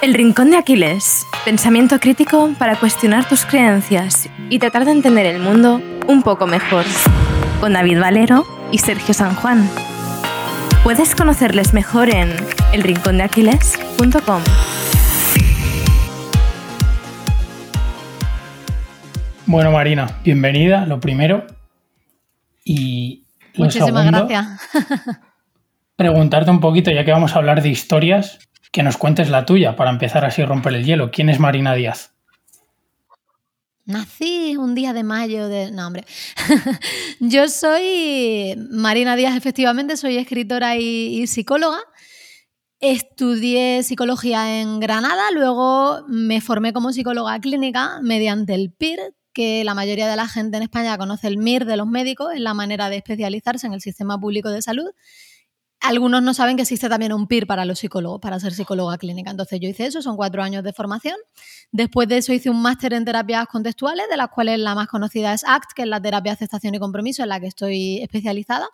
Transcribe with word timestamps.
El 0.00 0.14
Rincón 0.14 0.52
de 0.52 0.56
Aquiles. 0.56 1.26
Pensamiento 1.44 1.98
crítico 1.98 2.52
para 2.56 2.76
cuestionar 2.76 3.28
tus 3.28 3.44
creencias 3.44 4.28
y 4.48 4.60
tratar 4.60 4.84
de 4.84 4.92
entender 4.92 5.26
el 5.26 5.40
mundo 5.40 5.82
un 6.06 6.22
poco 6.22 6.46
mejor. 6.46 6.84
Con 7.60 7.72
David 7.72 8.00
Valero 8.00 8.46
y 8.70 8.78
Sergio 8.78 9.12
San 9.12 9.34
Juan. 9.34 9.68
Puedes 10.84 11.16
conocerles 11.16 11.74
mejor 11.74 12.10
en 12.10 12.30
elrincondeaquiles.com. 12.72 14.42
Bueno, 19.46 19.72
Marina, 19.72 20.20
bienvenida, 20.22 20.86
lo 20.86 21.00
primero. 21.00 21.44
Y 22.64 23.24
lo 23.54 23.64
Muchísimas 23.64 24.04
segundo, 24.04 24.28
gracias. 24.28 24.60
preguntarte 25.96 26.52
un 26.52 26.60
poquito, 26.60 26.92
ya 26.92 27.04
que 27.04 27.10
vamos 27.10 27.34
a 27.34 27.38
hablar 27.38 27.62
de 27.62 27.70
historias, 27.70 28.38
que 28.72 28.82
nos 28.82 28.96
cuentes 28.96 29.30
la 29.30 29.46
tuya 29.46 29.76
para 29.76 29.90
empezar 29.90 30.24
así 30.24 30.42
a 30.42 30.46
romper 30.46 30.74
el 30.74 30.84
hielo. 30.84 31.10
¿Quién 31.10 31.28
es 31.28 31.38
Marina 31.38 31.74
Díaz? 31.74 32.12
Nací 33.84 34.56
un 34.56 34.74
día 34.74 34.92
de 34.92 35.02
mayo 35.02 35.48
de... 35.48 35.70
No, 35.70 35.86
hombre. 35.86 36.04
Yo 37.20 37.48
soy 37.48 38.54
Marina 38.70 39.16
Díaz, 39.16 39.34
efectivamente, 39.34 39.96
soy 39.96 40.18
escritora 40.18 40.76
y, 40.76 41.22
y 41.22 41.26
psicóloga. 41.26 41.78
Estudié 42.80 43.82
psicología 43.82 44.60
en 44.60 44.78
Granada, 44.78 45.30
luego 45.32 46.04
me 46.06 46.40
formé 46.40 46.72
como 46.72 46.92
psicóloga 46.92 47.40
clínica 47.40 47.98
mediante 48.02 48.54
el 48.54 48.70
PIR, 48.70 49.00
que 49.32 49.64
la 49.64 49.74
mayoría 49.74 50.08
de 50.08 50.16
la 50.16 50.28
gente 50.28 50.58
en 50.58 50.64
España 50.64 50.98
conoce 50.98 51.26
el 51.26 51.38
MIR 51.38 51.64
de 51.64 51.76
los 51.76 51.86
médicos, 51.86 52.34
es 52.34 52.40
la 52.40 52.54
manera 52.54 52.90
de 52.90 52.96
especializarse 52.96 53.66
en 53.66 53.72
el 53.72 53.80
sistema 53.80 54.18
público 54.18 54.50
de 54.50 54.62
salud. 54.62 54.90
Algunos 55.80 56.22
no 56.22 56.34
saben 56.34 56.56
que 56.56 56.62
existe 56.62 56.88
también 56.88 57.12
un 57.12 57.28
PIR 57.28 57.46
para 57.46 57.64
los 57.64 57.78
psicólogos, 57.78 58.20
para 58.20 58.40
ser 58.40 58.52
psicóloga 58.52 58.98
clínica. 58.98 59.30
Entonces 59.30 59.60
yo 59.60 59.68
hice 59.68 59.86
eso, 59.86 60.02
son 60.02 60.16
cuatro 60.16 60.42
años 60.42 60.64
de 60.64 60.72
formación. 60.72 61.14
Después 61.70 62.08
de 62.08 62.18
eso 62.18 62.32
hice 62.32 62.50
un 62.50 62.60
máster 62.60 62.94
en 62.94 63.04
terapias 63.04 63.46
contextuales, 63.46 64.06
de 64.10 64.16
las 64.16 64.28
cuales 64.28 64.58
la 64.58 64.74
más 64.74 64.88
conocida 64.88 65.32
es 65.32 65.44
ACT, 65.46 65.72
que 65.76 65.82
es 65.82 65.88
la 65.88 66.02
terapia 66.02 66.32
aceptación 66.32 66.74
y 66.74 66.80
compromiso, 66.80 67.22
en 67.22 67.28
la 67.28 67.38
que 67.38 67.46
estoy 67.46 68.02
especializada. 68.02 68.68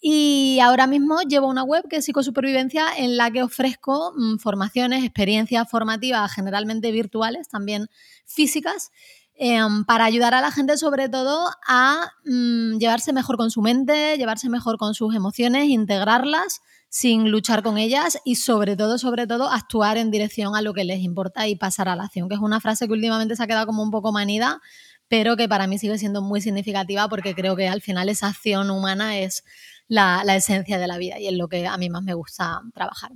Y 0.00 0.58
ahora 0.60 0.88
mismo 0.88 1.20
llevo 1.22 1.46
una 1.46 1.62
web 1.62 1.86
que 1.88 1.96
es 1.96 2.04
Psicosupervivencia, 2.04 2.86
en 2.98 3.16
la 3.16 3.30
que 3.30 3.44
ofrezco 3.44 4.12
mm, 4.16 4.38
formaciones, 4.38 5.04
experiencias 5.04 5.70
formativas, 5.70 6.32
generalmente 6.34 6.90
virtuales, 6.90 7.48
también 7.48 7.86
físicas, 8.26 8.90
em, 9.36 9.84
para 9.84 10.04
ayudar 10.04 10.34
a 10.34 10.40
la 10.40 10.50
gente 10.50 10.76
sobre 10.76 11.08
todo 11.08 11.50
a 11.66 12.10
mm, 12.24 12.78
llevarse 12.78 13.12
mejor 13.12 13.36
con 13.36 13.50
su 13.50 13.62
mente, 13.62 14.16
llevarse 14.16 14.48
mejor 14.48 14.78
con 14.78 14.94
sus 14.94 15.14
emociones, 15.14 15.68
integrarlas 15.68 16.60
sin 16.88 17.30
luchar 17.30 17.62
con 17.62 17.78
ellas 17.78 18.18
y 18.22 18.36
sobre 18.36 18.76
todo, 18.76 18.98
sobre 18.98 19.26
todo, 19.26 19.48
actuar 19.48 19.96
en 19.96 20.10
dirección 20.10 20.54
a 20.54 20.60
lo 20.60 20.74
que 20.74 20.84
les 20.84 21.00
importa 21.00 21.48
y 21.48 21.56
pasar 21.56 21.88
a 21.88 21.96
la 21.96 22.04
acción, 22.04 22.28
que 22.28 22.34
es 22.34 22.40
una 22.40 22.60
frase 22.60 22.86
que 22.86 22.92
últimamente 22.92 23.34
se 23.34 23.42
ha 23.42 23.46
quedado 23.46 23.66
como 23.66 23.82
un 23.82 23.90
poco 23.90 24.12
manida, 24.12 24.60
pero 25.08 25.36
que 25.36 25.48
para 25.48 25.66
mí 25.66 25.78
sigue 25.78 25.96
siendo 25.96 26.20
muy 26.20 26.42
significativa 26.42 27.08
porque 27.08 27.34
creo 27.34 27.56
que 27.56 27.66
al 27.68 27.80
final 27.80 28.10
esa 28.10 28.28
acción 28.28 28.70
humana 28.70 29.18
es 29.18 29.42
la, 29.88 30.22
la 30.24 30.36
esencia 30.36 30.78
de 30.78 30.86
la 30.86 30.98
vida 30.98 31.18
y 31.18 31.28
es 31.28 31.34
lo 31.34 31.48
que 31.48 31.66
a 31.66 31.78
mí 31.78 31.88
más 31.88 32.02
me 32.02 32.14
gusta 32.14 32.60
trabajar. 32.74 33.12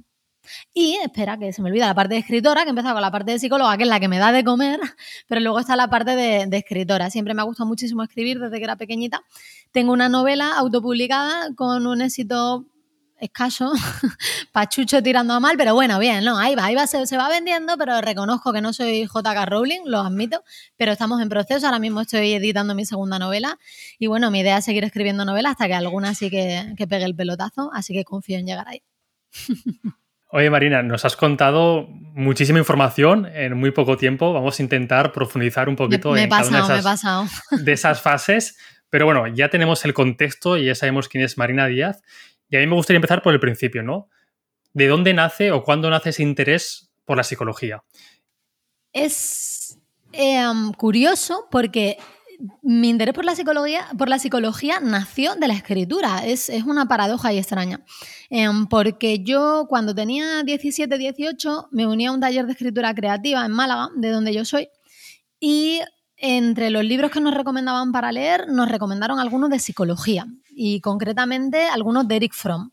Y 0.75 0.97
espera, 1.03 1.37
que 1.39 1.53
se 1.53 1.63
me 1.63 1.71
olvida 1.71 1.87
la 1.87 1.95
parte 1.95 2.15
de 2.15 2.21
escritora, 2.21 2.63
que 2.63 2.69
he 2.69 2.71
empezado 2.71 2.95
con 2.95 3.03
la 3.03 3.11
parte 3.11 3.33
de 3.33 3.39
psicóloga, 3.39 3.77
que 3.77 3.85
es 3.85 3.89
la 3.89 4.01
que 4.01 4.09
me 4.09 4.19
da 4.19 4.33
de 4.33 4.45
comer, 4.45 4.81
pero 5.29 5.41
luego 5.41 5.59
está 5.61 5.77
la 5.77 5.89
parte 5.89 6.17
de, 6.17 6.49
escritora. 6.57 7.11
Siempre 7.11 7.35
me 7.35 7.43
ha 7.43 7.45
gustado 7.45 7.67
muchísimo 7.67 8.03
escribir 8.03 8.39
desde 8.39 8.59
que 8.59 8.65
era 8.65 8.77
pequeñita. 8.77 9.23
Tengo 9.73 9.93
una 9.93 10.09
novela 10.09 10.57
autopublicada 10.57 11.55
con 11.55 11.87
un 11.87 12.03
éxito 12.03 12.67
escaso, 13.19 13.73
pachucho 14.53 15.03
tirando 15.03 15.35
a 15.35 15.41
mal, 15.41 15.57
pero 15.57 15.75
bueno, 15.75 15.99
bien, 15.99 16.25
no, 16.25 16.39
ahí 16.39 16.55
va, 16.55 16.67
ahí 16.67 16.75
va, 16.75 16.87
se, 16.87 17.07
se 17.07 17.17
va 17.17 17.29
vendiendo, 17.29 17.77
pero 17.79 18.01
reconozco 18.01 18.53
que 18.53 18.61
no 18.61 18.73
soy 18.73 19.07
JK 19.07 19.47
Rowling, 19.47 19.81
lo 19.87 20.01
admito, 20.01 20.43
pero 20.77 20.93
estamos 20.93 21.21
en 21.23 21.29
proceso, 21.29 21.67
ahora 21.67 21.79
mismo 21.79 22.03
estoy 22.03 22.35
editando 22.35 22.75
mi 22.75 22.85
segunda 22.85 23.19
novela 23.19 23.59
y 23.99 24.07
bueno, 24.07 24.31
mi 24.31 24.41
idea 24.41 24.59
es 24.59 24.65
seguir 24.65 24.85
escribiendo 24.85 25.25
novelas 25.25 25.53
hasta 25.53 25.67
que 25.67 25.75
alguna 25.75 26.15
sí 26.15 26.31
que, 26.31 26.75
que 26.77 26.87
pegue 26.87 27.05
el 27.05 27.17
pelotazo, 27.17 27.71
así 27.73 27.95
que 27.95 28.05
confío 28.05 28.39
en 28.39 28.47
llegar 28.47 28.69
ahí. 28.69 28.83
Oye, 30.29 30.51
Marina, 30.51 30.83
nos 30.83 31.05
has 31.05 31.17
contado 31.17 31.87
muchísima 31.89 32.59
información 32.59 33.27
en 33.27 33.57
muy 33.57 33.71
poco 33.71 33.97
tiempo. 33.97 34.33
Vamos 34.33 34.59
a 34.59 34.63
intentar 34.63 35.13
profundizar 35.13 35.69
un 35.69 35.77
poquito 35.77 36.13
me, 36.13 36.25
en 36.25 36.31
cada 36.31 36.49
una 36.49 36.59
de 36.59 36.65
esas, 36.65 36.85
pasado. 36.85 37.27
de 37.63 37.73
esas 37.73 38.01
fases. 38.01 38.59
Pero 38.91 39.05
bueno, 39.05 39.27
ya 39.29 39.51
tenemos 39.51 39.85
el 39.85 39.95
contexto 39.95 40.57
y 40.57 40.67
ya 40.67 40.75
sabemos 40.75 41.09
quién 41.09 41.23
es 41.23 41.39
Marina 41.39 41.67
Díaz. 41.67 42.03
Y 42.49 42.57
a 42.57 42.61
mí 42.61 42.67
me 42.67 42.75
gustaría 42.75 42.97
empezar 42.97 43.23
por 43.23 43.35
el 43.35 43.41
principio, 43.41 43.83
¿no? 43.83 44.09
¿De 44.73 44.89
dónde 44.89 45.15
nace 45.15 45.53
o 45.53 45.63
cuándo 45.63 45.91
nace 45.91 46.11
ese 46.11 46.23
interés 46.23 46.91
por 47.05 47.17
la 47.17 47.23
psicología? 47.23 47.83
Es 48.93 49.79
eh, 50.13 50.45
curioso 50.77 51.47
porque 51.51 51.99
mi 52.63 52.89
interés 52.89 53.15
por 53.15 53.25
la 53.25 53.35
psicología, 53.35 53.87
por 53.97 54.09
la 54.09 54.19
psicología 54.19 54.81
nació 54.81 55.35
de 55.35 55.49
la 55.49 55.55
escritura. 55.55 56.25
Es, 56.25 56.49
es 56.49 56.65
una 56.65 56.87
paradoja 56.87 57.33
y 57.33 57.39
extraña. 57.39 57.85
Eh, 58.31 58.49
porque 58.69 59.23
yo 59.23 59.67
cuando 59.69 59.95
tenía 59.95 60.43
17, 60.43 60.99
18 60.99 61.69
me 61.71 61.87
uní 61.87 62.07
a 62.07 62.13
un 62.13 62.21
taller 62.21 62.47
de 62.47 62.53
escritura 62.53 62.95
creativa 62.95 63.45
en 63.45 63.53
Málaga, 63.53 63.91
de 63.97 64.11
donde 64.11 64.33
yo 64.35 64.45
soy, 64.45 64.69
y 65.41 65.81
entre 66.17 66.71
los 66.71 66.85
libros 66.85 67.11
que 67.11 67.21
nos 67.21 67.35
recomendaban 67.35 67.93
para 67.93 68.11
leer, 68.11 68.49
nos 68.49 68.69
recomendaron 68.71 69.21
algunos 69.21 69.51
de 69.51 69.59
psicología 69.59 70.27
y 70.49 70.81
concretamente 70.81 71.67
algunos 71.67 72.09
de 72.09 72.17
Eric 72.17 72.33
Fromm. 72.33 72.71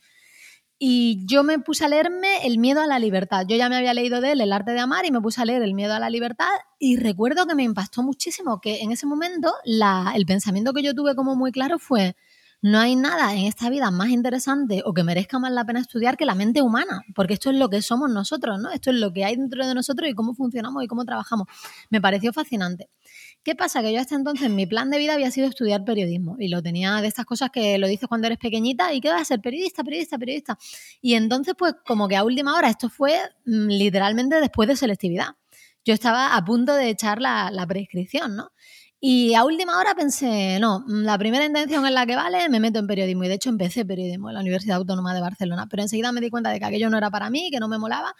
Y 0.79 1.25
yo 1.25 1.43
me 1.43 1.59
puse 1.59 1.85
a 1.85 1.87
leerme 1.87 2.45
El 2.45 2.57
miedo 2.57 2.81
a 2.81 2.87
la 2.87 2.99
libertad. 2.99 3.45
Yo 3.47 3.55
ya 3.55 3.69
me 3.69 3.77
había 3.77 3.93
leído 3.93 4.19
de 4.19 4.33
él 4.33 4.41
El 4.41 4.51
arte 4.51 4.71
de 4.71 4.79
amar 4.79 5.05
y 5.05 5.11
me 5.11 5.21
puse 5.21 5.41
a 5.41 5.45
leer 5.45 5.61
El 5.61 5.73
miedo 5.73 5.93
a 5.93 5.99
la 5.99 6.09
libertad 6.09 6.49
y 6.79 6.97
recuerdo 6.97 7.45
que 7.45 7.55
me 7.55 7.63
impactó 7.63 8.03
muchísimo 8.03 8.59
que 8.59 8.81
en 8.81 8.91
ese 8.91 9.05
momento 9.05 9.53
la, 9.63 10.11
el 10.15 10.25
pensamiento 10.25 10.73
que 10.73 10.83
yo 10.83 10.93
tuve 10.93 11.15
como 11.15 11.35
muy 11.35 11.51
claro 11.51 11.79
fue, 11.79 12.15
no 12.63 12.79
hay 12.79 12.95
nada 12.95 13.33
en 13.33 13.45
esta 13.45 13.69
vida 13.69 13.91
más 13.91 14.07
interesante 14.07 14.83
o 14.85 14.93
que 14.93 15.03
merezca 15.03 15.37
más 15.37 15.51
la 15.51 15.65
pena 15.65 15.81
estudiar 15.81 16.15
que 16.15 16.25
la 16.25 16.33
mente 16.33 16.61
humana, 16.61 17.01
porque 17.13 17.33
esto 17.33 17.49
es 17.49 17.57
lo 17.57 17.69
que 17.69 17.81
somos 17.81 18.09
nosotros, 18.09 18.57
¿no? 18.57 18.71
Esto 18.71 18.89
es 18.89 18.95
lo 18.95 19.11
que 19.11 19.25
hay 19.25 19.35
dentro 19.35 19.67
de 19.67 19.73
nosotros 19.75 20.09
y 20.09 20.13
cómo 20.13 20.33
funcionamos 20.33 20.81
y 20.81 20.87
cómo 20.87 21.03
trabajamos. 21.03 21.47
Me 21.89 21.99
pareció 21.99 22.31
fascinante. 22.31 22.89
¿Qué 23.43 23.55
pasa? 23.55 23.81
Que 23.81 23.91
yo 23.91 23.99
hasta 23.99 24.15
entonces 24.15 24.49
mi 24.49 24.65
plan 24.65 24.89
de 24.89 24.97
vida 24.97 25.13
había 25.13 25.29
sido 25.29 25.47
estudiar 25.47 25.83
periodismo 25.83 26.37
y 26.39 26.47
lo 26.47 26.63
tenía 26.63 27.01
de 27.01 27.07
estas 27.07 27.25
cosas 27.25 27.49
que 27.51 27.77
lo 27.77 27.87
dices 27.87 28.07
cuando 28.07 28.27
eres 28.27 28.39
pequeñita 28.39 28.93
y 28.93 29.01
que 29.01 29.09
vas 29.09 29.21
a 29.21 29.25
ser 29.25 29.41
periodista, 29.41 29.83
periodista, 29.83 30.17
periodista. 30.17 30.57
Y 31.01 31.15
entonces 31.15 31.53
pues 31.57 31.75
como 31.85 32.07
que 32.07 32.15
a 32.15 32.23
última 32.23 32.55
hora, 32.55 32.69
esto 32.69 32.89
fue 32.89 33.19
mm, 33.45 33.67
literalmente 33.67 34.39
después 34.39 34.69
de 34.69 34.77
selectividad. 34.77 35.35
Yo 35.83 35.93
estaba 35.93 36.37
a 36.37 36.45
punto 36.45 36.73
de 36.73 36.89
echar 36.89 37.21
la, 37.21 37.65
prescripción, 37.67 38.37
¿no? 38.37 38.51
Y 39.01 39.33
a 39.33 39.43
última 39.43 39.77
hora 39.77 39.93
pensé, 39.95 40.57
no, 40.61 40.79
mm, 40.87 41.03
la 41.03 41.17
primera 41.17 41.45
intención 41.45 41.85
en 41.85 41.93
la 41.93 42.05
que 42.05 42.15
vale, 42.15 42.47
me 42.47 42.61
meto 42.61 42.79
en 42.79 42.87
periodismo. 42.87 43.25
Y 43.25 43.27
de 43.27 43.33
hecho 43.33 43.49
empecé 43.49 43.83
periodismo 43.83 44.29
en 44.29 44.35
la 44.35 44.41
Universidad 44.41 44.77
Autónoma 44.77 45.13
de 45.13 45.19
Barcelona. 45.19 45.67
Pero 45.69 45.83
enseguida 45.83 46.13
me 46.13 46.21
di 46.21 46.29
cuenta 46.29 46.49
de 46.51 46.59
que 46.59 46.65
aquello 46.65 46.89
no 46.89 46.97
era 46.97 47.11
para 47.11 47.29
mí, 47.29 47.49
que 47.51 47.59
no 47.59 47.67
me 47.67 47.77
molaba. 47.77 48.15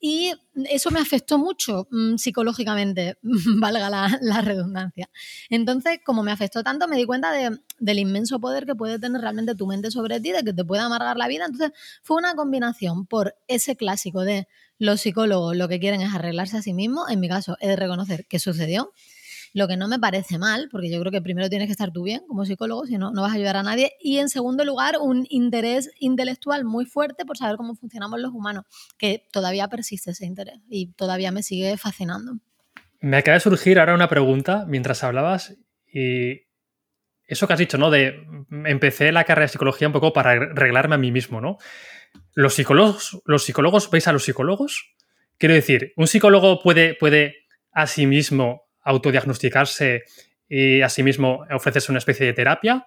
Y 0.00 0.32
eso 0.70 0.90
me 0.90 1.00
afectó 1.00 1.38
mucho 1.38 1.88
mmm, 1.90 2.16
psicológicamente, 2.16 3.18
valga 3.58 3.90
la, 3.90 4.18
la, 4.20 4.40
redundancia. 4.42 5.10
Entonces, 5.50 5.98
como 6.04 6.22
me 6.22 6.30
afectó 6.30 6.62
tanto, 6.62 6.86
me 6.86 6.96
di 6.96 7.04
cuenta 7.04 7.32
de, 7.32 7.58
del 7.78 7.98
inmenso 7.98 8.38
poder 8.38 8.64
que 8.64 8.74
puede 8.74 8.98
tener 8.98 9.20
realmente 9.20 9.54
tu 9.54 9.66
mente 9.66 9.90
sobre 9.90 10.20
ti, 10.20 10.30
de 10.32 10.44
que 10.44 10.52
te 10.52 10.64
puede 10.64 10.82
amargar 10.82 11.16
la 11.16 11.26
vida. 11.26 11.46
Entonces, 11.46 11.72
fue 12.02 12.16
una 12.16 12.34
combinación 12.34 13.06
por 13.06 13.34
ese 13.48 13.76
clásico 13.76 14.22
de 14.22 14.46
los 14.78 15.00
psicólogos 15.00 15.56
lo 15.56 15.68
que 15.68 15.80
quieren 15.80 16.00
es 16.00 16.14
arreglarse 16.14 16.56
a 16.56 16.62
sí 16.62 16.72
mismos. 16.72 17.10
En 17.10 17.18
mi 17.18 17.28
caso, 17.28 17.56
he 17.60 17.68
de 17.68 17.76
reconocer 17.76 18.26
que 18.26 18.38
sucedió 18.38 18.92
lo 19.52 19.68
que 19.68 19.76
no 19.76 19.88
me 19.88 19.98
parece 19.98 20.38
mal, 20.38 20.68
porque 20.70 20.90
yo 20.90 21.00
creo 21.00 21.12
que 21.12 21.22
primero 21.22 21.48
tienes 21.48 21.66
que 21.66 21.72
estar 21.72 21.92
tú 21.92 22.02
bien 22.02 22.22
como 22.26 22.44
psicólogo, 22.44 22.86
si 22.86 22.98
no, 22.98 23.10
no 23.10 23.22
vas 23.22 23.32
a 23.32 23.36
ayudar 23.36 23.56
a 23.56 23.62
nadie. 23.62 23.92
Y 24.00 24.18
en 24.18 24.28
segundo 24.28 24.64
lugar, 24.64 24.96
un 25.00 25.26
interés 25.28 25.90
intelectual 25.98 26.64
muy 26.64 26.84
fuerte 26.84 27.24
por 27.24 27.36
saber 27.36 27.56
cómo 27.56 27.74
funcionamos 27.74 28.20
los 28.20 28.32
humanos, 28.32 28.64
que 28.98 29.26
todavía 29.32 29.68
persiste 29.68 30.10
ese 30.10 30.26
interés 30.26 30.60
y 30.68 30.92
todavía 30.92 31.32
me 31.32 31.42
sigue 31.42 31.76
fascinando. 31.76 32.38
Me 33.00 33.16
acaba 33.16 33.34
de 33.34 33.40
surgir 33.40 33.78
ahora 33.78 33.94
una 33.94 34.08
pregunta 34.08 34.64
mientras 34.66 35.04
hablabas 35.04 35.56
y 35.86 36.48
eso 37.24 37.46
que 37.46 37.52
has 37.52 37.58
dicho, 37.58 37.78
¿no? 37.78 37.90
De 37.90 38.26
empecé 38.64 39.12
la 39.12 39.24
carrera 39.24 39.44
de 39.44 39.52
psicología 39.52 39.86
un 39.86 39.92
poco 39.92 40.12
para 40.12 40.32
arreglarme 40.32 40.94
a 40.94 40.98
mí 40.98 41.12
mismo, 41.12 41.40
¿no? 41.40 41.58
¿Los 42.34 42.54
psicólogos, 42.54 43.20
los 43.26 43.44
psicólogos 43.44 43.90
veis 43.90 44.08
a 44.08 44.12
los 44.12 44.24
psicólogos? 44.24 44.94
Quiero 45.36 45.54
decir, 45.54 45.92
¿un 45.96 46.06
psicólogo 46.06 46.60
puede, 46.62 46.94
puede 46.94 47.36
a 47.70 47.86
sí 47.86 48.06
mismo 48.06 48.67
autodiagnosticarse 48.88 50.04
y 50.48 50.80
asimismo 50.82 51.44
ofrecerse 51.54 51.92
una 51.92 51.98
especie 51.98 52.26
de 52.26 52.32
terapia? 52.32 52.86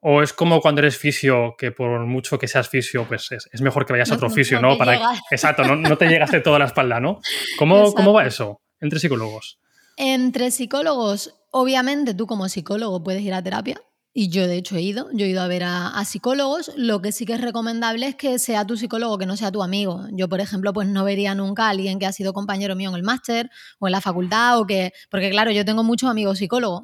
¿O 0.00 0.22
es 0.22 0.32
como 0.32 0.60
cuando 0.60 0.80
eres 0.80 0.96
fisio, 0.96 1.56
que 1.58 1.72
por 1.72 2.06
mucho 2.06 2.38
que 2.38 2.46
seas 2.46 2.68
fisio, 2.68 3.04
pues 3.08 3.32
es, 3.32 3.48
es 3.52 3.60
mejor 3.60 3.84
que 3.84 3.92
vayas 3.92 4.08
No, 4.08 4.14
a 4.14 4.16
otro 4.16 4.30
fisio, 4.30 4.60
no 4.60 4.78
Para, 4.78 4.92
llega. 4.92 5.10
exacto, 5.30 5.64
no, 5.64 5.74
no 5.74 5.98
te 5.98 6.06
llegas 6.06 6.30
de 6.30 6.40
toda 6.40 6.58
la 6.60 6.66
espalda, 6.66 7.00
¿no? 7.00 7.20
¿Cómo, 7.58 7.78
Exacto. 7.78 7.96
¿Cómo 7.96 8.12
va 8.12 8.24
eso 8.26 8.60
entre 8.80 9.00
psicólogos? 9.00 9.58
Entre 9.96 10.52
psicólogos, 10.52 11.34
obviamente 11.50 12.14
tú 12.14 12.28
como 12.28 12.48
psicólogo 12.48 13.02
puedes 13.02 13.22
ir 13.22 13.34
a 13.34 13.42
terapia. 13.42 13.80
Y 14.14 14.30
yo, 14.30 14.48
de 14.48 14.56
hecho, 14.56 14.74
he 14.76 14.82
ido. 14.82 15.08
Yo 15.12 15.26
he 15.26 15.28
ido 15.28 15.40
a 15.42 15.46
ver 15.46 15.62
a, 15.64 16.04
psicólogos. 16.04 16.72
Lo 16.76 17.00
que 17.00 17.12
sí 17.12 17.24
que 17.24 17.34
es 17.34 17.40
recomendable 17.40 18.06
es 18.06 18.16
que 18.16 18.38
sea 18.38 18.66
tu 18.66 18.76
psicólogo, 18.76 19.16
que 19.18 19.26
no 19.26 19.36
sea 19.36 19.52
tu 19.52 19.62
amigo. 19.62 20.06
Yo, 20.12 20.28
por 20.28 20.40
ejemplo, 20.40 20.72
pues 20.72 20.88
no 20.88 21.04
vería 21.04 21.34
nunca 21.34 21.66
a 21.66 21.70
alguien 21.70 21.98
que 21.98 22.06
ha 22.06 22.12
sido 22.12 22.32
compañero 22.32 22.74
mío 22.74 22.90
en 22.90 22.96
el 22.96 23.02
máster 23.02 23.50
o 23.78 23.86
en 23.86 23.92
la 23.92 24.00
facultad 24.00 24.58
o 24.58 24.66
que... 24.66 24.92
Porque, 25.10 25.30
claro, 25.30 25.52
yo 25.52 25.64
tengo 25.64 25.84
muchos 25.84 26.10
amigos 26.10 26.38
psicólogos. 26.38 26.82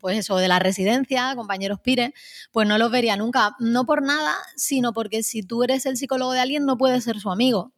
Pues 0.00 0.18
eso, 0.18 0.36
de 0.38 0.48
la 0.48 0.58
residencia, 0.58 1.34
compañeros 1.36 1.78
pires, 1.80 2.10
pues 2.50 2.66
no 2.66 2.76
los 2.78 2.90
vería 2.90 3.16
nunca. 3.16 3.54
No 3.60 3.84
por 3.84 4.02
nada, 4.02 4.34
sino 4.56 4.92
porque 4.92 5.22
si 5.22 5.42
tú 5.42 5.62
eres 5.62 5.86
el 5.86 5.96
psicólogo 5.96 6.32
de 6.32 6.40
alguien, 6.40 6.64
no 6.64 6.76
puedes 6.76 7.04
ser 7.04 7.20
su 7.20 7.30
amigo. 7.30 7.72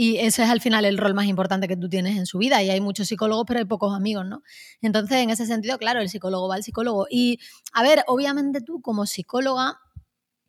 Y 0.00 0.18
ese 0.18 0.44
es 0.44 0.48
al 0.48 0.60
final 0.60 0.84
el 0.84 0.96
rol 0.96 1.12
más 1.12 1.26
importante 1.26 1.66
que 1.66 1.76
tú 1.76 1.88
tienes 1.88 2.16
en 2.16 2.24
su 2.24 2.38
vida. 2.38 2.62
Y 2.62 2.70
hay 2.70 2.80
muchos 2.80 3.08
psicólogos, 3.08 3.44
pero 3.48 3.58
hay 3.58 3.64
pocos 3.64 3.92
amigos, 3.92 4.24
¿no? 4.24 4.44
Entonces, 4.80 5.16
en 5.18 5.30
ese 5.30 5.44
sentido, 5.44 5.76
claro, 5.76 6.00
el 6.00 6.08
psicólogo 6.08 6.46
va 6.46 6.54
al 6.54 6.62
psicólogo. 6.62 7.08
Y, 7.10 7.40
a 7.72 7.82
ver, 7.82 8.04
obviamente 8.06 8.60
tú 8.60 8.80
como 8.80 9.06
psicóloga, 9.06 9.80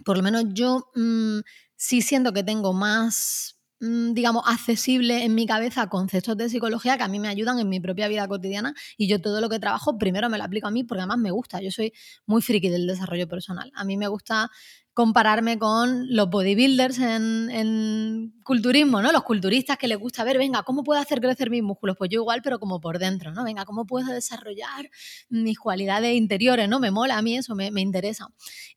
por 0.06 0.18
lo 0.18 0.22
menos 0.22 0.44
yo 0.50 0.92
mm, 0.94 1.40
sí 1.76 2.04
siento 2.04 2.32
que 2.32 2.44
tengo 2.44 2.74
más 2.74 3.58
mm, 3.80 4.14
digamos, 4.14 4.44
accesible 4.46 5.24
en 5.24 5.34
mi 5.34 5.48
cabeza 5.48 5.90
conceptos 5.90 6.38
de 6.38 6.48
psicología 6.50 6.98
que 6.98 7.04
a 7.04 7.08
mí 7.08 7.18
me 7.18 7.28
ayudan 7.28 7.58
en 7.58 7.70
mi 7.70 7.80
propia 7.80 8.08
vida 8.08 8.28
cotidiana 8.28 8.76
y 8.98 9.08
yo 9.08 9.20
todo 9.20 9.42
lo 9.42 9.50
que 9.50 9.58
trabajo 9.58 9.98
primero 9.98 10.30
me 10.30 10.38
lo 10.38 10.44
aplico 10.44 10.68
a 10.68 10.72
mí 10.72 10.84
porque 10.84 11.02
además 11.02 11.18
me 11.18 11.32
gusta. 11.32 11.60
Yo 11.60 11.72
soy 11.72 11.92
muy 12.28 12.44
friki 12.44 12.70
del 12.70 12.86
desarrollo 12.86 13.28
personal. 13.28 13.72
A 13.74 13.84
mí 13.84 13.98
me 13.98 14.10
gusta 14.10 14.52
compararme 14.94 15.58
con 15.58 16.14
los 16.14 16.30
bodybuilders 16.30 17.00
en, 17.00 18.34
culturismo, 18.44 19.02
¿no? 19.02 19.12
Los 19.12 19.24
culturistas 19.24 19.78
que 19.78 19.88
les 19.88 20.00
gusta 20.00 20.24
ver, 20.24 20.40
venga, 20.40 20.64
¿cómo 20.64 20.84
puedo 20.84 21.00
hacer 21.00 21.22
crecer 21.22 21.52
mis 21.52 21.62
músculos? 21.62 21.96
Pues 21.98 22.10
yo 22.10 22.22
igual, 22.22 22.42
pero 22.44 22.60
como 22.60 22.82
por 22.82 22.98
dentro, 22.98 23.32
¿no? 23.32 23.44
Venga, 23.44 23.64
¿cómo 23.64 23.86
puedo 23.86 24.12
desarrollar 24.12 24.90
mis 25.30 25.60
cualidades 25.60 26.16
interiores, 26.16 26.68
¿no? 26.68 26.80
Me 26.80 26.90
mola 26.90 27.18
a 27.18 27.22
mí 27.22 27.38
eso, 27.38 27.54
me, 27.54 27.68
interesa. 27.80 28.28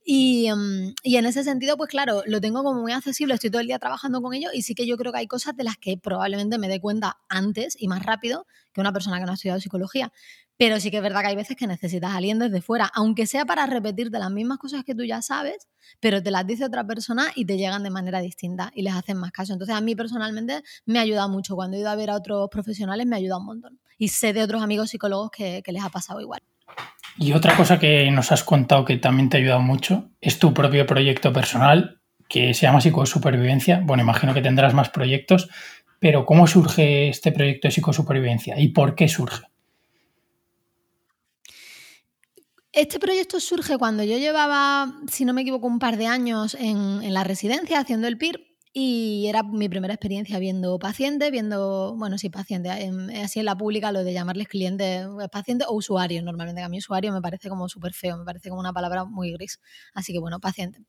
Y, 0.04 0.50
mm, 0.52 0.94
y, 1.02 1.16
en 1.16 1.24
ese 1.24 1.42
sentido, 1.42 1.78
pues 1.78 1.88
claro, 1.88 2.22
lo 2.26 2.40
tengo 2.40 2.62
como 2.62 2.82
muy 2.82 2.92
accesible, 2.92 3.32
estoy 3.34 3.50
todo 3.50 3.62
el 3.62 3.66
día 3.66 3.78
trabajando 3.78 4.20
con 4.20 4.34
ello 4.34 4.50
y 4.52 4.62
sí 4.62 4.74
que 4.74 4.86
yo 4.86 4.98
creo 4.98 5.10
que 5.10 5.20
hay 5.20 5.26
cosas 5.26 5.56
de 5.56 5.64
las 5.64 5.78
que 5.78 5.96
probablemente 5.96 6.58
me 6.58 6.68
dé 6.68 6.78
cuenta 6.78 7.18
antes 7.30 7.74
y 7.80 7.88
más 7.88 8.04
rápido 8.04 8.46
que 8.74 8.80
una 8.80 8.92
persona 8.92 9.18
que 9.18 9.24
no 9.24 9.32
ha 9.32 9.34
estudiado 9.34 9.60
psicología. 9.60 10.12
Pero 10.62 10.78
sí 10.78 10.92
que 10.92 10.98
es 10.98 11.02
verdad 11.02 11.22
que 11.22 11.26
hay 11.26 11.34
veces 11.34 11.56
que 11.56 11.66
necesitas 11.66 12.12
a 12.12 12.18
alguien 12.18 12.38
desde 12.38 12.60
fuera, 12.60 12.88
aunque 12.94 13.26
sea 13.26 13.44
para 13.44 13.66
repetirte 13.66 14.16
las 14.20 14.30
mismas 14.30 14.58
cosas 14.58 14.84
que 14.84 14.94
tú 14.94 15.02
ya 15.02 15.20
sabes, 15.20 15.66
pero 15.98 16.22
te 16.22 16.30
las 16.30 16.46
dice 16.46 16.64
otra 16.64 16.86
persona 16.86 17.32
y 17.34 17.46
te 17.46 17.56
llegan 17.56 17.82
de 17.82 17.90
manera 17.90 18.20
distinta 18.20 18.70
y 18.72 18.82
les 18.82 18.94
hacen 18.94 19.16
más 19.16 19.32
caso. 19.32 19.52
Entonces 19.52 19.74
a 19.74 19.80
mí 19.80 19.96
personalmente 19.96 20.62
me 20.86 21.00
ha 21.00 21.02
ayudado 21.02 21.28
mucho. 21.28 21.56
Cuando 21.56 21.76
he 21.76 21.80
ido 21.80 21.90
a 21.90 21.96
ver 21.96 22.10
a 22.10 22.14
otros 22.14 22.48
profesionales 22.48 23.08
me 23.08 23.16
ha 23.16 23.18
ayudado 23.18 23.40
un 23.40 23.46
montón. 23.46 23.80
Y 23.98 24.06
sé 24.06 24.32
de 24.32 24.40
otros 24.40 24.62
amigos 24.62 24.90
psicólogos 24.90 25.32
que, 25.32 25.64
les 25.66 25.82
ha 25.82 25.88
pasado 25.88 26.20
igual. 26.20 26.42
Y 27.18 27.32
otra 27.32 27.56
cosa 27.56 27.80
que 27.80 28.08
nos 28.12 28.30
has 28.30 28.44
contado 28.44 28.84
que 28.84 28.98
también 28.98 29.30
te 29.30 29.38
ha 29.38 29.40
ayudado 29.40 29.62
mucho 29.62 30.10
es 30.20 30.38
tu 30.38 30.54
propio 30.54 30.86
proyecto 30.86 31.32
personal 31.32 32.00
que 32.28 32.54
se 32.54 32.66
llama 32.66 32.80
Psicosupervivencia. 32.80 33.82
Bueno, 33.84 34.04
imagino 34.04 34.32
que 34.32 34.42
tendrás 34.42 34.74
más 34.74 34.90
proyectos, 34.90 35.48
pero 35.98 36.24
¿cómo 36.24 36.46
surge 36.46 37.08
este 37.08 37.32
proyecto 37.32 37.66
de 37.66 37.72
psicosupervivencia 37.72 38.60
y 38.60 38.68
por 38.68 38.94
qué 38.94 39.08
surge? 39.08 39.51
Este 42.72 42.98
proyecto 42.98 43.38
surge 43.38 43.76
cuando 43.76 44.02
yo 44.02 44.16
llevaba, 44.16 44.98
si 45.10 45.26
no 45.26 45.34
me 45.34 45.42
equivoco, 45.42 45.66
un 45.66 45.78
par 45.78 45.98
de 45.98 46.06
años 46.06 46.56
en, 46.58 47.12
la 47.12 47.22
residencia 47.22 47.78
haciendo 47.78 48.08
el 48.08 48.16
PIR 48.16 48.40
y 48.72 49.26
era 49.28 49.42
mi 49.42 49.68
primera 49.68 49.92
experiencia 49.92 50.38
viendo 50.38 50.78
pacientes, 50.78 51.30
viendo, 51.30 51.94
bueno, 51.98 52.16
sí, 52.16 52.30
pacientes, 52.30 52.72
así 53.22 53.40
en 53.40 53.44
la 53.44 53.58
pública 53.58 53.92
lo 53.92 54.02
de 54.02 54.14
llamarles 54.14 54.48
clientes, 54.48 55.04
eh, 55.04 55.28
pacientes 55.30 55.68
o 55.68 55.74
usuarios 55.74 56.24
normalmente, 56.24 56.62
que 56.62 56.64
a 56.64 56.70
mí 56.70 56.78
usuario 56.78 57.12
me 57.12 57.20
parece 57.20 57.50
como 57.50 57.68
súper 57.68 57.92
feo, 57.92 58.16
me 58.16 58.24
parece 58.24 58.48
como 58.48 58.60
una 58.60 58.72
palabra 58.72 59.04
muy 59.04 59.32
gris, 59.32 59.60
así 59.92 60.14
que 60.14 60.18
bueno, 60.18 60.40
paciente. 60.40 60.80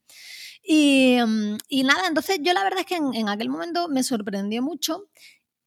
Y, 0.65 1.17
mm, 1.21 1.85
nada, 1.85 2.07
entonces 2.07 2.39
yo 2.41 2.53
la 2.53 2.63
verdad 2.63 2.79
es 2.79 2.85
que 2.85 2.95
en, 2.95 3.13
en 3.13 3.27
aquel 3.27 3.49
momento 3.49 3.89
me 3.89 4.03
sorprendió 4.03 4.63
mucho 4.63 5.09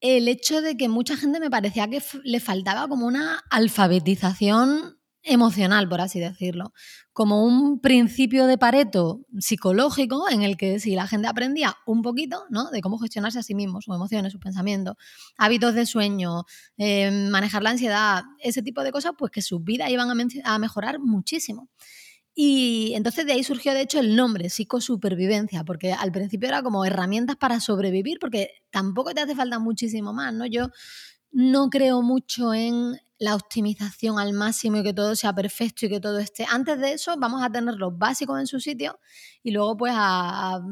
el 0.00 0.28
hecho 0.28 0.62
de 0.62 0.78
que 0.78 0.88
mucha 0.88 1.14
gente 1.14 1.40
me 1.40 1.50
parecía 1.50 1.88
que 1.88 2.02
le 2.24 2.40
faltaba 2.40 2.88
como 2.88 3.06
una 3.06 3.44
alfabetización 3.50 4.96
emocional, 5.26 5.88
por 5.88 6.00
así 6.00 6.20
decirlo, 6.20 6.72
como 7.12 7.44
un 7.44 7.80
principio 7.80 8.46
de 8.46 8.58
Pareto 8.58 9.20
psicológico 9.38 10.30
en 10.30 10.42
el 10.42 10.56
que 10.56 10.78
si 10.80 10.94
la 10.94 11.06
gente 11.06 11.28
aprendía 11.28 11.76
un 11.84 12.02
poquito 12.02 12.44
¿no? 12.48 12.70
de 12.70 12.80
cómo 12.80 12.98
gestionarse 12.98 13.40
a 13.40 13.42
sí 13.42 13.54
mismo, 13.54 13.80
sus 13.82 13.94
emociones, 13.94 14.32
sus 14.32 14.40
pensamientos, 14.40 14.94
hábitos 15.36 15.74
de 15.74 15.84
sueño, 15.84 16.44
eh, 16.78 17.10
manejar 17.30 17.62
la 17.62 17.70
ansiedad, 17.70 18.22
ese 18.38 18.62
tipo 18.62 18.82
de 18.82 18.92
cosas, 18.92 19.12
pues 19.18 19.32
que 19.32 19.42
sus 19.42 19.62
vidas 19.64 19.90
iban 19.90 20.08
a, 20.08 20.54
a 20.54 20.58
mejorar 20.58 21.00
muchísimo. 21.00 21.68
Y 22.38 22.92
entonces 22.94 23.24
de 23.24 23.32
ahí 23.32 23.42
surgió 23.42 23.72
de 23.72 23.80
hecho 23.80 23.98
el 23.98 24.14
nombre, 24.14 24.50
psicosupervivencia, 24.50 25.64
porque 25.64 25.94
al 25.94 26.12
principio 26.12 26.48
era 26.48 26.62
como 26.62 26.84
herramientas 26.84 27.36
para 27.36 27.60
sobrevivir, 27.60 28.18
porque 28.20 28.50
tampoco 28.70 29.14
te 29.14 29.22
hace 29.22 29.34
falta 29.34 29.58
muchísimo 29.58 30.12
más, 30.12 30.34
¿no? 30.34 30.44
Yo 30.44 30.68
no 31.36 31.68
creo 31.68 32.00
mucho 32.00 32.54
en 32.54 32.98
la 33.18 33.34
optimización 33.34 34.18
al 34.18 34.32
máximo 34.32 34.78
y 34.78 34.82
que 34.82 34.94
todo 34.94 35.14
sea 35.14 35.34
perfecto 35.34 35.84
y 35.84 35.90
que 35.90 36.00
todo 36.00 36.18
esté. 36.18 36.46
Antes 36.50 36.80
de 36.80 36.92
eso, 36.92 37.14
vamos 37.18 37.42
a 37.42 37.52
tener 37.52 37.74
los 37.74 37.98
básicos 37.98 38.40
en 38.40 38.46
su 38.46 38.58
sitio 38.58 38.98
y 39.42 39.50
luego, 39.50 39.76
pues, 39.76 39.92
a, 39.94 40.62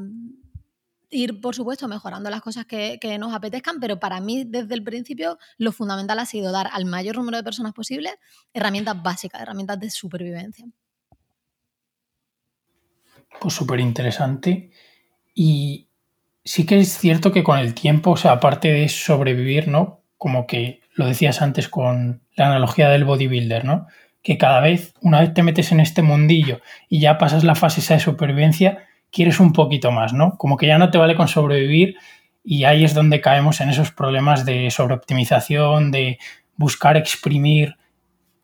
ir, 1.11 1.39
por 1.43 1.55
supuesto, 1.55 1.87
mejorando 1.87 2.31
las 2.31 2.41
cosas 2.41 2.65
que, 2.65 2.99
nos 3.21 3.35
apetezcan, 3.35 3.79
pero 3.79 4.01
para 4.01 4.23
mí, 4.23 4.45
desde 4.47 4.73
el 4.73 4.83
principio, 4.83 5.39
lo 5.59 5.71
fundamental 5.71 6.19
ha 6.19 6.25
sido 6.25 6.51
dar 6.51 6.71
al 6.73 6.87
mayor 6.87 7.17
número 7.19 7.37
de 7.37 7.45
personas 7.45 7.75
posible 7.75 8.19
herramientas 8.55 9.03
básicas, 9.03 9.43
herramientas 9.43 9.79
de 9.79 9.91
supervivencia. 9.91 10.65
Pues 13.39 13.53
súper 13.53 13.81
interesante. 13.81 14.71
Y 15.35 15.91
sí 16.43 16.65
que 16.65 16.79
es 16.79 16.97
cierto 16.97 17.33
que 17.33 17.45
con 17.45 17.59
el 17.59 17.75
tiempo, 17.75 18.13
o 18.13 18.17
sea, 18.17 18.33
aparte 18.33 18.69
de 18.69 18.89
sobrevivir, 18.89 19.69
¿no? 19.69 20.04
Como 20.25 20.47
que 20.47 20.81
lo 20.95 21.05
decías 21.05 21.43
antes 21.43 21.69
con 21.69 22.23
la 22.35 22.47
analogía 22.47 22.89
del 22.89 23.05
bodybuilder, 23.05 23.67
¿no? 23.67 23.89
Que 24.23 24.39
cada 24.39 24.61
vez, 24.61 24.95
una 25.03 25.21
vez 25.21 25.35
te 25.35 25.43
metes 25.43 25.71
en 25.71 25.81
este 25.81 26.01
mundillo 26.01 26.63
y 26.89 26.99
ya 26.99 27.19
pasas 27.19 27.45
la 27.45 27.55
fase 27.55 27.81
esa 27.81 27.93
de 27.93 28.01
supervivencia, 28.01 28.87
quieres 29.13 29.39
un 29.39 29.53
poquito 29.53 29.93
más, 29.93 30.15
¿no? 30.15 30.39
Como 30.39 30.57
que 30.57 30.67
ya 30.67 30.79
no 30.79 30.91
te 30.91 30.97
vale 30.97 31.15
con 31.15 31.29
sobrevivir 31.29 31.97
y 32.43 32.65
ahí 32.65 32.85
es 32.85 32.95
donde 32.95 33.21
caemos 33.21 33.61
en 33.61 33.69
esos 33.69 33.91
problemas 33.91 34.47
de 34.47 34.71
sobreoptimización, 34.71 35.91
de 35.91 36.19
buscar 36.57 36.97
exprimir 36.97 37.77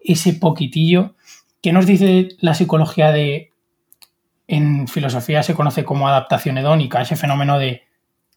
ese 0.01 0.35
poquitillo. 0.35 1.17
¿Qué 1.63 1.73
nos 1.73 1.87
dice 1.87 2.29
la 2.41 2.53
psicología 2.53 3.11
de, 3.11 3.55
en 4.49 4.87
filosofía 4.87 5.43
se 5.43 5.55
conoce 5.55 5.85
como 5.85 6.09
adaptación 6.09 6.59
hedónica, 6.59 7.01
ese 7.01 7.17
fenómeno 7.17 7.59
de 7.59 7.85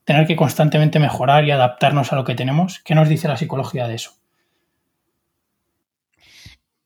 tener 0.05 0.27
que 0.27 0.35
constantemente 0.35 1.00
mejorar 1.00 1.45
y 1.45 1.51
adaptarnos 1.51 2.12
a 2.12 2.15
lo 2.15 2.24
que 2.24 2.36
tenemos? 2.36 2.79
¿Qué 2.83 2.95
nos 2.95 3.10
dice 3.10 3.27
la 3.27 3.38
psicología 3.38 3.88
de 3.88 3.95
eso? 3.95 4.12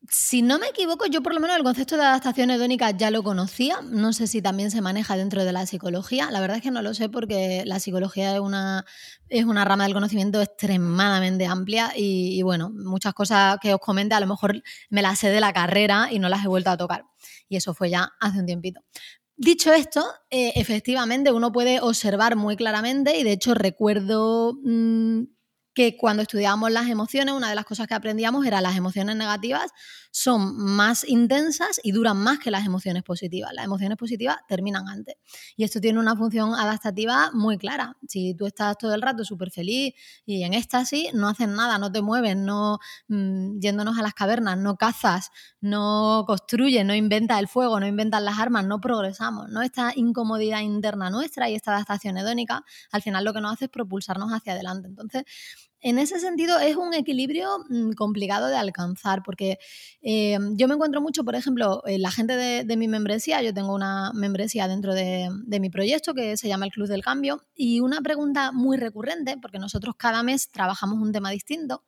Si 0.09 0.41
no 0.41 0.57
me 0.57 0.67
equivoco, 0.67 1.05
yo 1.07 1.21
por 1.21 1.33
lo 1.33 1.41
menos 1.41 1.57
el 1.57 1.63
concepto 1.63 1.97
de 1.97 2.03
adaptación 2.03 2.49
hedónica 2.49 2.91
ya 2.91 3.11
lo 3.11 3.23
conocía. 3.23 3.81
No 3.83 4.13
sé 4.13 4.27
si 4.27 4.41
también 4.41 4.71
se 4.71 4.79
maneja 4.79 5.17
dentro 5.17 5.43
de 5.43 5.51
la 5.51 5.65
psicología. 5.65 6.31
La 6.31 6.39
verdad 6.39 6.57
es 6.57 6.63
que 6.63 6.71
no 6.71 6.81
lo 6.81 6.93
sé 6.93 7.09
porque 7.09 7.63
la 7.65 7.79
psicología 7.81 8.33
es 8.33 8.39
una, 8.39 8.85
es 9.27 9.43
una 9.43 9.65
rama 9.65 9.83
del 9.83 9.93
conocimiento 9.93 10.41
extremadamente 10.41 11.45
amplia 11.45 11.91
y, 11.93 12.41
bueno, 12.41 12.69
muchas 12.69 13.13
cosas 13.13 13.57
que 13.61 13.73
os 13.73 13.81
comente 13.81 14.15
a 14.15 14.21
lo 14.21 14.27
mejor 14.27 14.63
me 14.89 15.01
las 15.01 15.19
sé 15.19 15.29
de 15.29 15.41
la 15.41 15.51
carrera 15.51 16.07
y 16.09 16.19
no 16.19 16.29
las 16.29 16.45
he 16.45 16.47
vuelto 16.47 16.69
a 16.69 16.77
tocar. 16.77 17.03
Y 17.49 17.57
eso 17.57 17.73
fue 17.73 17.89
ya 17.89 18.13
hace 18.21 18.39
un 18.39 18.45
tiempito. 18.45 18.79
Dicho 19.39 19.71
esto, 19.71 20.03
eh, 20.31 20.53
efectivamente 20.55 21.31
uno 21.31 21.51
puede 21.51 21.79
observar 21.79 22.35
muy 22.35 22.55
claramente 22.55 23.17
y 23.17 23.23
de 23.23 23.33
hecho 23.33 23.53
recuerdo 23.53 24.57
mm, 24.63 25.25
que 25.75 25.95
cuando 25.95 26.23
estudiábamos 26.23 26.71
las 26.71 26.89
emociones, 26.89 27.35
una 27.35 27.49
de 27.49 27.55
las 27.55 27.65
cosas 27.65 27.85
que 27.85 27.93
aprendíamos 27.93 28.47
era 28.47 28.61
las 28.61 28.75
emociones 28.75 29.15
negativas 29.15 29.69
son 30.11 30.57
más 30.57 31.07
intensas 31.07 31.79
y 31.83 31.91
duran 31.91 32.17
más 32.17 32.39
que 32.39 32.51
las 32.51 32.65
emociones 32.65 33.03
positivas. 33.03 33.51
Las 33.53 33.65
emociones 33.65 33.97
positivas 33.97 34.37
terminan 34.47 34.87
antes. 34.87 35.15
Y 35.55 35.63
esto 35.63 35.79
tiene 35.79 35.99
una 35.99 36.15
función 36.15 36.53
adaptativa 36.53 37.31
muy 37.33 37.57
clara. 37.57 37.97
Si 38.07 38.33
tú 38.33 38.45
estás 38.45 38.77
todo 38.77 38.93
el 38.93 39.01
rato 39.01 39.23
súper 39.23 39.51
feliz 39.51 39.93
y 40.25 40.43
en 40.43 40.53
éxtasis, 40.53 41.13
no 41.13 41.29
haces 41.29 41.47
nada, 41.47 41.77
no 41.77 41.91
te 41.91 42.01
mueves, 42.01 42.35
no 42.35 42.79
mm, 43.07 43.59
yéndonos 43.59 43.97
a 43.97 44.01
las 44.01 44.13
cavernas, 44.13 44.57
no 44.57 44.77
cazas, 44.77 45.31
no 45.61 46.23
construyes, 46.27 46.85
no 46.85 46.95
inventas 46.95 47.39
el 47.39 47.47
fuego, 47.47 47.79
no 47.79 47.87
inventas 47.87 48.21
las 48.21 48.39
armas, 48.39 48.65
no 48.65 48.79
progresamos. 48.79 49.49
¿no? 49.49 49.61
Esta 49.61 49.91
incomodidad 49.95 50.61
interna 50.61 51.09
nuestra 51.09 51.49
y 51.49 51.55
esta 51.55 51.73
adaptación 51.73 52.17
hedónica, 52.17 52.63
al 52.91 53.01
final 53.01 53.23
lo 53.23 53.33
que 53.33 53.41
nos 53.41 53.53
hace 53.53 53.65
es 53.65 53.71
propulsarnos 53.71 54.31
hacia 54.31 54.53
adelante. 54.53 54.87
Entonces, 54.87 55.23
en 55.81 55.99
ese 55.99 56.19
sentido 56.19 56.59
es 56.59 56.75
un 56.75 56.93
equilibrio 56.93 57.59
mm, 57.69 57.91
complicado 57.91 58.47
de 58.47 58.57
alcanzar 58.57 59.23
porque 59.23 59.59
eh, 60.01 60.37
yo 60.53 60.67
me 60.67 60.73
encuentro 60.73 61.01
mucho, 61.01 61.23
por 61.23 61.35
ejemplo, 61.35 61.83
la 61.85 62.11
gente 62.11 62.35
de, 62.35 62.77
mi 62.77 62.87
membresía, 62.87 63.41
yo 63.41 63.53
tengo 63.53 63.73
una 63.73 64.11
membresía 64.13 64.67
dentro 64.67 64.93
de, 64.93 65.29
de, 65.45 65.59
mi 65.59 65.69
proyecto 65.69 66.13
que 66.13 66.37
se 66.37 66.47
llama 66.47 66.65
el 66.65 66.71
Club 66.71 66.87
del 66.87 67.03
Cambio 67.03 67.41
y 67.55 67.79
una 67.79 68.01
pregunta 68.01 68.51
muy 68.51 68.77
recurrente, 68.77 69.37
porque 69.41 69.59
nosotros 69.59 69.95
cada 69.97 70.23
mes 70.23 70.49
trabajamos 70.49 70.99
un 71.01 71.11
tema 71.11 71.31
distinto, 71.31 71.83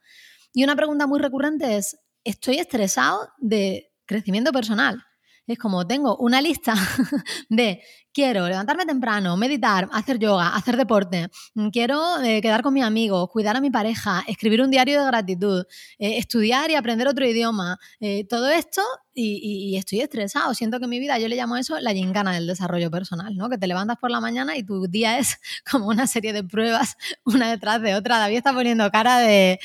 y 0.54 0.64
una 0.64 0.76
pregunta 0.76 1.08
muy 1.08 1.20
recurrente 1.20 1.78
es, 1.78 1.98
¿estoy 2.24 2.58
estresado 2.58 3.30
de 3.38 3.92
crecimiento 4.06 4.52
personal? 4.52 5.04
Es 5.46 5.58
como 5.58 5.86
tengo 5.88 6.18
una 6.18 6.42
lista 6.42 6.74
de 7.50 7.82
quiero 8.20 8.50
levantarme 8.50 8.86
temprano, 8.86 9.38
meditar, 9.38 9.88
hacer 9.94 10.20
yoga, 10.20 10.50
hacer 10.50 10.76
deporte, 10.76 11.30
mm, 11.54 11.70
quiero 11.70 12.22
eh, 12.22 12.42
quedar 12.42 12.62
con 12.62 12.74
mis 12.74 12.84
amigos, 12.84 13.30
cuidar 13.30 13.56
a 13.56 13.62
mi 13.62 13.72
pareja, 13.72 14.26
escribir 14.28 14.62
un 14.62 14.70
diario 14.70 15.00
de 15.00 15.08
gratitud, 15.08 15.64
eh, 16.00 16.18
estudiar 16.18 16.70
y 16.70 16.76
aprender 16.76 17.08
otro 17.08 17.26
idioma. 17.26 17.80
Eh, 18.02 18.26
todo 18.28 18.50
esto 18.50 18.82
y, 19.14 19.78
estoy 19.78 20.02
estresado. 20.02 20.54
Siento 20.54 20.80
que 20.80 20.88
mi 20.88 21.00
vida, 21.00 21.18
yo 21.18 21.28
le 21.28 21.36
llamo 21.36 21.58
eso 21.58 21.80
la 21.80 21.92
gincana 21.92 22.34
del 22.34 22.48
desarrollo 22.48 22.90
personal, 22.92 23.36
¿no? 23.36 23.50
Que 23.50 23.58
te 23.58 23.68
levantas 23.68 23.98
por 23.98 24.12
la 24.12 24.20
mañana 24.20 24.56
y 24.56 24.64
tu 24.64 24.88
día 24.88 25.18
es 25.18 25.40
como 25.72 25.88
una 25.88 26.08
serie 26.08 26.34
de 26.34 26.44
pruebas, 26.44 26.98
una 27.26 27.50
detrás 27.50 27.82
de 27.82 27.96
otra. 27.96 28.18
David 28.18 28.38
está 28.38 28.54
poniendo 28.54 28.90
cara 28.92 29.20
de. 29.20 29.60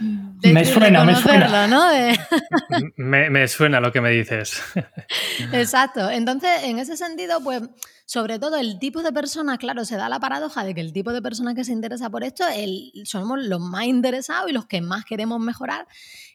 me 0.00 0.64
suena, 0.64 1.04
me 1.04 1.14
suena. 1.14 1.66
¿no? 1.66 1.84
me, 2.96 3.30
me 3.30 3.48
suena 3.48 3.80
lo 3.80 3.92
que 3.92 4.00
me 4.00 4.10
dices. 4.10 4.62
Exacto. 5.52 6.10
Entonces, 6.10 6.50
en 6.64 6.78
ese 6.78 6.96
sentido, 6.96 7.42
pues 7.42 7.62
sobre 8.08 8.38
todo 8.38 8.56
el 8.56 8.78
tipo 8.78 9.02
de 9.02 9.12
persona, 9.12 9.58
claro, 9.58 9.84
se 9.84 9.96
da 9.96 10.08
la 10.08 10.18
paradoja 10.18 10.64
de 10.64 10.74
que 10.74 10.80
el 10.80 10.94
tipo 10.94 11.12
de 11.12 11.20
persona 11.20 11.54
que 11.54 11.62
se 11.62 11.72
interesa 11.72 12.08
por 12.08 12.24
esto 12.24 12.42
somos 13.04 13.38
los 13.42 13.60
más 13.60 13.84
interesados 13.84 14.48
y 14.48 14.54
los 14.54 14.64
que 14.64 14.80
más 14.80 15.04
queremos 15.04 15.38
mejorar. 15.40 15.86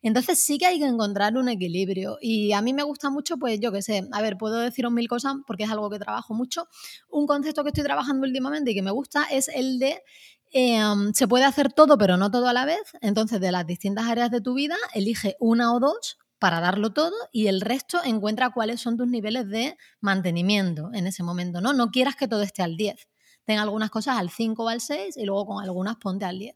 Entonces 0.03 0.37
sí 0.37 0.59
que 0.59 0.67
hay 0.67 0.77
que 0.77 0.85
encontrar 0.85 1.35
un 1.35 1.49
equilibrio. 1.49 2.19
Y 2.21 2.53
a 2.53 2.61
mí 2.61 2.73
me 2.73 2.83
gusta 2.83 3.09
mucho, 3.09 3.37
pues 3.37 3.59
yo 3.59 3.71
qué 3.71 3.81
sé, 3.81 4.07
a 4.11 4.21
ver, 4.21 4.37
puedo 4.37 4.59
deciros 4.59 4.91
mil 4.91 5.07
cosas 5.07 5.33
porque 5.47 5.63
es 5.63 5.71
algo 5.71 5.89
que 5.89 5.97
trabajo 5.97 6.35
mucho. 6.35 6.67
Un 7.09 7.25
concepto 7.25 7.63
que 7.63 7.69
estoy 7.69 7.83
trabajando 7.83 8.27
últimamente 8.27 8.69
y 8.69 8.75
que 8.75 8.83
me 8.83 8.91
gusta 8.91 9.23
es 9.31 9.47
el 9.47 9.79
de 9.79 10.03
em, 10.51 11.11
se 11.13 11.27
puede 11.27 11.45
hacer 11.45 11.73
todo, 11.73 11.97
pero 11.97 12.17
no 12.17 12.29
todo 12.29 12.49
a 12.49 12.53
la 12.53 12.65
vez. 12.65 12.83
Entonces, 13.01 13.41
de 13.41 13.51
las 13.51 13.65
distintas 13.65 14.05
áreas 14.05 14.29
de 14.29 14.41
tu 14.41 14.53
vida, 14.53 14.75
elige 14.93 15.37
una 15.39 15.73
o 15.73 15.79
dos 15.79 16.19
para 16.43 16.59
darlo 16.59 16.91
todo 16.91 17.15
y 17.31 17.47
el 17.47 17.61
resto 17.61 18.03
encuentra 18.03 18.49
cuáles 18.49 18.81
son 18.81 18.97
tus 18.97 19.07
niveles 19.07 19.47
de 19.47 19.77
mantenimiento 20.01 20.89
en 20.93 21.07
ese 21.07 21.23
momento, 21.23 21.61
¿no? 21.61 21.71
No 21.71 21.89
quieras 21.89 22.17
que 22.17 22.27
todo 22.27 22.41
esté 22.41 22.61
al 22.61 22.75
10. 22.75 23.07
Ten 23.45 23.59
algunas 23.59 23.89
cosas 23.89 24.17
al 24.17 24.29
5 24.29 24.61
o 24.61 24.67
al 24.67 24.81
6 24.81 25.15
y 25.15 25.23
luego 25.23 25.45
con 25.45 25.63
algunas 25.63 25.95
ponte 25.95 26.25
al 26.25 26.37
10. 26.39 26.53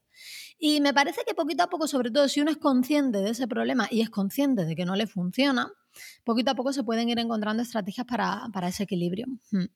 Y 0.59 0.81
me 0.81 0.93
parece 0.93 1.21
que 1.25 1.33
poquito 1.33 1.63
a 1.63 1.69
poco, 1.69 1.87
sobre 1.87 2.11
todo 2.11 2.27
si 2.27 2.41
uno 2.41 2.51
es 2.51 2.57
consciente 2.57 3.19
de 3.19 3.29
ese 3.29 3.47
problema 3.47 3.87
y 3.89 4.01
es 4.01 4.09
consciente 4.09 4.65
de 4.65 4.75
que 4.75 4.83
no 4.83 4.97
le 4.97 5.07
funciona, 5.07 5.71
poquito 6.25 6.51
a 6.51 6.55
poco 6.55 6.73
se 6.73 6.83
pueden 6.83 7.07
ir 7.07 7.19
encontrando 7.19 7.63
estrategias 7.63 8.05
para, 8.05 8.67
ese 8.67 8.83
equilibrio. 8.83 9.27
Hmm. 9.51 9.67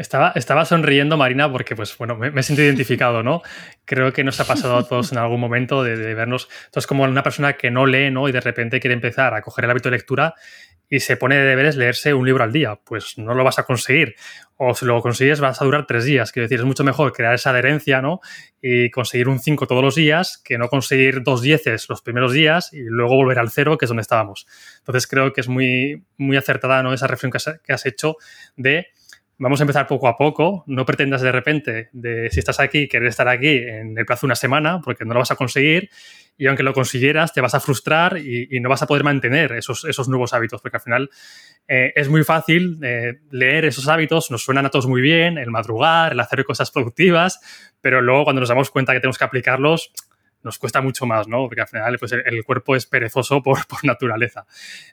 Estaba, 0.00 0.32
estaba 0.34 0.64
sonriendo, 0.64 1.18
Marina, 1.18 1.52
porque 1.52 1.76
pues 1.76 1.94
bueno, 1.98 2.16
me, 2.16 2.30
me, 2.30 2.42
siento 2.42 2.62
identificado, 2.62 3.22
¿no? 3.22 3.42
Creo 3.84 4.14
que 4.14 4.24
nos 4.24 4.40
ha 4.40 4.46
pasado 4.46 4.78
a 4.78 4.88
todos 4.88 5.12
en 5.12 5.18
algún 5.18 5.38
momento 5.38 5.82
de, 5.82 6.14
vernos. 6.14 6.48
Entonces, 6.64 6.86
como 6.86 7.04
una 7.04 7.22
persona 7.22 7.52
que 7.52 7.70
no 7.70 7.84
lee, 7.84 8.10
¿no? 8.10 8.26
Y 8.26 8.32
de 8.32 8.40
repente 8.40 8.80
quiere 8.80 8.94
empezar 8.94 9.34
a 9.34 9.42
coger 9.42 9.66
el 9.66 9.72
hábito 9.72 9.90
de 9.90 9.96
lectura 9.96 10.34
y 10.88 11.00
se 11.00 11.18
pone 11.18 11.36
de 11.36 11.44
deberes 11.44 11.76
leerse 11.76 12.14
un 12.14 12.24
libro 12.24 12.42
al 12.42 12.50
día. 12.50 12.76
Pues 12.82 13.18
no 13.18 13.34
lo 13.34 13.44
vas 13.44 13.58
a 13.58 13.64
conseguir. 13.64 14.14
O 14.56 14.74
si 14.74 14.86
lo 14.86 15.02
consigues, 15.02 15.38
vas 15.38 15.60
a 15.60 15.66
durar 15.66 15.84
tres 15.86 16.06
días. 16.06 16.32
Quiero 16.32 16.44
decir, 16.44 16.60
es 16.60 16.64
mucho 16.64 16.82
mejor 16.82 17.12
crear 17.12 17.34
esa 17.34 17.50
adherencia, 17.50 18.00
¿no? 18.00 18.20
Y 18.62 18.88
conseguir 18.90 19.28
un 19.28 19.38
5 19.38 19.66
todos 19.66 19.84
los 19.84 19.96
días 19.96 20.40
que 20.42 20.56
no 20.56 20.68
conseguir 20.68 21.22
dos 21.22 21.42
dieces 21.42 21.90
los 21.90 22.00
primeros 22.00 22.32
días 22.32 22.72
y 22.72 22.80
luego 22.84 23.16
volver 23.16 23.38
al 23.38 23.50
cero, 23.50 23.76
que 23.76 23.84
es 23.84 23.90
donde 23.90 24.00
estábamos. 24.00 24.46
Entonces, 24.78 25.06
creo 25.06 25.34
que 25.34 25.42
es 25.42 25.48
muy, 25.48 26.06
muy 26.16 26.38
acertada, 26.38 26.82
¿no? 26.82 26.94
Esa 26.94 27.06
reflexión 27.06 27.60
que 27.62 27.72
has 27.74 27.84
hecho 27.84 28.16
de 28.56 28.86
vamos 29.40 29.60
a 29.60 29.64
empezar 29.64 29.86
poco 29.86 30.06
a 30.06 30.16
poco. 30.16 30.64
No 30.66 30.84
pretendas 30.84 31.22
de 31.22 31.32
repente, 31.32 31.88
de 31.92 32.30
si 32.30 32.38
estás 32.38 32.60
aquí, 32.60 32.86
querer 32.86 33.08
estar 33.08 33.26
aquí 33.26 33.48
en 33.48 33.96
el 33.98 34.06
plazo 34.06 34.22
de 34.22 34.28
una 34.28 34.34
semana, 34.36 34.80
porque 34.84 35.04
no 35.04 35.14
lo 35.14 35.20
vas 35.20 35.30
a 35.30 35.36
conseguir. 35.36 35.90
Y 36.36 36.46
aunque 36.46 36.62
lo 36.62 36.72
consiguieras, 36.72 37.32
te 37.32 37.40
vas 37.40 37.54
a 37.54 37.60
frustrar 37.60 38.18
y, 38.18 38.60
no 38.60 38.68
vas 38.68 38.82
a 38.82 38.86
poder 38.86 39.02
mantener 39.02 39.52
esos, 39.52 39.84
esos 39.84 40.08
nuevos 40.08 40.32
hábitos, 40.32 40.60
porque 40.62 40.76
al 40.76 40.82
final 40.82 41.10
eh, 41.68 41.92
es 41.96 42.08
muy 42.08 42.22
fácil 42.22 42.78
eh, 42.82 43.20
leer 43.30 43.64
esos 43.66 43.88
hábitos, 43.88 44.30
nos 44.30 44.42
suenan 44.42 44.64
a 44.64 44.70
todos 44.70 44.86
muy 44.86 45.02
bien, 45.02 45.36
el 45.36 45.50
madrugar, 45.50 46.12
el 46.12 46.20
hacer 46.20 46.44
cosas 46.44 46.70
productivas, 46.70 47.40
pero 47.82 48.00
luego 48.00 48.24
cuando 48.24 48.40
nos 48.40 48.48
damos 48.48 48.70
cuenta 48.70 48.92
que 48.94 49.00
tenemos 49.00 49.18
que 49.18 49.24
aplicarlos, 49.24 49.92
nos 50.42 50.58
cuesta 50.58 50.80
mucho 50.80 51.04
más, 51.04 51.28
¿no? 51.28 51.46
Porque 51.46 51.60
al 51.60 51.68
final 51.68 51.98
pues, 51.98 52.12
el, 52.12 52.44
cuerpo 52.44 52.74
es 52.74 52.86
perezoso 52.86 53.42
por, 53.42 53.66
por 53.66 53.84
naturaleza. 53.84 54.46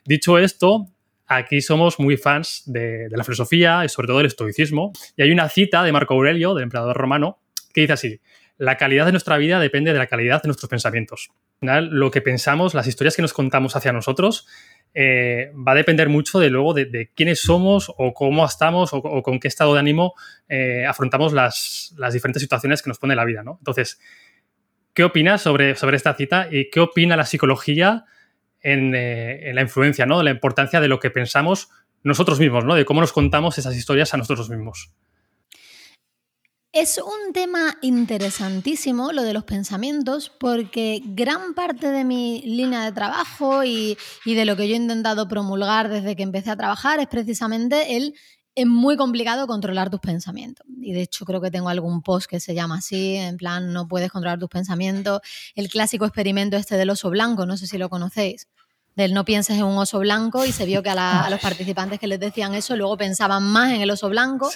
Dicho 0.04 0.36
esto, 0.36 0.88
aquí 1.28 1.60
somos 1.60 2.00
muy 2.00 2.16
fans 2.16 2.62
de, 2.66 3.08
la 3.10 3.22
filosofía 3.22 3.84
y 3.84 3.88
sobre 3.88 4.08
todo 4.08 4.18
del 4.18 4.26
estoicismo. 4.26 4.92
Y 5.16 5.22
hay 5.22 5.30
una 5.30 5.48
cita 5.48 5.84
de 5.84 5.92
Marco 5.92 6.14
Aurelio, 6.14 6.54
del 6.54 6.64
emperador 6.64 6.96
romano, 6.96 7.38
que 7.72 7.82
dice 7.82 7.92
así, 7.92 8.20
la 8.56 8.76
calidad 8.76 9.06
de 9.06 9.12
nuestra 9.12 9.36
vida 9.36 9.60
depende 9.60 9.92
de 9.92 9.98
la 9.98 10.08
calidad 10.08 10.42
de 10.42 10.48
nuestros 10.48 10.68
pensamientos. 10.68 11.30
Lo 11.60 12.10
que 12.10 12.22
pensamos, 12.22 12.74
las 12.74 12.86
historias 12.86 13.14
que 13.14 13.22
nos 13.22 13.32
contamos 13.32 13.76
hacia 13.76 13.92
nosotros, 13.92 14.48
eh, 14.94 15.52
va 15.54 15.72
a 15.72 15.74
depender 15.76 16.08
mucho 16.08 16.40
de 16.40 16.50
luego 16.50 16.74
de, 16.74 17.10
quiénes 17.14 17.40
somos 17.40 17.92
o 17.96 18.14
cómo 18.14 18.44
estamos 18.44 18.90
o, 18.92 19.22
con 19.22 19.38
qué 19.38 19.46
estado 19.46 19.74
de 19.74 19.80
ánimo 19.80 20.14
eh, 20.48 20.86
afrontamos 20.86 21.32
las, 21.32 21.94
diferentes 22.12 22.42
situaciones 22.42 22.82
que 22.82 22.88
nos 22.88 22.98
pone 22.98 23.14
la 23.14 23.24
vida. 23.24 23.44
¿no? 23.44 23.58
Entonces, 23.60 24.00
¿qué 24.92 25.04
opinas 25.04 25.42
sobre, 25.42 25.76
sobre 25.76 25.96
esta 25.96 26.14
cita 26.14 26.48
y 26.50 26.70
qué 26.70 26.80
opina 26.80 27.16
la 27.16 27.26
psicología 27.26 28.06
eh, 28.62 29.40
en, 29.44 29.54
la 29.54 29.62
influencia, 29.62 30.06
¿no? 30.06 30.22
La 30.22 30.30
importancia 30.30 30.80
de 30.80 30.88
lo 30.88 30.98
que 30.98 31.10
pensamos 31.10 31.68
nosotros 32.02 32.40
mismos, 32.40 32.64
¿no? 32.64 32.74
De 32.74 32.84
cómo 32.84 33.00
nos 33.00 33.12
contamos 33.12 33.58
esas 33.58 33.76
historias 33.76 34.14
a 34.14 34.16
nosotros 34.16 34.50
mismos. 34.50 34.92
Es 36.72 36.98
un 36.98 37.32
tema 37.32 37.76
interesantísimo 37.80 39.12
lo 39.12 39.22
de 39.22 39.32
los 39.32 39.44
pensamientos 39.44 40.30
porque 40.38 41.00
gran 41.02 41.54
parte 41.54 41.90
de 41.90 42.04
mi 42.04 42.42
línea 42.42 42.84
de 42.84 42.92
trabajo 42.92 43.64
y, 43.64 43.96
y, 44.24 44.34
de 44.34 44.44
lo 44.44 44.54
que 44.54 44.68
yo 44.68 44.74
he 44.74 44.78
intentado 44.78 45.28
promulgar 45.28 45.88
desde 45.88 46.14
que 46.14 46.22
empecé 46.22 46.50
a 46.50 46.56
trabajar 46.56 47.00
es 47.00 47.06
precisamente 47.06 47.96
el 47.96 48.14
es 48.60 48.66
muy 48.66 48.96
complicado 48.96 49.46
controlar 49.46 49.88
tus 49.88 50.00
pensamientos. 50.00 50.66
Y 50.80 50.92
de 50.92 51.02
hecho 51.02 51.24
creo 51.24 51.40
que 51.40 51.50
tengo 51.50 51.68
algún 51.68 52.02
post 52.02 52.28
que 52.28 52.40
se 52.40 52.54
llama 52.54 52.78
así, 52.78 53.14
en 53.14 53.36
plan, 53.36 53.72
no 53.72 53.86
puedes 53.86 54.10
controlar 54.10 54.38
tus 54.40 54.48
pensamientos. 54.48 55.20
El 55.54 55.68
clásico 55.68 56.04
experimento 56.04 56.56
este 56.56 56.76
del 56.76 56.90
oso 56.90 57.08
blanco, 57.08 57.46
no 57.46 57.56
sé 57.56 57.68
si 57.68 57.78
lo 57.78 57.88
conocéis, 57.88 58.48
del 58.96 59.14
no 59.14 59.24
pienses 59.24 59.58
en 59.58 59.64
un 59.64 59.78
oso 59.78 60.00
blanco 60.00 60.44
y 60.44 60.50
se 60.50 60.66
vio 60.66 60.82
que 60.82 60.90
a, 60.90 61.28
los 61.30 61.40
participantes 61.40 62.00
que 62.00 62.08
les 62.08 62.18
decían 62.18 62.54
eso 62.54 62.76
luego 62.76 62.96
pensaban 62.96 63.44
más 63.44 63.72
en 63.72 63.80
el 63.80 63.90
oso 63.90 64.08
blanco 64.08 64.50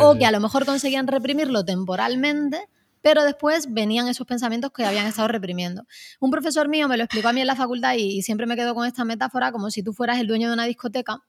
o 0.00 0.14
que 0.18 0.26
a 0.26 0.30
lo 0.30 0.40
mejor 0.40 0.66
conseguían 0.66 1.06
reprimirlo 1.06 1.64
temporalmente 1.64 2.68
pero 3.06 3.22
después 3.22 3.72
venían 3.72 4.08
esos 4.08 4.26
pensamientos 4.26 4.72
que 4.72 4.84
habían 4.84 5.06
estado 5.06 5.28
reprimiendo. 5.28 5.86
Un 6.18 6.32
profesor 6.32 6.68
mío 6.68 6.88
me 6.88 6.96
lo 6.96 7.04
explicó 7.04 7.28
a 7.28 7.32
mí 7.32 7.40
en 7.40 7.46
la 7.46 7.54
facultad 7.54 7.94
y, 7.96 8.20
siempre 8.22 8.46
me 8.46 8.56
quedo 8.56 8.74
con 8.74 8.84
esta 8.84 9.04
metáfora 9.04 9.52
como 9.52 9.70
si 9.70 9.84
tú 9.84 9.92
fueras 9.92 10.18
el 10.18 10.26
dueño 10.26 10.48
de 10.48 10.54
una 10.54 10.64
discoteca 10.64 11.22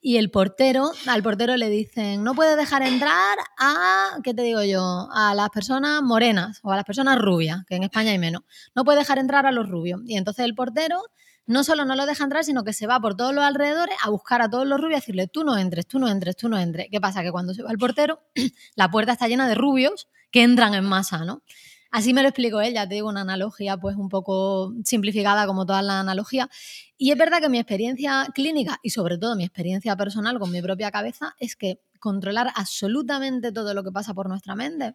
y 0.00 0.16
el 0.16 0.30
portero, 0.30 0.92
al 1.06 1.22
portero 1.22 1.56
le 1.56 1.68
dicen, 1.68 2.24
no 2.24 2.34
puedes 2.34 2.56
dejar 2.56 2.82
entrar 2.82 3.36
a, 3.58 4.18
¿qué 4.22 4.32
te 4.32 4.42
digo 4.42 4.62
yo? 4.62 5.08
A 5.12 5.34
las 5.34 5.50
personas 5.50 6.02
morenas 6.02 6.60
o 6.62 6.72
a 6.72 6.76
las 6.76 6.84
personas 6.84 7.18
rubias, 7.18 7.64
que 7.66 7.76
en 7.76 7.82
España 7.82 8.10
hay 8.10 8.18
menos. 8.18 8.42
No 8.74 8.84
puedes 8.84 9.00
dejar 9.00 9.18
entrar 9.18 9.46
a 9.46 9.52
los 9.52 9.68
rubios. 9.68 10.00
Y 10.06 10.16
entonces 10.16 10.46
el 10.46 10.54
portero 10.54 11.02
no 11.46 11.64
solo 11.64 11.84
no 11.84 11.96
lo 11.96 12.06
deja 12.06 12.24
entrar, 12.24 12.44
sino 12.44 12.64
que 12.64 12.72
se 12.72 12.86
va 12.86 12.98
por 13.00 13.16
todos 13.16 13.34
los 13.34 13.44
alrededores 13.44 13.96
a 14.02 14.08
buscar 14.08 14.40
a 14.40 14.48
todos 14.48 14.66
los 14.66 14.80
rubios 14.80 14.98
y 14.98 15.00
decirle, 15.00 15.26
tú 15.26 15.44
no 15.44 15.58
entres, 15.58 15.86
tú 15.86 15.98
no 15.98 16.08
entres, 16.08 16.36
tú 16.36 16.48
no 16.48 16.58
entres. 16.58 16.86
¿Qué 16.90 17.00
pasa? 17.00 17.22
Que 17.22 17.30
cuando 17.32 17.52
se 17.52 17.62
va 17.62 17.70
el 17.70 17.78
portero, 17.78 18.22
la 18.76 18.90
puerta 18.90 19.12
está 19.12 19.28
llena 19.28 19.48
de 19.48 19.54
rubios 19.54 20.08
que 20.30 20.42
entran 20.42 20.74
en 20.74 20.84
masa, 20.84 21.24
¿no? 21.24 21.42
Así 21.90 22.14
me 22.14 22.22
lo 22.22 22.28
explico 22.28 22.60
él, 22.60 22.74
ya 22.74 22.88
te 22.88 22.94
digo, 22.94 23.08
una 23.08 23.22
analogía 23.22 23.76
pues 23.76 23.96
un 23.96 24.08
poco 24.08 24.72
simplificada 24.84 25.46
como 25.46 25.66
toda 25.66 25.82
la 25.82 26.00
analogía. 26.00 26.48
Y 26.96 27.10
es 27.10 27.18
verdad 27.18 27.40
que 27.40 27.48
mi 27.48 27.58
experiencia 27.58 28.28
clínica 28.34 28.78
y 28.82 28.90
sobre 28.90 29.18
todo 29.18 29.34
mi 29.34 29.44
experiencia 29.44 29.96
personal 29.96 30.38
con 30.38 30.52
mi 30.52 30.62
propia 30.62 30.90
cabeza 30.90 31.34
es 31.38 31.56
que 31.56 31.80
controlar 31.98 32.52
absolutamente 32.54 33.52
todo 33.52 33.74
lo 33.74 33.82
que 33.82 33.90
pasa 33.90 34.14
por 34.14 34.28
nuestra 34.28 34.54
mente 34.54 34.94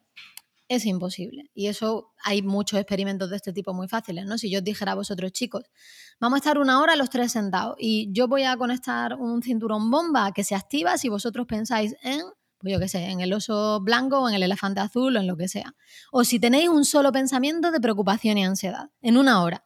es 0.67 0.85
imposible. 0.85 1.51
Y 1.53 1.67
eso 1.67 2.13
hay 2.23 2.41
muchos 2.41 2.79
experimentos 2.79 3.29
de 3.29 3.35
este 3.35 3.53
tipo 3.53 3.73
muy 3.73 3.87
fáciles, 3.87 4.25
¿no? 4.25 4.37
Si 4.37 4.49
yo 4.49 4.59
os 4.59 4.63
dijera 4.63 4.93
a 4.93 4.95
vosotros, 4.95 5.31
chicos, 5.31 5.63
vamos 6.19 6.37
a 6.37 6.39
estar 6.39 6.57
una 6.57 6.81
hora 6.81 6.95
los 6.95 7.09
tres 7.09 7.31
sentados 7.31 7.75
y 7.77 8.11
yo 8.11 8.27
voy 8.27 8.43
a 8.43 8.57
conectar 8.57 9.15
un 9.15 9.43
cinturón 9.43 9.91
bomba 9.91 10.31
que 10.31 10.43
se 10.43 10.55
activa 10.55 10.97
si 10.97 11.09
vosotros 11.09 11.45
pensáis 11.45 11.95
en 12.01 12.21
yo 12.71 12.79
qué 12.79 12.87
sé, 12.87 13.05
en 13.05 13.21
el 13.21 13.33
oso 13.33 13.79
blanco 13.81 14.19
o 14.19 14.29
en 14.29 14.35
el 14.35 14.43
elefante 14.43 14.79
azul 14.79 15.15
o 15.15 15.19
en 15.19 15.27
lo 15.27 15.37
que 15.37 15.47
sea. 15.47 15.75
O 16.11 16.23
si 16.23 16.39
tenéis 16.39 16.69
un 16.69 16.85
solo 16.85 17.11
pensamiento 17.11 17.71
de 17.71 17.79
preocupación 17.79 18.37
y 18.37 18.45
ansiedad 18.45 18.89
en 19.01 19.17
una 19.17 19.41
hora. 19.41 19.65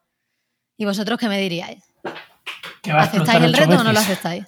¿Y 0.77 0.85
vosotros 0.85 1.19
qué 1.19 1.27
me 1.27 1.39
diríais? 1.39 1.83
¿Aceptáis 2.91 3.43
el 3.43 3.53
reto 3.53 3.77
o 3.79 3.83
no 3.83 3.91
lo 3.91 3.99
aceptáis? 3.99 4.45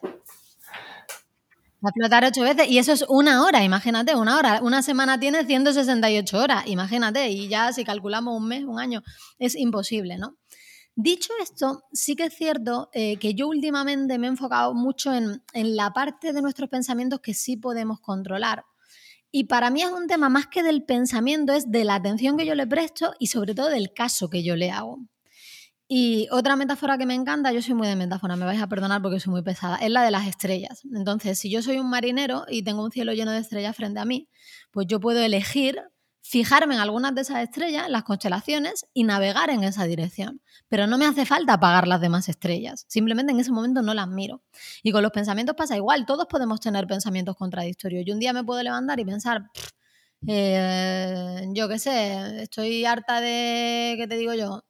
Va 1.84 1.88
a 1.88 1.90
explotar 1.90 2.24
ocho 2.26 2.44
veces 2.44 2.68
y 2.70 2.78
eso 2.78 2.94
es 2.94 3.04
una 3.10 3.44
hora, 3.44 3.64
imagínate, 3.64 4.16
una 4.16 4.38
hora. 4.38 4.60
Una 4.62 4.84
semana 4.84 5.20
tiene 5.20 5.46
168 5.46 6.38
horas, 6.38 6.64
imagínate, 6.68 7.30
y 7.30 7.48
ya 7.48 7.74
si 7.74 7.84
calculamos 7.84 8.38
un 8.38 8.48
mes, 8.48 8.64
un 8.64 8.80
año, 8.80 9.02
es 9.40 9.56
imposible, 9.56 10.18
¿no? 10.18 10.38
Dicho 11.04 11.34
esto, 11.42 11.84
sí 11.92 12.16
que 12.16 12.26
es 12.26 12.36
cierto 12.36 12.92
eh, 12.94 13.18
que 13.18 13.34
yo 13.34 13.48
últimamente 13.48 14.20
me 14.20 14.28
he 14.28 14.30
enfocado 14.30 14.76
mucho 14.76 15.12
en, 15.12 15.42
la 15.52 15.92
parte 15.94 16.32
de 16.32 16.44
nuestros 16.44 16.70
pensamientos 16.70 17.22
que 17.22 17.34
sí 17.34 17.58
podemos 17.58 18.00
controlar. 18.02 18.66
Y 19.32 19.46
para 19.46 19.72
mí 19.72 19.82
es 19.82 19.90
un 19.90 20.06
tema 20.06 20.30
más 20.30 20.46
que 20.46 20.62
del 20.62 20.84
pensamiento, 20.84 21.54
es 21.54 21.72
de 21.72 21.86
la 21.86 21.96
atención 21.96 22.38
que 22.38 22.46
yo 22.46 22.54
le 22.54 22.68
presto 22.68 23.16
y 23.18 23.28
sobre 23.28 23.56
todo 23.56 23.70
del 23.70 23.94
caso 23.94 24.30
que 24.30 24.44
yo 24.44 24.56
le 24.56 24.70
hago. 24.70 25.00
Y 25.88 26.28
otra 26.30 26.56
metáfora 26.56 27.00
que 27.00 27.08
me 27.08 27.16
encanta, 27.16 27.52
yo 27.52 27.64
soy 27.64 27.74
muy 27.74 27.88
de 27.88 27.96
metáfora, 27.96 28.36
me 28.36 28.46
vais 28.46 28.62
a 28.62 28.68
perdonar 28.68 29.02
porque 29.02 29.20
soy 29.20 29.32
muy 29.32 29.42
pesada, 29.42 29.78
es 29.78 29.90
la 29.90 30.04
de 30.04 30.12
las 30.12 30.28
estrellas. 30.28 30.84
Entonces, 30.94 31.40
si 31.40 31.50
yo 31.50 31.64
soy 31.64 31.80
un 31.80 31.90
marinero 31.90 32.46
y 32.48 32.62
tengo 32.62 32.84
un 32.84 32.92
cielo 32.92 33.12
lleno 33.14 33.32
de 33.32 33.40
estrellas 33.40 33.76
frente 33.76 34.00
a 34.00 34.06
mí, 34.06 34.30
pues 34.70 34.86
yo 34.86 35.00
puedo 35.00 35.20
elegir 35.20 35.82
fijarme 36.22 36.76
en 36.76 36.82
algunas 36.82 37.14
de 37.16 37.22
esas 37.22 37.44
estrellas, 37.44 37.90
las 37.90 38.04
constelaciones, 38.04 38.86
y 38.94 39.04
navegar 39.04 39.50
en 39.50 39.64
esa 39.64 39.86
dirección. 39.86 40.42
Pero 40.70 40.88
no 40.88 40.98
me 40.98 41.06
hace 41.06 41.26
falta 41.26 41.54
apagar 41.54 41.88
las 41.88 42.02
demás 42.02 42.30
estrellas. 42.30 42.86
Simplemente 42.88 43.32
en 43.32 43.40
ese 43.40 43.52
momento 43.52 43.82
no 43.82 43.94
las 43.94 44.08
miro. 44.08 44.42
Y 44.84 44.92
con 44.92 45.04
los 45.04 45.12
pensamientos 45.12 45.56
pasa 45.56 45.76
igual. 45.76 46.06
Todos 46.06 46.28
podemos 46.28 46.60
tener 46.60 46.88
pensamientos 46.88 47.36
contradictorios. 47.36 48.06
Yo 48.06 48.14
un 48.14 48.20
día 48.20 48.34
me 48.34 48.44
puedo 48.44 48.62
levantar 48.64 49.00
y 49.00 49.06
pensar, 49.06 49.44
eh, 50.28 51.48
yo 51.54 51.68
qué 51.68 51.80
sé, 51.80 52.44
estoy 52.44 52.86
harta 52.86 53.22
de, 53.22 53.96
¿qué 53.98 54.08
te 54.08 54.18
digo 54.18 54.34
yo? 54.34 54.64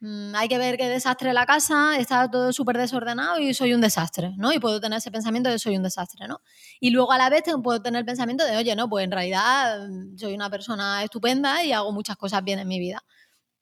Mm, 0.00 0.32
hay 0.36 0.48
que 0.48 0.58
ver 0.58 0.76
qué 0.76 0.88
desastre 0.88 1.32
la 1.32 1.44
casa, 1.44 1.96
está 1.98 2.30
todo 2.30 2.52
súper 2.52 2.78
desordenado 2.78 3.40
y 3.40 3.52
soy 3.52 3.74
un 3.74 3.80
desastre, 3.80 4.32
¿no? 4.36 4.52
Y 4.52 4.60
puedo 4.60 4.80
tener 4.80 4.98
ese 4.98 5.10
pensamiento 5.10 5.50
de 5.50 5.58
soy 5.58 5.76
un 5.76 5.82
desastre, 5.82 6.28
¿no? 6.28 6.40
Y 6.78 6.90
luego 6.90 7.10
a 7.12 7.18
la 7.18 7.28
vez 7.30 7.42
puedo 7.64 7.82
tener 7.82 8.00
el 8.00 8.04
pensamiento 8.04 8.44
de, 8.44 8.56
oye, 8.56 8.76
no, 8.76 8.88
pues 8.88 9.04
en 9.04 9.10
realidad 9.10 9.88
mm, 9.88 10.16
soy 10.16 10.34
una 10.34 10.50
persona 10.50 11.02
estupenda 11.02 11.64
y 11.64 11.72
hago 11.72 11.90
muchas 11.92 12.16
cosas 12.16 12.44
bien 12.44 12.60
en 12.60 12.68
mi 12.68 12.78
vida. 12.78 13.02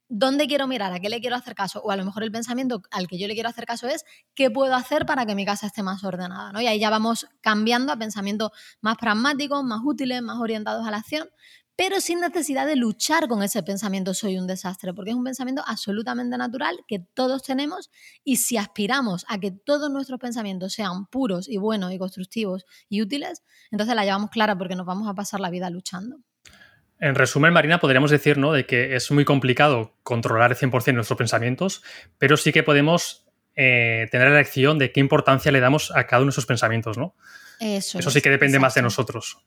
¿Dónde 0.09 0.47
quiero 0.49 0.69
mirar? 0.69 0.93
¿A 0.93 1.01
qué 1.01 1.09
le 1.09 1.21
quiero 1.21 1.37
hacer 1.37 1.55
caso? 1.55 1.81
O 1.83 1.91
a 1.91 1.97
lo 1.97 2.05
mejor 2.05 2.23
el 2.25 2.33
pensamiento 2.33 2.83
al 2.93 3.09
que 3.09 3.19
yo 3.19 3.29
le 3.29 3.35
quiero 3.35 3.49
hacer 3.49 3.67
caso 3.67 3.89
es 3.89 4.05
¿qué 4.35 4.51
puedo 4.51 4.75
hacer 4.75 5.07
para 5.07 5.27
que 5.27 5.35
mi 5.35 5.45
casa 5.47 5.67
esté 5.67 5.83
más 5.83 6.05
ordenada? 6.05 6.53
¿no? 6.53 6.61
Y 6.61 6.67
ahí 6.69 6.79
ya 6.81 6.91
vamos 6.91 7.29
cambiando 7.41 7.93
a 7.93 7.97
pensamientos 7.97 8.51
más 8.81 8.99
pragmáticos, 8.99 9.65
más 9.65 9.81
útiles, 9.85 10.23
más 10.23 10.39
orientados 10.39 10.87
a 10.87 10.91
la 10.91 10.99
acción 10.99 11.29
pero 11.77 12.01
sin 12.01 12.21
necesidad 12.21 12.67
de 12.67 12.75
luchar 12.75 13.29
con 13.29 13.43
ese 13.43 13.63
pensamiento 13.63 14.15
soy 14.15 14.39
un 14.39 14.47
desastre, 14.47 14.95
porque 14.95 15.11
es 15.11 15.17
un 15.17 15.25
pensamiento 15.25 15.63
absolutamente 15.67 16.39
natural 16.39 16.79
que 16.89 16.99
todos 16.99 17.43
tenemos 17.43 17.91
y 18.25 18.37
si 18.37 18.57
aspiramos 18.57 19.27
a 19.29 19.39
que 19.39 19.51
todos 19.51 19.91
nuestros 19.91 20.19
pensamientos 20.19 20.73
sean 20.73 21.07
puros 21.07 21.49
y 21.49 21.59
buenos 21.59 21.93
y 21.93 21.99
constructivos 21.99 22.65
y 22.89 23.03
útiles, 23.03 23.43
entonces 23.71 23.95
la 23.95 24.05
llevamos 24.05 24.31
clara 24.31 24.57
porque 24.57 24.75
nos 24.75 24.87
vamos 24.87 25.07
a 25.07 25.15
pasar 25.15 25.41
la 25.41 25.51
vida 25.51 25.69
luchando. 25.69 26.17
En 26.99 27.15
resumen, 27.15 27.53
Marina, 27.53 27.79
podríamos 27.79 28.11
decir 28.11 28.39
¿no? 28.39 28.53
de 28.53 28.65
que 28.65 28.97
es 28.97 29.11
muy 29.11 29.27
complicado 29.27 29.95
controlar 30.03 30.53
el 30.53 30.57
100% 30.57 30.95
nuestros 30.95 31.19
pensamientos, 31.19 31.83
pero 32.17 32.39
sí 32.39 32.53
que 32.53 32.63
podemos 32.63 33.27
eh, 33.55 34.09
tener 34.11 34.29
la 34.29 34.37
elección 34.37 34.79
de 34.79 34.93
qué 34.93 35.01
importancia 35.01 35.53
le 35.53 35.61
damos 35.61 35.93
a 35.95 36.07
cada 36.07 36.23
uno 36.23 36.31
de 36.31 36.35
esos 36.35 36.47
pensamientos. 36.47 36.97
¿no? 36.97 37.15
Eso, 37.61 37.99
Eso 37.99 38.11
sí 38.11 38.23
que 38.23 38.31
depende 38.31 38.59
más 38.59 38.75
de 38.75 38.81
nosotros. 38.81 39.39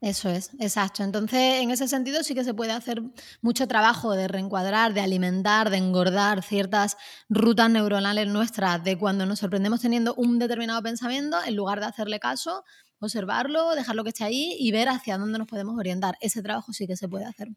Eso 0.00 0.30
es, 0.30 0.52
exacto. 0.60 1.02
Entonces, 1.02 1.60
en 1.60 1.70
ese 1.70 1.88
sentido 1.88 2.22
sí 2.22 2.34
que 2.34 2.42
se 2.42 2.54
puede 2.54 2.72
hacer 2.72 3.02
mucho 3.42 3.68
trabajo 3.68 4.12
de 4.14 4.26
reencuadrar, 4.26 4.94
de 4.94 5.02
alimentar, 5.02 5.68
de 5.68 5.76
engordar 5.76 6.42
ciertas 6.42 6.96
rutas 7.28 7.68
neuronales 7.68 8.28
nuestras 8.28 8.82
de 8.82 8.96
cuando 8.96 9.26
nos 9.26 9.40
sorprendemos 9.40 9.82
teniendo 9.82 10.14
un 10.14 10.38
determinado 10.38 10.82
pensamiento, 10.82 11.36
en 11.46 11.54
lugar 11.54 11.80
de 11.80 11.86
hacerle 11.86 12.18
caso, 12.18 12.64
observarlo, 12.98 13.74
dejarlo 13.74 14.04
que 14.04 14.10
esté 14.10 14.24
ahí 14.24 14.56
y 14.58 14.72
ver 14.72 14.88
hacia 14.88 15.18
dónde 15.18 15.38
nos 15.38 15.46
podemos 15.46 15.78
orientar. 15.78 16.16
Ese 16.20 16.42
trabajo 16.42 16.72
sí 16.72 16.86
que 16.86 16.96
se 16.96 17.08
puede 17.08 17.26
hacer. 17.26 17.48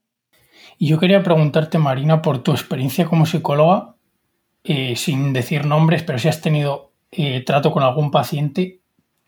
Y 0.77 0.87
yo 0.87 0.99
quería 0.99 1.23
preguntarte, 1.23 1.77
Marina, 1.77 2.21
por 2.21 2.43
tu 2.43 2.51
experiencia 2.51 3.05
como 3.05 3.25
psicóloga, 3.25 3.95
eh, 4.63 4.95
sin 4.95 5.31
decir 5.31 5.65
nombres, 5.65 6.03
pero 6.03 6.19
si 6.19 6.27
has 6.27 6.41
tenido 6.41 6.91
eh, 7.11 7.43
trato 7.45 7.71
con 7.71 7.83
algún 7.83 8.11
paciente, 8.11 8.80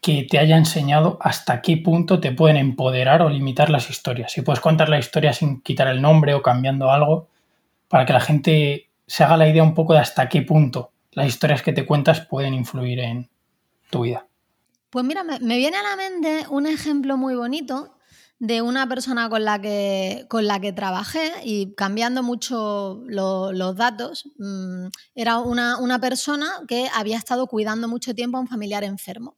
que 0.03 0.27
te 0.29 0.37
haya 0.37 0.57
enseñado 0.57 1.17
hasta 1.21 1.61
qué 1.61 1.77
punto 1.77 2.19
te 2.19 2.33
pueden 2.33 2.57
empoderar 2.57 3.21
o 3.21 3.29
limitar 3.29 3.69
las 3.69 3.89
historias. 3.89 4.33
Si 4.33 4.41
puedes 4.41 4.59
contar 4.59 4.89
la 4.89 4.99
historia 4.99 5.31
sin 5.31 5.61
quitar 5.61 5.87
el 5.87 6.01
nombre 6.01 6.33
o 6.33 6.41
cambiando 6.41 6.91
algo, 6.91 7.29
para 7.87 8.05
que 8.05 8.11
la 8.11 8.19
gente 8.19 8.89
se 9.07 9.23
haga 9.23 9.37
la 9.37 9.47
idea 9.47 9.63
un 9.63 9.73
poco 9.73 9.93
de 9.93 9.99
hasta 9.99 10.27
qué 10.27 10.41
punto 10.41 10.91
las 11.11 11.27
historias 11.27 11.61
que 11.61 11.71
te 11.71 11.85
cuentas 11.85 12.19
pueden 12.19 12.53
influir 12.53 12.99
en 12.99 13.29
tu 13.89 14.01
vida. 14.01 14.27
Pues 14.89 15.05
mira, 15.05 15.23
me, 15.23 15.39
viene 15.39 15.77
a 15.77 15.83
la 15.83 15.95
mente 15.95 16.47
un 16.49 16.67
ejemplo 16.67 17.15
muy 17.15 17.35
bonito 17.35 17.95
de 18.43 18.61
una 18.61 18.89
persona 18.89 19.29
con 19.29 19.45
la 19.45 19.61
que, 19.61 20.25
con 20.27 20.47
la 20.47 20.59
que 20.59 20.73
trabajé 20.73 21.31
y 21.45 21.73
cambiando 21.75 22.23
mucho 22.23 23.01
los 23.05 23.75
datos, 23.77 24.25
mm, 24.37 24.87
era 25.15 25.37
una, 25.37 25.77
una 25.77 25.97
persona 26.01 26.51
que 26.67 26.89
había 26.93 27.17
estado 27.17 27.47
cuidando 27.47 27.87
mucho 27.87 28.13
tiempo 28.13 28.35
a 28.35 28.41
un 28.41 28.49
familiar 28.49 28.83
enfermo. 28.83 29.37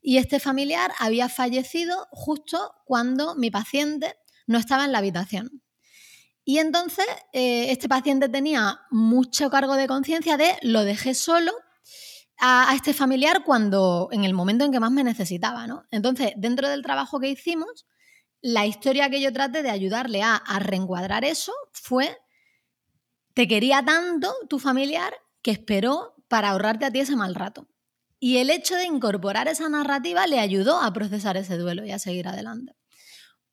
Y 0.00 0.16
este 0.16 0.40
familiar 0.40 0.90
había 0.98 1.28
fallecido 1.28 2.08
justo 2.10 2.72
cuando 2.86 3.34
mi 3.34 3.50
paciente 3.50 4.16
no 4.46 4.56
estaba 4.56 4.86
en 4.86 4.92
la 4.92 4.98
habitación. 4.98 5.62
Y 6.42 6.56
entonces 6.56 7.04
eh, 7.34 7.70
este 7.72 7.90
paciente 7.90 8.30
tenía 8.30 8.80
mucho 8.90 9.50
cargo 9.50 9.74
de 9.74 9.86
conciencia 9.86 10.38
de 10.38 10.56
lo 10.62 10.82
dejé 10.82 11.12
solo 11.12 11.52
a, 12.38 12.72
este 12.74 12.94
familiar 12.94 13.44
cuando 13.44 14.08
en 14.12 14.24
el 14.24 14.32
momento 14.32 14.64
en 14.64 14.72
que 14.72 14.80
más 14.80 14.92
me 14.92 15.04
necesitaba. 15.04 15.66
¿no? 15.66 15.84
Entonces, 15.90 16.32
dentro 16.38 16.70
del 16.70 16.80
trabajo 16.80 17.20
que 17.20 17.28
hicimos, 17.28 17.84
la 18.46 18.64
historia 18.64 19.10
que 19.10 19.20
yo 19.20 19.32
traté 19.32 19.64
de 19.64 19.70
ayudarle 19.70 20.22
a, 20.22 20.40
reencuadrar 20.60 21.24
eso 21.24 21.52
fue, 21.72 22.16
te 23.34 23.48
quería 23.48 23.84
tanto 23.84 24.32
tu 24.48 24.60
familiar 24.60 25.12
que 25.42 25.50
esperó 25.50 26.14
para 26.28 26.50
ahorrarte 26.50 26.84
a 26.84 26.92
ti 26.92 27.00
ese 27.00 27.16
mal 27.16 27.34
rato. 27.34 27.66
Y 28.20 28.36
el 28.36 28.50
hecho 28.50 28.76
de 28.76 28.84
incorporar 28.84 29.48
esa 29.48 29.68
narrativa 29.68 30.28
le 30.28 30.38
ayudó 30.38 30.80
a 30.80 30.92
procesar 30.92 31.36
ese 31.36 31.58
duelo 31.58 31.84
y 31.84 31.90
a 31.90 31.98
seguir 31.98 32.28
adelante. 32.28 32.76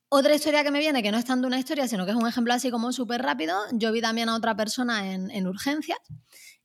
Otra 0.10 0.36
historia 0.36 0.63
que 0.63 0.69
me 0.69 0.77
viene, 0.77 1.01
que 1.01 1.12
no 1.12 1.17
es 1.17 1.25
tanto 1.25 1.47
una 1.47 1.58
historia, 1.58 1.88
sino 1.88 2.06
que 2.06 2.12
es 2.12 2.17
un 2.17 2.27
ejemplo 2.27 2.53
así 2.53 2.69
como 2.69 2.91
súper 2.91 3.23
rápido, 3.23 3.60
yo 3.71 3.91
vi 3.91 3.99
también 3.99 4.29
a 4.29 4.36
otra 4.36 4.56
persona 4.56 5.12
en, 5.12 5.47
urgencias, 5.47 5.97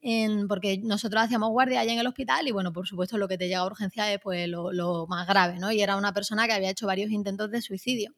en, 0.01 0.49
porque 0.49 0.79
nosotros 0.83 1.23
hacíamos 1.23 1.51
guardia 1.51 1.81
allá 1.81 1.93
en 1.93 1.99
el 1.99 2.07
hospital 2.07 2.47
y 2.49 2.53
bueno, 2.53 2.73
por 2.73 2.87
supuesto 2.87 3.19
lo 3.19 3.29
que 3.29 3.39
te 3.39 3.47
llega 3.49 3.61
a 3.61 3.67
urgencia 3.67 4.13
es 4.13 4.21
pues 4.23 4.49
lo, 4.49 5.07
más 5.09 5.27
grave, 5.27 5.59
¿no? 5.59 5.73
Y 5.73 5.81
era 5.81 5.97
una 5.97 6.13
persona 6.13 6.47
que 6.47 6.53
había 6.53 6.71
hecho 6.71 6.87
varios 6.87 7.11
intentos 7.11 7.51
de 7.51 7.63
suicidio. 7.63 8.15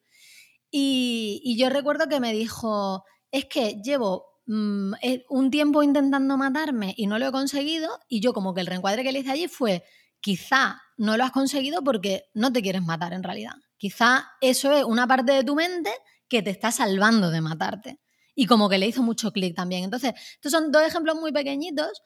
Y, 0.69 1.41
y 1.43 1.57
yo 1.57 1.69
recuerdo 1.69 2.07
que 2.07 2.19
me 2.19 2.33
dijo, 2.33 3.03
es 3.31 3.45
que 3.45 3.81
llevo 3.83 4.31
Mm, 4.47 4.95
eh, 5.01 5.23
un 5.29 5.51
tiempo 5.51 5.83
intentando 5.83 6.35
matarme 6.35 6.93
y 6.97 7.07
no 7.07 7.19
lo 7.19 7.27
he 7.27 7.31
conseguido 7.31 7.99
y 8.09 8.21
yo 8.21 8.33
como 8.33 8.53
que 8.53 8.61
el 8.61 8.67
reencuadre 8.67 9.03
que 9.03 9.11
le 9.11 9.19
hice 9.19 9.31
allí 9.31 9.47
fue, 9.47 9.83
quizá 10.19 10.81
no 10.97 11.15
lo 11.15 11.23
has 11.23 11.31
conseguido 11.31 11.83
porque 11.83 12.23
no 12.33 12.51
te 12.51 12.61
quieres 12.61 12.81
matar 12.81 13.13
en 13.13 13.23
realidad. 13.23 13.53
Quizá 13.77 14.29
eso 14.41 14.73
es 14.73 14.83
una 14.83 15.07
parte 15.07 15.31
de 15.31 15.43
tu 15.43 15.55
mente 15.55 15.91
que 16.27 16.41
te 16.41 16.49
está 16.49 16.71
salvando 16.71 17.29
de 17.29 17.41
matarte. 17.41 17.99
Y 18.35 18.45
como 18.45 18.69
que 18.69 18.77
le 18.77 18.87
hizo 18.87 19.03
mucho 19.03 19.31
clic 19.31 19.55
también. 19.55 19.83
Entonces, 19.83 20.13
estos 20.33 20.51
son 20.51 20.71
dos 20.71 20.83
ejemplos 20.83 21.15
muy 21.15 21.31
pequeñitos, 21.31 22.01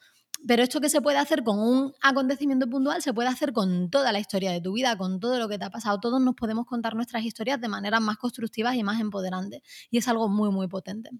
pero 0.47 0.63
esto 0.63 0.81
que 0.81 0.89
se 0.89 1.01
puede 1.01 1.17
hacer 1.17 1.43
con 1.43 1.59
un 1.59 1.93
acontecimiento 2.01 2.67
puntual 2.69 3.01
se 3.01 3.13
puede 3.13 3.29
hacer 3.29 3.53
con 3.53 3.89
toda 3.89 4.11
la 4.11 4.19
historia 4.19 4.51
de 4.51 4.61
tu 4.61 4.73
vida, 4.73 4.97
con 4.97 5.19
todo 5.19 5.39
lo 5.39 5.47
que 5.47 5.57
te 5.57 5.65
ha 5.65 5.69
pasado. 5.69 5.99
Todos 5.99 6.21
nos 6.21 6.35
podemos 6.35 6.65
contar 6.65 6.95
nuestras 6.95 7.23
historias 7.23 7.61
de 7.61 7.67
manera 7.67 7.99
más 7.99 8.17
constructivas 8.17 8.75
y 8.75 8.83
más 8.83 8.99
empoderantes. 8.99 9.61
Y 9.89 9.97
es 9.97 10.07
algo 10.07 10.27
muy, 10.27 10.49
muy 10.51 10.67
potente. 10.67 11.11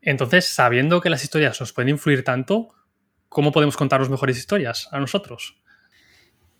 Entonces, 0.00 0.46
sabiendo 0.46 1.00
que 1.00 1.10
las 1.10 1.24
historias 1.24 1.58
nos 1.60 1.72
pueden 1.72 1.88
influir 1.88 2.22
tanto, 2.22 2.68
¿cómo 3.28 3.50
podemos 3.50 3.76
contarnos 3.76 4.08
mejores 4.08 4.38
historias 4.38 4.88
a 4.92 5.00
nosotros? 5.00 5.56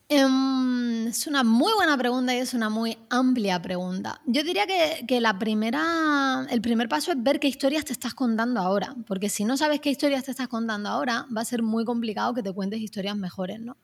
Em, 0.09 1.09
es 1.09 1.27
una 1.27 1.42
muy 1.42 1.73
buena 1.73 1.99
pregunta 1.99 2.33
y 2.33 2.38
es 2.38 2.55
una 2.55 2.71
muy 2.71 2.97
amplia 3.11 3.61
pregunta. 3.61 4.21
Yo 4.25 4.45
diría 4.45 4.64
que, 4.64 5.21
la 5.21 5.37
primera, 5.37 6.47
el 6.49 6.61
primer 6.61 6.88
paso 6.88 7.11
es 7.11 7.21
ver 7.21 7.40
qué 7.40 7.49
historias 7.49 7.85
te 7.85 7.92
estás 7.92 8.14
contando 8.14 8.61
ahora, 8.61 8.95
porque 9.09 9.29
si 9.29 9.45
no 9.45 9.57
sabes 9.57 9.81
qué 9.81 9.90
historias 9.90 10.23
te 10.23 10.31
estás 10.31 10.47
contando 10.47 10.90
ahora, 10.90 11.27
va 11.37 11.40
a 11.40 11.45
ser 11.45 11.64
muy 11.64 11.85
complicado 11.85 12.35
que 12.35 12.42
te 12.45 12.53
cuentes 12.53 12.79
historias 12.79 13.16
mejores, 13.16 13.59
¿no? 13.59 13.77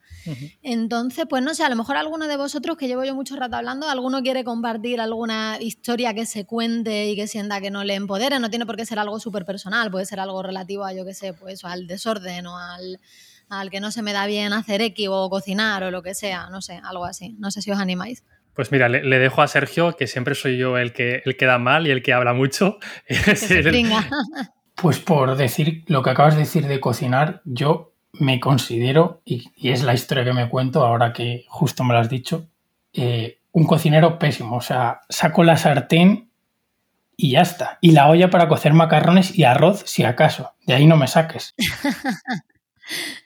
Entonces, 0.63 1.27
pues 1.29 1.43
no 1.43 1.55
sé, 1.55 1.65
a 1.65 1.69
lo 1.69 1.75
mejor 1.75 1.97
alguno 1.97 2.29
de 2.29 2.37
vosotros, 2.37 2.77
que 2.77 2.87
llevo 2.87 3.03
yo 3.03 3.17
mucho 3.17 3.35
rato 3.35 3.57
hablando, 3.57 3.89
alguno 3.89 4.23
quiere 4.23 4.45
compartir 4.45 5.01
alguna 5.01 5.59
historia 5.61 6.15
que 6.15 6.25
se 6.25 6.45
cuente 6.45 7.09
y 7.09 7.17
que 7.17 7.27
sienta 7.27 7.61
que 7.61 7.73
no 7.73 7.83
le 7.83 7.97
empodere, 7.97 8.39
no 8.39 8.49
tiene 8.49 8.65
por 8.65 8.77
qué 8.77 8.87
ser 8.87 9.01
algo 9.01 9.19
súper 9.19 9.45
personal, 9.45 9.91
puede 9.91 10.07
ser 10.07 10.21
algo 10.21 10.41
relativo 10.41 10.85
a, 10.85 10.93
yo 10.93 11.05
qué 11.05 11.15
sé, 11.15 11.35
pues 11.35 11.65
al 11.65 11.89
desorden 11.89 12.47
o 12.47 12.57
al 12.57 13.01
al 13.53 13.71
que 13.71 13.81
no 13.81 13.91
se 13.91 14.03
me 14.03 14.13
da 14.13 14.27
bien 14.27 14.53
hacer 14.53 14.81
X 14.81 15.09
o 15.11 15.29
cocinar 15.29 15.83
o 15.85 15.91
lo 15.91 16.03
que 16.03 16.15
sea, 16.15 16.49
no 16.51 16.63
sé, 16.63 16.81
algo 16.83 17.05
así. 17.05 17.37
No 17.39 17.51
sé 17.51 17.63
si 17.63 17.71
os 17.71 17.79
animáis. 17.79 18.25
Pues 18.55 18.71
mira, 18.71 18.89
le, 18.89 19.19
dejo 19.19 19.41
a 19.41 19.49
Sergio, 19.49 19.97
que 19.97 20.07
siempre 20.07 20.35
soy 20.35 20.59
yo 20.59 20.77
el 20.77 20.93
que, 20.93 21.23
el 21.25 21.37
que 21.37 21.47
da 21.47 21.59
mal 21.59 21.87
y 21.87 21.91
el 21.91 22.03
que 22.03 22.13
habla 22.13 22.35
mucho. 22.35 22.79
pues 24.77 24.99
por 24.99 25.37
decir 25.37 25.85
lo 25.87 26.03
que 26.03 26.11
acabas 26.11 26.35
de 26.35 26.41
decir 26.41 26.67
de 26.67 26.81
cocinar, 26.81 27.41
yo 27.45 27.95
me 28.13 28.41
considero, 28.41 29.23
y, 29.25 29.51
es 29.63 29.83
la 29.83 29.95
historia 29.95 30.25
que 30.25 30.35
me 30.35 30.51
cuento 30.51 30.85
ahora 30.85 31.13
que 31.15 31.47
justo 31.49 31.83
me 31.83 31.95
lo 31.95 32.01
has 32.01 32.11
dicho, 32.11 32.49
eh, 32.93 33.39
un 33.53 33.65
cocinero 33.65 34.19
pésimo. 34.19 34.57
O 34.57 34.61
sea, 34.61 35.01
saco 35.09 35.45
la 35.45 35.57
sartén 35.57 36.31
y 37.17 37.33
ya 37.33 37.41
está. 37.41 37.79
Y 37.81 37.93
la 37.93 38.09
olla 38.09 38.29
para 38.29 38.49
cocer 38.49 38.75
macarrones 38.75 39.39
y 39.39 39.45
arroz, 39.45 39.83
si 39.87 40.05
acaso. 40.05 40.53
De 40.67 40.75
ahí 40.75 40.87
no 40.87 40.97
me 40.97 41.07
saques. 41.07 41.55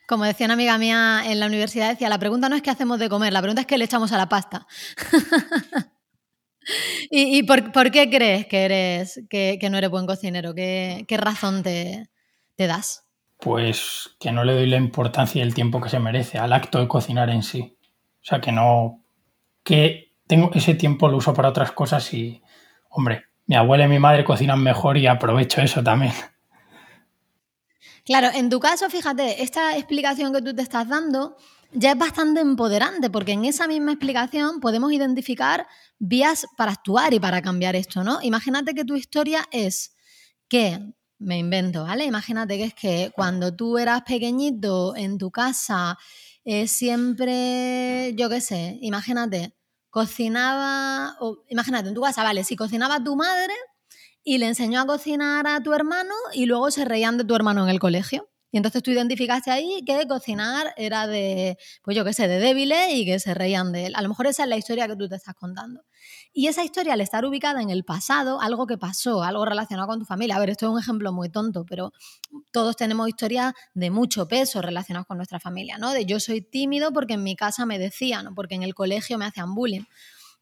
Como 0.07 0.25
decía 0.25 0.47
una 0.47 0.55
amiga 0.55 0.79
mía 0.79 1.23
en 1.27 1.41
la 1.41 1.47
universidad, 1.47 1.91
decía, 1.91 2.09
la 2.09 2.19
pregunta 2.19 2.49
no 2.49 2.57
es 2.57 2.63
qué 2.63 2.71
hacemos 2.71 2.99
de 2.99 3.09
comer, 3.09 3.33
la 3.33 3.41
pregunta 3.41 3.63
es 3.63 3.67
qué 3.67 3.79
le 3.79 3.85
echamos 3.85 4.13
a 4.13 4.19
la 4.19 4.29
pasta. 4.29 4.67
¿Y, 7.11 7.45
por, 7.45 7.91
qué 7.91 8.11
crees 8.11 8.47
que, 8.47 8.65
eres, 8.65 9.21
que, 9.31 9.59
no 9.71 9.79
eres 9.79 9.91
buen 9.91 10.07
cocinero? 10.07 10.55
¿Qué, 10.55 11.07
razón 11.11 11.63
te, 11.63 12.09
das? 12.57 13.05
pues 13.39 14.17
que 14.19 14.33
no 14.33 14.45
le 14.45 14.55
doy 14.55 14.67
la 14.67 14.79
importancia 14.79 15.39
y 15.39 15.43
el 15.43 15.55
tiempo 15.55 15.81
que 15.81 15.91
se 15.91 15.99
merece 15.99 16.39
al 16.39 16.55
acto 16.55 16.81
de 16.81 16.89
cocinar 16.89 17.29
en 17.31 17.43
sí. 17.43 17.77
O 17.83 18.25
sea, 18.25 18.41
que 18.41 18.51
no, 18.51 19.05
que 19.63 20.15
tengo 20.27 20.51
ese 20.55 20.75
tiempo 20.75 21.09
lo 21.09 21.19
uso 21.19 21.35
para 21.35 21.51
otras 21.51 21.73
cosas 21.73 22.13
y, 22.15 22.43
hombre, 22.89 23.27
mi 23.47 23.55
abuela 23.55 23.85
y 23.85 23.89
mi 23.89 23.99
madre 23.99 24.25
cocinan 24.25 24.63
mejor 24.63 24.97
y 24.97 25.07
aprovecho 25.07 25.61
eso 25.61 25.83
también. 25.83 26.13
Claro, 28.07 28.31
en 28.33 28.49
tu 28.51 28.61
caso, 28.61 28.89
fíjate, 28.89 29.43
esta 29.43 29.77
explicación 29.77 30.33
que 30.33 30.41
tú 30.41 30.55
te 30.55 30.63
estás 30.63 30.89
dando 30.89 31.37
ya 31.73 31.91
es 31.91 31.99
bastante 31.99 32.41
empoderante, 32.41 33.11
porque 33.11 33.33
en 33.33 33.45
esa 33.45 33.67
misma 33.67 33.91
explicación 33.91 34.61
podemos 34.61 34.93
identificar 34.93 35.67
vías 35.99 36.47
para 36.57 36.71
actuar 36.71 37.13
y 37.15 37.19
para 37.19 37.43
cambiar 37.43 37.75
esto, 37.75 38.05
¿no? 38.05 38.21
Imagínate 38.23 38.75
que 38.75 38.85
tu 38.85 38.95
historia 38.95 39.45
es 39.51 39.97
que, 40.49 40.79
me 41.19 41.39
invento, 41.39 41.83
¿vale? 41.83 42.05
Imagínate 42.05 42.59
que 42.59 42.65
es 42.65 42.75
que 42.75 43.13
cuando 43.17 43.57
tú 43.57 43.77
eras 43.77 44.03
pequeñito 44.03 44.95
en 44.95 45.19
tu 45.19 45.33
casa, 45.33 45.99
eh, 46.45 46.69
siempre, 46.69 48.15
yo 48.15 48.29
qué 48.29 48.41
sé, 48.41 48.79
imagínate, 48.83 49.57
cocinaba, 49.91 51.17
o, 51.19 51.39
imagínate 51.49 51.89
en 51.89 51.95
tu 51.97 52.03
casa, 52.03 52.23
vale, 52.23 52.45
si 52.45 52.55
cocinaba 52.55 53.03
tu 53.03 53.17
madre 53.17 53.55
y 54.29 54.39
le 54.39 54.49
enseñó 54.49 54.81
a 54.81 54.87
cocinar 54.87 55.47
a 55.47 55.63
tu 55.63 55.73
hermano 55.73 56.13
y 56.33 56.47
luego 56.47 56.73
se 56.73 56.85
reían 56.85 57.17
de 57.17 57.25
tu 57.25 57.37
hermano 57.37 57.63
en 57.63 57.69
el 57.69 57.79
colegio. 57.79 58.29
Y 58.51 58.57
entonces 58.57 58.83
tú 58.83 58.91
identificaste 58.91 59.53
ahí 59.53 59.83
que 59.87 60.05
cocinar 60.09 60.75
era 60.77 61.07
de, 61.07 61.57
pues 61.85 61.97
yo 61.97 62.05
qué 62.05 62.13
sé, 62.13 62.27
de 62.27 62.41
débiles 62.41 62.93
y 62.93 63.05
que 63.05 63.21
se 63.21 63.35
reían 63.35 63.71
de 63.71 63.87
él. 63.87 63.93
A 63.95 64.03
lo 64.03 64.09
mejor 64.09 64.27
esa 64.27 64.43
es 64.43 64.49
la 64.49 64.57
historia 64.57 64.89
que 64.89 64.97
tú 64.97 65.09
te 65.09 65.15
estás 65.15 65.37
contando. 65.37 65.83
Y 66.33 66.49
esa 66.49 66.65
historia, 66.65 66.95
al 66.95 67.01
estar 67.03 67.25
ubicada 67.25 67.63
en 67.63 67.71
el 67.71 67.85
pasado, 67.85 68.41
algo 68.41 68.67
que 68.67 68.79
pasó, 68.79 69.23
algo 69.23 69.45
relacionado 69.45 69.87
con 69.87 70.01
tu 70.01 70.07
familia. 70.07 70.35
A 70.35 70.41
ver, 70.41 70.51
esto 70.51 70.67
es 70.67 70.73
un 70.73 70.81
ejemplo 70.81 71.13
muy 71.13 71.29
tonto, 71.29 71.65
pero 71.65 71.93
todos 72.51 72.75
tenemos 72.75 73.09
historias 73.09 73.53
de 73.75 73.91
mucho 73.91 74.27
peso 74.27 74.61
relacionadas 74.61 75.07
con 75.07 75.19
nuestra 75.19 75.39
familia, 75.39 75.79
¿no? 75.79 75.93
De 75.93 76.05
yo 76.05 76.19
soy 76.19 76.41
tímido 76.41 76.93
porque 76.93 77.15
en 77.15 77.23
mi 77.23 77.37
casa 77.37 77.65
me 77.65 77.79
decían, 77.79 78.27
o 78.27 78.35
porque 78.35 78.57
en 78.57 78.65
el 78.65 78.75
colegio 78.75 79.19
me 79.19 79.27
hacían 79.27 79.55
bullying. 79.55 79.85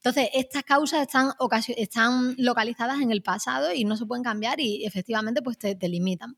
Entonces, 0.05 0.29
estas 0.35 0.65
causas 0.65 1.01
están, 1.01 2.35
localizadas 2.37 3.01
en 3.01 3.11
el 3.11 3.23
pasado 3.23 3.73
y 3.73 3.87
no 3.87 3.97
se 3.97 4.05
pueden 4.05 4.23
cambiar 4.23 4.61
y 4.61 4.85
efectivamente 4.85 5.41
pues 5.41 5.57
te, 5.57 5.77
te 5.77 5.89
limitan. 5.89 6.37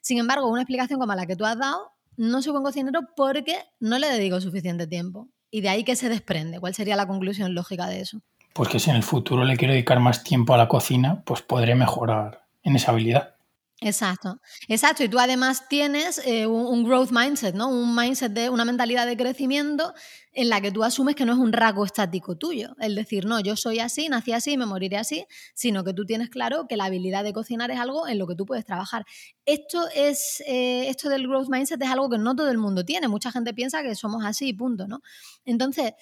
Sin 0.00 0.18
embargo, 0.18 0.46
una 0.46 0.62
explicación 0.62 1.00
como 1.00 1.12
la 1.16 1.26
que 1.26 1.34
tú 1.34 1.44
has 1.44 1.58
dado, 1.58 1.90
no 2.16 2.40
soy 2.42 2.52
buen 2.52 2.62
cocinero 2.62 3.00
porque 3.16 3.56
no 3.80 3.98
le 3.98 4.06
dedico 4.06 4.40
suficiente 4.40 4.86
tiempo. 4.86 5.26
Y 5.50 5.62
de 5.62 5.68
ahí 5.68 5.82
que 5.82 5.96
se 5.96 6.08
desprende. 6.08 6.60
¿Cuál 6.60 6.74
sería 6.74 6.94
la 6.94 7.08
conclusión 7.08 7.56
lógica 7.56 7.88
de 7.88 8.02
eso? 8.02 8.20
Pues 8.52 8.68
que 8.68 8.78
si 8.78 8.90
en 8.90 8.96
el 8.96 9.02
futuro 9.02 9.44
le 9.44 9.56
quiero 9.56 9.74
dedicar 9.74 9.98
más 9.98 10.22
tiempo 10.22 10.54
a 10.54 10.56
la 10.56 10.68
cocina, 10.68 11.24
pues 11.24 11.42
podré 11.42 11.74
mejorar 11.74 12.46
en 12.62 12.76
esa 12.76 12.92
habilidad. 12.92 13.34
Exacto, 13.80 14.40
exacto. 14.66 15.04
Y 15.04 15.08
tú 15.08 15.20
además 15.20 15.68
tienes 15.68 16.20
eh, 16.26 16.48
un, 16.48 16.82
growth 16.82 17.10
mindset, 17.12 17.54
¿no? 17.54 17.68
Un 17.68 17.94
mindset 17.94 18.32
de 18.32 18.50
una 18.50 18.64
mentalidad 18.64 19.06
de 19.06 19.16
crecimiento 19.16 19.94
en 20.32 20.48
la 20.48 20.60
que 20.60 20.72
tú 20.72 20.82
asumes 20.82 21.14
que 21.14 21.24
no 21.24 21.32
es 21.32 21.38
un 21.38 21.52
rasgo 21.52 21.84
estático 21.84 22.36
tuyo. 22.36 22.74
El 22.80 22.96
decir, 22.96 23.24
no, 23.24 23.38
yo 23.38 23.54
soy 23.54 23.78
así, 23.78 24.08
nací 24.08 24.32
así, 24.32 24.56
me 24.56 24.66
moriré 24.66 24.96
así, 24.96 25.26
sino 25.54 25.84
que 25.84 25.94
tú 25.94 26.04
tienes 26.04 26.28
claro 26.28 26.66
que 26.68 26.76
la 26.76 26.86
habilidad 26.86 27.22
de 27.22 27.32
cocinar 27.32 27.70
es 27.70 27.78
algo 27.78 28.08
en 28.08 28.18
lo 28.18 28.26
que 28.26 28.34
tú 28.34 28.46
puedes 28.46 28.64
trabajar. 28.64 29.04
Esto 29.44 29.86
es, 29.94 30.42
eh, 30.48 30.88
esto 30.88 31.08
del 31.08 31.28
growth 31.28 31.48
mindset 31.48 31.80
es 31.80 31.88
algo 31.88 32.10
que 32.10 32.18
no 32.18 32.34
todo 32.34 32.50
el 32.50 32.58
mundo 32.58 32.84
tiene. 32.84 33.06
Mucha 33.06 33.30
gente 33.30 33.54
piensa 33.54 33.84
que 33.84 33.94
somos 33.94 34.24
así, 34.24 34.52
punto, 34.52 34.88
¿no? 34.88 35.02
Entonces, 35.44 35.92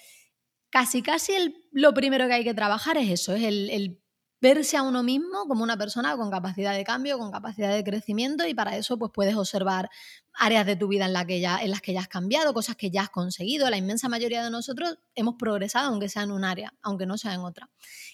casi, 0.71 1.03
casi 1.03 1.33
lo 1.71 1.93
primero 1.93 2.27
que 2.27 2.33
hay 2.33 2.43
que 2.43 2.55
trabajar 2.55 2.97
es 2.97 3.09
eso, 3.11 3.33
es 3.33 3.43
el, 3.43 3.69
el 3.69 4.01
verse 4.41 4.77
a 4.77 4.83
uno 4.83 5.03
mismo 5.03 5.45
como 5.47 5.63
una 5.63 5.77
persona 5.77 6.15
con 6.15 6.29
capacidad 6.31 6.73
de 6.75 6.83
cambio, 6.83 7.17
con 7.17 7.31
capacidad 7.31 7.73
de 7.73 7.83
crecimiento 7.83 8.47
y 8.47 8.53
para 8.53 8.77
eso 8.77 8.97
pues 8.97 9.11
puedes 9.13 9.35
observar 9.35 9.89
áreas 10.37 10.65
de 10.65 10.75
tu 10.75 10.87
vida 10.87 11.05
en, 11.05 11.27
que 11.27 11.39
ya, 11.39 11.57
en 11.57 11.71
las 11.71 11.81
que 11.81 11.93
ya 11.93 12.01
has 12.01 12.07
cambiado, 12.07 12.53
cosas 12.53 12.75
que 12.75 12.91
ya 12.91 13.01
has 13.01 13.09
conseguido. 13.09 13.69
La 13.69 13.77
inmensa 13.77 14.07
mayoría 14.09 14.43
de 14.43 14.51
nosotros 14.51 14.97
hemos 15.15 15.35
progresado, 15.35 15.89
aunque 15.89 16.09
sea 16.09 16.23
en 16.23 16.31
un 16.31 16.43
área, 16.43 16.73
aunque 16.81 17.05
no 17.05 17.17
sea 17.17 17.33
en 17.33 17.41
otra. 17.41 17.69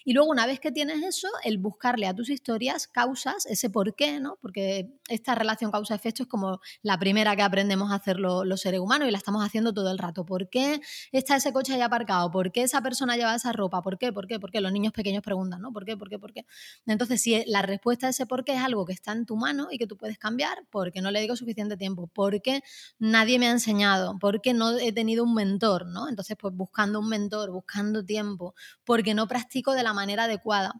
Y 0.05 0.13
luego, 0.13 0.29
una 0.29 0.45
vez 0.45 0.59
que 0.59 0.71
tienes 0.71 1.03
eso, 1.03 1.27
el 1.43 1.57
buscarle 1.57 2.07
a 2.07 2.13
tus 2.13 2.29
historias 2.29 2.87
causas, 2.87 3.45
ese 3.45 3.69
por 3.69 3.95
qué, 3.95 4.19
¿no? 4.19 4.37
Porque 4.41 4.89
esta 5.09 5.35
relación 5.35 5.71
causa-efecto 5.71 6.23
es 6.23 6.29
como 6.29 6.59
la 6.81 6.97
primera 6.97 7.35
que 7.35 7.41
aprendemos 7.41 7.91
a 7.91 7.95
hacer 7.95 8.19
los 8.19 8.59
seres 8.59 8.79
humanos 8.79 9.07
y 9.07 9.11
la 9.11 9.17
estamos 9.17 9.43
haciendo 9.45 9.73
todo 9.73 9.91
el 9.91 9.97
rato. 9.97 10.25
¿Por 10.25 10.49
qué 10.49 10.81
está 11.11 11.35
ese 11.35 11.51
coche 11.53 11.73
ahí 11.73 11.81
aparcado? 11.81 12.31
¿Por 12.31 12.51
qué 12.51 12.63
esa 12.63 12.81
persona 12.81 13.17
lleva 13.17 13.35
esa 13.35 13.51
ropa? 13.51 13.81
¿Por 13.81 13.97
qué? 13.97 14.13
¿Por 14.13 14.27
qué? 14.27 14.39
¿Por 14.39 14.51
qué? 14.51 14.61
Los 14.61 14.71
niños 14.71 14.93
pequeños 14.93 15.23
preguntan, 15.23 15.61
¿no? 15.61 15.71
¿Por 15.71 15.85
qué? 15.85 15.97
¿Por 15.97 16.09
qué? 16.09 16.19
¿Por 16.19 16.33
qué? 16.33 16.45
Entonces, 16.85 17.21
si 17.21 17.43
la 17.47 17.61
respuesta 17.61 18.07
a 18.07 18.09
ese 18.11 18.25
por 18.25 18.43
qué 18.43 18.53
es 18.53 18.61
algo 18.61 18.85
que 18.85 18.93
está 18.93 19.11
en 19.11 19.25
tu 19.25 19.35
mano 19.35 19.67
y 19.71 19.77
que 19.77 19.87
tú 19.87 19.97
puedes 19.97 20.17
cambiar, 20.17 20.65
porque 20.69 21.01
no 21.01 21.11
le 21.11 21.21
digo 21.21 21.35
suficiente 21.35 21.77
tiempo, 21.77 22.07
porque 22.13 22.61
nadie 22.99 23.39
me 23.39 23.47
ha 23.47 23.51
enseñado, 23.51 24.17
porque 24.19 24.53
no 24.53 24.77
he 24.77 24.93
tenido 24.93 25.23
un 25.23 25.33
mentor, 25.33 25.87
¿no? 25.87 26.07
Entonces, 26.07 26.37
pues 26.39 26.53
buscando 26.55 26.99
un 26.99 27.09
mentor, 27.09 27.51
buscando 27.51 28.05
tiempo, 28.05 28.55
porque 28.83 29.13
no 29.13 29.27
practico 29.27 29.73
de 29.73 29.83
la 29.83 29.93
manera 29.93 30.25
adecuada. 30.25 30.73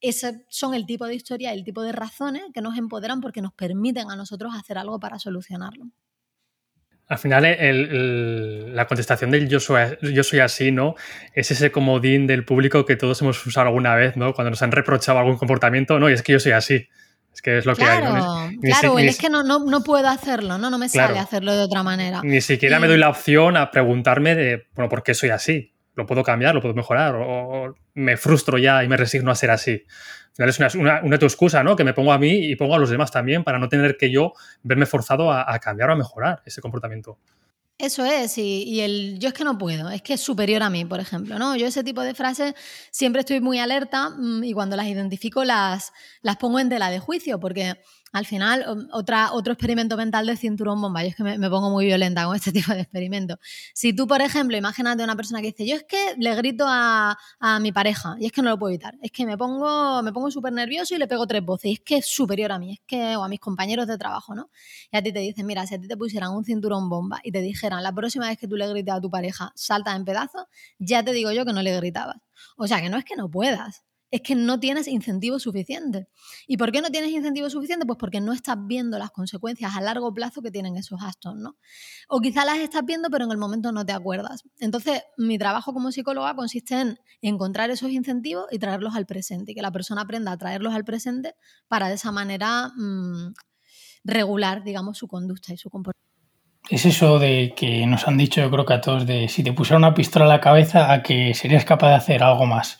Ese 0.00 0.44
son 0.48 0.74
el 0.74 0.86
tipo 0.86 1.06
de 1.06 1.14
historia, 1.16 1.52
el 1.52 1.64
tipo 1.64 1.82
de 1.82 1.92
razones 1.92 2.42
que 2.54 2.60
nos 2.60 2.78
empoderan 2.78 3.20
porque 3.20 3.42
nos 3.42 3.52
permiten 3.52 4.10
a 4.10 4.16
nosotros 4.16 4.54
hacer 4.54 4.78
algo 4.78 5.00
para 5.00 5.18
solucionarlo. 5.18 5.90
Al 7.08 7.18
final, 7.18 7.42
la 8.74 8.86
contestación 8.86 9.30
del 9.30 9.48
yo 9.48 9.60
soy, 9.60 9.80
yo 10.12 10.22
soy 10.22 10.40
así, 10.40 10.70
¿no? 10.70 10.94
Es 11.32 11.50
ese 11.50 11.72
comodín 11.72 12.26
del 12.26 12.44
público 12.44 12.84
que 12.84 12.96
todos 12.96 13.22
hemos 13.22 13.44
usado 13.46 13.68
alguna 13.68 13.94
vez, 13.94 14.14
¿no? 14.16 14.34
Cuando 14.34 14.50
nos 14.50 14.60
han 14.62 14.72
reprochado 14.72 15.18
algún 15.18 15.38
comportamiento, 15.38 15.98
no, 15.98 16.10
y 16.10 16.12
es 16.12 16.22
que 16.22 16.32
yo 16.32 16.38
soy 16.38 16.52
así. 16.52 16.86
Es 17.38 17.42
que 17.42 17.58
es 17.58 17.66
lo 17.66 17.76
que 17.76 17.84
hay. 17.84 18.02
¿no? 18.02 18.50
claro, 18.60 18.98
es 18.98 19.16
que 19.16 19.30
no, 19.30 19.44
no, 19.44 19.84
puedo 19.84 20.08
hacerlo, 20.08 20.58
¿no? 20.58 20.70
No 20.70 20.76
me 20.76 20.88
sale 20.88 21.20
hacerlo 21.20 21.54
de 21.54 21.62
otra 21.62 21.84
manera. 21.84 22.20
Ni 22.24 22.40
siquiera 22.40 22.80
me 22.80 22.88
doy 22.88 22.98
la 22.98 23.08
opción 23.10 23.56
a 23.56 23.70
preguntarme 23.70 24.34
de, 24.34 24.66
bueno, 24.74 24.88
¿por 24.88 25.04
qué 25.04 25.14
soy 25.14 25.30
así? 25.30 25.72
¿Lo 25.94 26.04
puedo 26.04 26.24
cambiar? 26.24 26.56
¿Lo 26.56 26.60
puedo 26.60 26.74
mejorar? 26.74 27.14
¿O, 27.14 27.76
me 27.94 28.16
frustro 28.16 28.58
ya 28.58 28.82
y 28.82 28.88
me 28.88 28.96
resigno 28.96 29.30
a 29.30 29.36
ser 29.36 29.52
así? 29.52 29.84
Al 30.36 30.52
final 30.52 30.66
es 30.66 30.74
una, 30.74 31.00
una, 31.04 31.14
excusa, 31.14 31.62
¿no? 31.62 31.76
Que 31.76 31.84
me 31.84 31.94
pongo 31.94 32.12
a 32.12 32.18
mí 32.18 32.50
y 32.50 32.56
pongo 32.56 32.74
a 32.74 32.78
los 32.80 32.90
demás 32.90 33.12
también 33.12 33.44
para 33.44 33.60
no 33.60 33.68
tener 33.68 33.96
que 33.96 34.10
yo 34.10 34.32
verme 34.64 34.86
forzado 34.86 35.30
a, 35.30 35.54
a 35.54 35.60
cambiar 35.60 35.90
o 35.90 35.92
a 35.92 35.96
mejorar 35.96 36.42
ese 36.44 36.60
comportamiento. 36.60 37.18
Eso 37.80 38.04
es, 38.04 38.36
y, 38.38 38.80
el 38.80 39.20
yo 39.20 39.28
es 39.28 39.34
que 39.34 39.44
no 39.44 39.56
puedo, 39.56 39.88
es 39.88 40.02
que 40.02 40.14
es 40.14 40.20
superior 40.20 40.64
a 40.64 40.68
mí, 40.68 40.84
por 40.84 40.98
ejemplo, 40.98 41.38
¿no? 41.38 41.54
Yo 41.54 41.68
ese 41.68 41.84
tipo 41.84 42.02
de 42.02 42.12
frases 42.12 42.54
siempre 42.90 43.20
estoy 43.20 43.40
muy 43.40 43.60
alerta 43.60 44.10
mm, 44.10 44.42
y 44.42 44.52
cuando 44.52 44.74
las 44.74 44.88
identifico 44.88 45.44
las, 45.44 45.92
las 46.20 46.36
pongo 46.38 46.58
en 46.58 46.70
tela 46.70 46.90
de 46.90 46.98
juicio, 46.98 47.38
porque 47.38 47.76
al 48.12 48.26
final, 48.26 48.88
otra, 48.92 49.32
otro 49.32 49.52
experimento 49.52 49.96
mental 49.96 50.26
de 50.26 50.36
cinturón 50.36 50.80
bomba. 50.80 51.02
Yo 51.02 51.08
es 51.08 51.16
que 51.16 51.24
me, 51.24 51.50
pongo 51.50 51.70
muy 51.70 51.86
violenta 51.86 52.24
con 52.24 52.36
este 52.36 52.52
tipo 52.52 52.72
de 52.72 52.80
experimentos. 52.80 53.38
Si 53.74 53.92
tú, 53.92 54.06
por 54.06 54.20
ejemplo, 54.20 54.56
imagínate 54.56 55.04
una 55.04 55.16
persona 55.16 55.40
que 55.40 55.48
dice, 55.48 55.66
yo 55.66 55.76
es 55.76 55.84
que 55.84 56.14
le 56.18 56.34
grito 56.34 56.64
a, 56.66 57.16
mi 57.60 57.72
pareja 57.72 58.16
y 58.20 58.26
es 58.26 58.32
que 58.32 58.42
no 58.42 58.50
lo 58.50 58.58
puedo 58.58 58.70
evitar. 58.70 58.96
Es 59.02 59.10
que 59.10 59.24
me 59.26 59.36
pongo, 59.36 60.02
me 60.02 60.12
pongo 60.12 60.30
súper 60.30 60.52
nervioso 60.52 60.94
y 60.94 60.98
le 60.98 61.06
pego 61.06 61.26
tres 61.26 61.44
voces. 61.44 61.70
Y 61.70 61.74
es 61.74 61.80
que 61.80 61.96
es 61.96 62.06
superior 62.06 62.52
a 62.52 62.58
mí, 62.58 62.72
es 62.72 62.80
que, 62.86 63.16
o 63.16 63.24
a 63.24 63.28
mis 63.28 63.40
compañeros 63.40 63.86
de 63.86 63.98
trabajo, 63.98 64.34
¿no? 64.34 64.50
Y 64.92 64.96
a 64.96 65.02
ti 65.02 65.12
te 65.12 65.20
dicen, 65.20 65.46
mira, 65.46 65.66
si 65.66 65.74
a 65.74 65.80
ti 65.80 65.88
te 65.88 65.96
pusieran 65.96 66.32
un 66.32 66.44
cinturón 66.44 66.88
bomba 66.88 67.20
y 67.22 67.32
te 67.32 67.40
dijeran, 67.40 67.82
la 67.82 67.92
próxima 67.92 68.28
vez 68.28 68.38
que 68.38 68.48
tú 68.48 68.56
le 68.56 68.68
grites 68.68 68.94
a 68.94 69.00
tu 69.00 69.10
pareja, 69.10 69.52
salta 69.54 69.94
en 69.96 70.04
pedazos, 70.04 70.44
ya 70.78 71.02
te 71.02 71.12
digo 71.12 71.32
yo 71.32 71.44
que 71.44 71.52
no 71.52 71.62
le 71.62 71.74
gritabas. 71.76 72.16
O 72.56 72.66
sea, 72.66 72.80
que 72.80 72.88
no 72.88 72.96
es 72.98 73.04
que 73.04 73.16
no 73.16 73.30
puedas, 73.30 73.84
es 74.10 74.22
que 74.22 74.34
no 74.34 74.58
tienes 74.58 74.88
incentivo 74.88 75.38
suficiente. 75.38 76.08
¿Y 76.46 76.56
por 76.56 76.72
qué 76.72 76.80
no 76.80 76.90
tienes 76.90 77.10
incentivo 77.10 77.50
suficiente? 77.50 77.84
Pues 77.84 77.98
porque 77.98 78.20
no 78.20 78.32
estás 78.32 78.56
viendo 78.60 78.98
las 78.98 79.10
consecuencias 79.10 79.76
a 79.76 79.80
largo 79.80 80.12
plazo 80.14 80.40
que 80.40 80.50
tienen 80.50 80.76
esos 80.76 81.02
actos, 81.02 81.36
¿no? 81.36 81.56
O 82.08 82.20
quizá 82.20 82.44
las 82.44 82.58
estás 82.58 82.84
viendo, 82.84 83.10
pero 83.10 83.24
en 83.24 83.32
el 83.32 83.38
momento 83.38 83.70
no 83.72 83.84
te 83.84 83.92
acuerdas. 83.92 84.44
Entonces, 84.60 85.02
mi 85.16 85.38
trabajo 85.38 85.72
como 85.72 85.92
psicóloga 85.92 86.34
consiste 86.34 86.80
en 86.80 86.98
encontrar 87.20 87.70
esos 87.70 87.90
incentivos 87.90 88.46
y 88.50 88.58
traerlos 88.58 88.96
al 88.96 89.06
presente, 89.06 89.52
y 89.52 89.54
que 89.54 89.62
la 89.62 89.72
persona 89.72 90.02
aprenda 90.02 90.32
a 90.32 90.38
traerlos 90.38 90.74
al 90.74 90.84
presente 90.84 91.34
para 91.68 91.88
de 91.88 91.94
esa 91.94 92.12
manera 92.12 92.68
mm, 92.76 93.34
regular, 94.04 94.64
digamos, 94.64 94.96
su 94.98 95.06
conducta 95.06 95.52
y 95.52 95.58
su 95.58 95.68
comportamiento. 95.68 95.98
Es 96.70 96.84
eso 96.84 97.18
de 97.18 97.54
que 97.56 97.86
nos 97.86 98.06
han 98.06 98.18
dicho, 98.18 98.42
yo 98.42 98.50
creo 98.50 98.66
que 98.66 98.74
a 98.74 98.80
todos, 98.80 99.06
de 99.06 99.28
si 99.28 99.42
te 99.42 99.54
pusiera 99.54 99.78
una 99.78 99.94
pistola 99.94 100.26
a 100.26 100.28
la 100.28 100.40
cabeza, 100.40 100.92
a 100.92 101.02
que 101.02 101.32
serías 101.32 101.64
capaz 101.64 101.88
de 101.88 101.94
hacer 101.94 102.22
algo 102.22 102.44
más. 102.44 102.78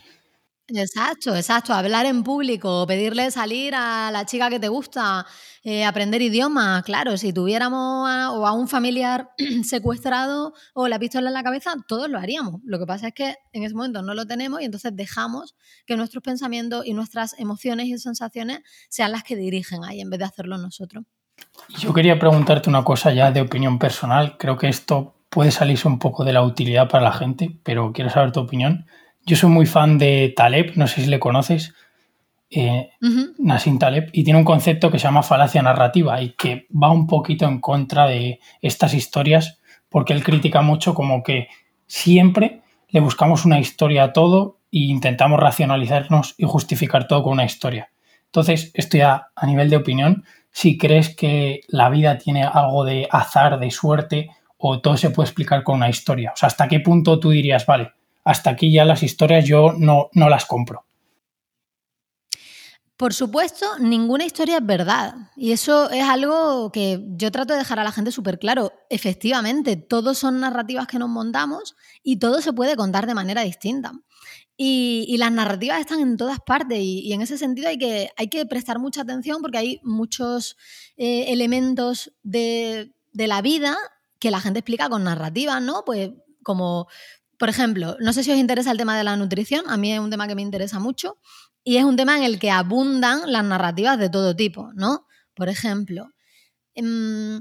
Exacto, 0.69 1.35
exacto. 1.35 1.73
Hablar 1.73 2.05
en 2.05 2.23
público, 2.23 2.87
pedirle 2.87 3.31
salir 3.31 3.75
a 3.75 4.11
la 4.11 4.27
chica 4.27 4.51
que 4.51 4.61
te 4.61 4.69
gusta, 4.69 5.25
eh, 5.63 5.87
aprender 5.87 6.21
idiomas. 6.21 6.83
Claro, 6.85 7.17
si 7.17 7.33
tuviéramos 7.33 8.07
a, 8.09 8.33
o 8.33 8.47
a 8.47 8.53
un 8.53 8.69
familiar 8.69 9.31
secuestrado 9.65 10.53
o 10.75 10.87
la 10.89 10.99
pistola 10.99 11.29
en 11.29 11.35
la 11.35 11.43
cabeza, 11.43 11.75
todos 11.87 12.11
lo 12.11 12.19
haríamos. 12.19 12.61
Lo 12.65 12.79
que 12.79 12.85
pasa 12.85 13.09
es 13.09 13.15
que 13.15 13.37
en 13.53 13.63
ese 13.63 13.75
momento 13.75 14.03
no 14.03 14.13
lo 14.13 14.27
tenemos 14.27 14.61
y 14.61 14.65
entonces 14.67 14.95
dejamos 14.95 15.57
que 15.87 15.97
nuestros 15.97 16.23
pensamientos 16.23 16.85
y 16.85 16.93
nuestras 16.93 17.39
emociones 17.39 17.87
y 17.87 17.97
sensaciones 17.97 18.61
sean 18.91 19.13
las 19.13 19.23
que 19.23 19.37
dirigen 19.37 19.85
ahí 19.85 20.03
en 20.03 20.11
vez 20.11 20.19
de 20.19 20.27
hacerlo 20.27 20.59
nosotros. 20.59 21.05
Yo 21.79 21.95
quería 21.95 22.19
preguntarte 22.19 22.69
una 22.69 22.85
cosa 22.85 23.13
ya 23.13 23.31
de 23.31 23.41
opinión 23.41 23.79
personal. 23.79 24.37
Creo 24.39 24.59
que 24.59 24.69
esto 24.69 25.15
puede 25.31 25.51
salirse 25.51 25.89
un 25.89 25.99
poco 25.99 26.25
de 26.25 26.35
la 26.35 26.43
utilidad 26.43 26.89
para 26.89 27.05
la 27.05 27.13
gente, 27.13 27.59
pero 27.63 27.93
quiero 27.93 28.11
saber 28.11 28.33
tu 28.33 28.41
opinión. 28.41 28.87
Yo 29.29 29.37
soy 29.37 29.51
muy 29.51 29.67
fan 29.67 29.99
de 29.99 30.33
Taleb, 30.35 30.73
no 30.77 30.87
sé 30.87 31.03
si 31.03 31.07
le 31.07 31.21
conoces. 31.21 31.75
eh, 32.49 32.93
Nassim 33.39 33.79
Taleb, 33.79 34.09
y 34.15 34.25
tiene 34.25 34.39
un 34.39 34.45
concepto 34.47 34.91
que 34.91 34.99
se 34.99 35.05
llama 35.05 35.23
falacia 35.23 35.61
narrativa 35.61 36.23
y 36.23 36.31
que 36.31 36.67
va 36.71 36.91
un 36.91 37.07
poquito 37.07 37.45
en 37.45 37.61
contra 37.61 38.07
de 38.07 38.41
estas 38.63 38.95
historias 38.95 39.61
porque 39.91 40.15
él 40.15 40.25
critica 40.25 40.63
mucho 40.63 40.95
como 40.95 41.23
que 41.23 41.49
siempre 41.87 42.63
le 42.89 43.01
buscamos 43.01 43.45
una 43.45 43.61
historia 43.61 44.05
a 44.05 44.13
todo 44.15 44.61
e 44.73 44.79
intentamos 44.79 45.39
racionalizarnos 45.39 46.35
y 46.39 46.47
justificar 46.47 47.07
todo 47.07 47.23
con 47.23 47.35
una 47.35 47.45
historia. 47.45 47.91
Entonces, 48.25 48.71
esto 48.73 48.97
ya 48.97 49.27
a 49.37 49.47
nivel 49.47 49.69
de 49.69 49.77
opinión, 49.77 50.25
si 50.51 50.79
crees 50.79 51.15
que 51.15 51.61
la 51.69 51.91
vida 51.91 52.17
tiene 52.17 52.45
algo 52.45 52.87
de 52.87 53.07
azar, 53.11 53.59
de 53.59 53.71
suerte, 53.71 54.31
o 54.57 54.81
todo 54.81 54.97
se 54.97 55.11
puede 55.11 55.27
explicar 55.27 55.63
con 55.63 55.77
una 55.77 55.91
historia. 55.91 56.33
O 56.33 56.37
sea, 56.37 56.47
¿hasta 56.47 56.67
qué 56.67 56.81
punto 56.81 57.21
tú 57.21 57.29
dirías, 57.29 57.67
vale, 57.67 57.93
hasta 58.25 58.51
aquí 58.51 58.73
ya 58.73 58.85
las 58.85 59.03
historias 59.03 59.45
yo 59.45 59.73
no, 59.73 60.09
no 60.13 60.29
las 60.29 60.45
compro? 60.47 60.85
Por 62.99 63.15
supuesto, 63.15 63.79
ninguna 63.79 64.25
historia 64.25 64.57
es 64.57 64.67
verdad. 64.67 65.15
Y 65.37 65.53
eso 65.53 65.89
es 65.89 66.03
algo 66.03 66.73
que 66.73 67.01
yo 67.11 67.31
trato 67.31 67.53
de 67.53 67.61
dejar 67.61 67.79
a 67.79 67.85
la 67.85 67.93
gente 67.93 68.11
súper 68.11 68.41
claro. 68.41 68.73
Efectivamente, 68.91 69.77
todos 69.77 70.19
son 70.19 70.41
narrativas 70.41 70.89
que 70.89 70.99
nos 70.99 71.09
montamos 71.09 71.77
y 72.03 72.19
todo 72.19 72.43
se 72.43 72.53
puede 72.53 72.75
contar 72.75 73.07
de 73.07 73.15
manera 73.15 73.43
distinta. 73.43 73.93
Y, 74.57 75.17
las 75.17 75.31
narrativas 75.31 75.79
están 75.79 76.01
en 76.01 76.17
todas 76.17 76.41
partes 76.41 76.81
y, 76.81 77.13
en 77.13 77.23
ese 77.23 77.39
sentido 77.39 77.69
hay 77.69 77.79
que, 77.79 78.11
hay 78.17 78.27
que 78.27 78.45
prestar 78.47 78.81
mucha 78.81 79.03
atención 79.03 79.41
porque 79.43 79.59
hay 79.59 79.81
muchos 79.85 80.57
eh, 80.97 81.27
elementos 81.29 82.13
de, 82.25 82.93
de 83.13 83.27
la 83.29 83.43
vida 83.43 83.77
que 84.19 84.33
la 84.33 84.41
gente 84.41 84.59
explica 84.59 84.89
con 84.89 85.05
narrativas, 85.05 85.63
¿no? 85.63 85.85
Pues 85.87 86.11
como, 86.43 86.89
por 87.39 87.49
ejemplo, 87.49 87.97
no 88.01 88.13
sé 88.13 88.25
si 88.25 88.33
os 88.33 88.39
interesa 88.39 88.73
el 88.73 88.79
tema 88.79 88.97
de 88.97 89.05
la 89.05 89.17
nutrición, 89.17 89.65
a 89.69 89.77
mí 89.77 89.93
es 89.93 90.01
un 90.01 90.11
tema 90.11 90.27
que 90.27 90.35
me 90.35 90.43
interesa 90.43 90.79
mucho 90.81 91.19
y 91.63 91.77
es 91.77 91.85
un 91.85 91.97
tema 91.97 92.17
en 92.17 92.25
el 92.25 92.39
que 92.39 92.51
abundan 92.51 93.31
las 93.31 93.45
narrativas 93.45 93.99
de 93.99 94.11
todo 94.11 94.35
tipo, 94.35 94.73
¿no? 94.75 95.07
Por 95.35 95.49
ejemplo, 95.49 96.11
em, 96.75 97.39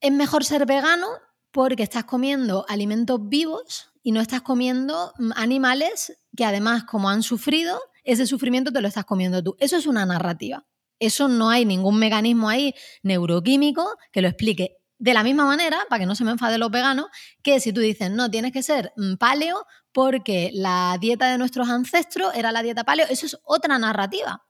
es 0.00 0.12
mejor 0.12 0.44
ser 0.44 0.66
vegano 0.66 1.06
porque 1.52 1.84
estás 1.84 2.04
comiendo 2.04 2.66
alimentos 2.68 3.20
vivos 3.28 3.92
y 4.02 4.12
no 4.12 4.20
estás 4.20 4.42
comiendo 4.42 5.12
mm, 5.18 5.30
animales 5.36 6.16
que 6.36 6.44
además 6.44 6.84
como 6.84 7.08
han 7.08 7.22
sufrido, 7.22 7.80
ese 8.04 8.26
sufrimiento 8.26 8.72
te 8.72 8.80
lo 8.80 8.88
estás 8.88 9.04
comiendo 9.04 9.42
tú. 9.42 9.56
Eso 9.58 9.76
es 9.76 9.86
una 9.86 10.06
narrativa. 10.06 10.66
Eso 10.98 11.28
no 11.28 11.50
hay 11.50 11.64
ningún 11.64 11.98
mecanismo 11.98 12.48
ahí 12.48 12.74
neuroquímico 13.02 13.96
que 14.12 14.22
lo 14.22 14.28
explique. 14.28 14.76
De 14.98 15.12
la 15.12 15.22
misma 15.22 15.44
manera, 15.44 15.78
para 15.88 16.00
que 16.00 16.06
no 16.06 16.14
se 16.14 16.24
me 16.24 16.30
enfade 16.30 16.58
los 16.58 16.70
veganos, 16.70 17.06
que 17.42 17.60
si 17.60 17.72
tú 17.72 17.80
dices, 17.80 18.10
no, 18.10 18.30
tienes 18.30 18.52
que 18.52 18.62
ser 18.62 18.92
mm, 18.96 19.16
paleo 19.16 19.66
porque 19.92 20.50
la 20.54 20.96
dieta 21.00 21.30
de 21.30 21.38
nuestros 21.38 21.68
ancestros 21.68 22.34
era 22.34 22.52
la 22.52 22.62
dieta 22.62 22.84
paleo, 22.84 23.06
eso 23.08 23.26
es 23.26 23.38
otra 23.44 23.78
narrativa. 23.78 24.46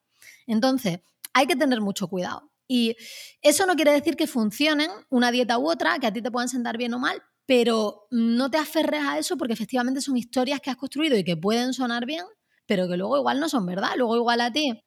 Entonces, 0.46 1.00
hay 1.32 1.46
que 1.46 1.56
tener 1.56 1.80
mucho 1.80 2.08
cuidado. 2.08 2.50
Y 2.68 2.96
eso 3.42 3.66
no 3.66 3.74
quiere 3.74 3.92
decir 3.92 4.16
que 4.16 4.26
funcionen 4.26 4.90
una 5.08 5.30
dieta 5.30 5.58
u 5.58 5.68
otra, 5.68 5.98
que 5.98 6.06
a 6.06 6.12
ti 6.12 6.22
te 6.22 6.30
puedan 6.30 6.48
sentar 6.48 6.76
bien 6.76 6.94
o 6.94 6.98
mal, 6.98 7.22
pero 7.44 8.06
no 8.10 8.50
te 8.50 8.58
aferres 8.58 9.02
a 9.04 9.18
eso 9.18 9.36
porque 9.36 9.52
efectivamente 9.52 10.00
son 10.00 10.16
historias 10.16 10.60
que 10.60 10.70
has 10.70 10.76
construido 10.76 11.16
y 11.16 11.24
que 11.24 11.36
pueden 11.36 11.72
sonar 11.72 12.06
bien, 12.06 12.24
pero 12.66 12.88
que 12.88 12.96
luego 12.96 13.18
igual 13.18 13.38
no 13.38 13.48
son 13.48 13.66
verdad. 13.66 13.90
Luego 13.96 14.16
igual 14.16 14.40
a 14.40 14.52
ti 14.52 14.82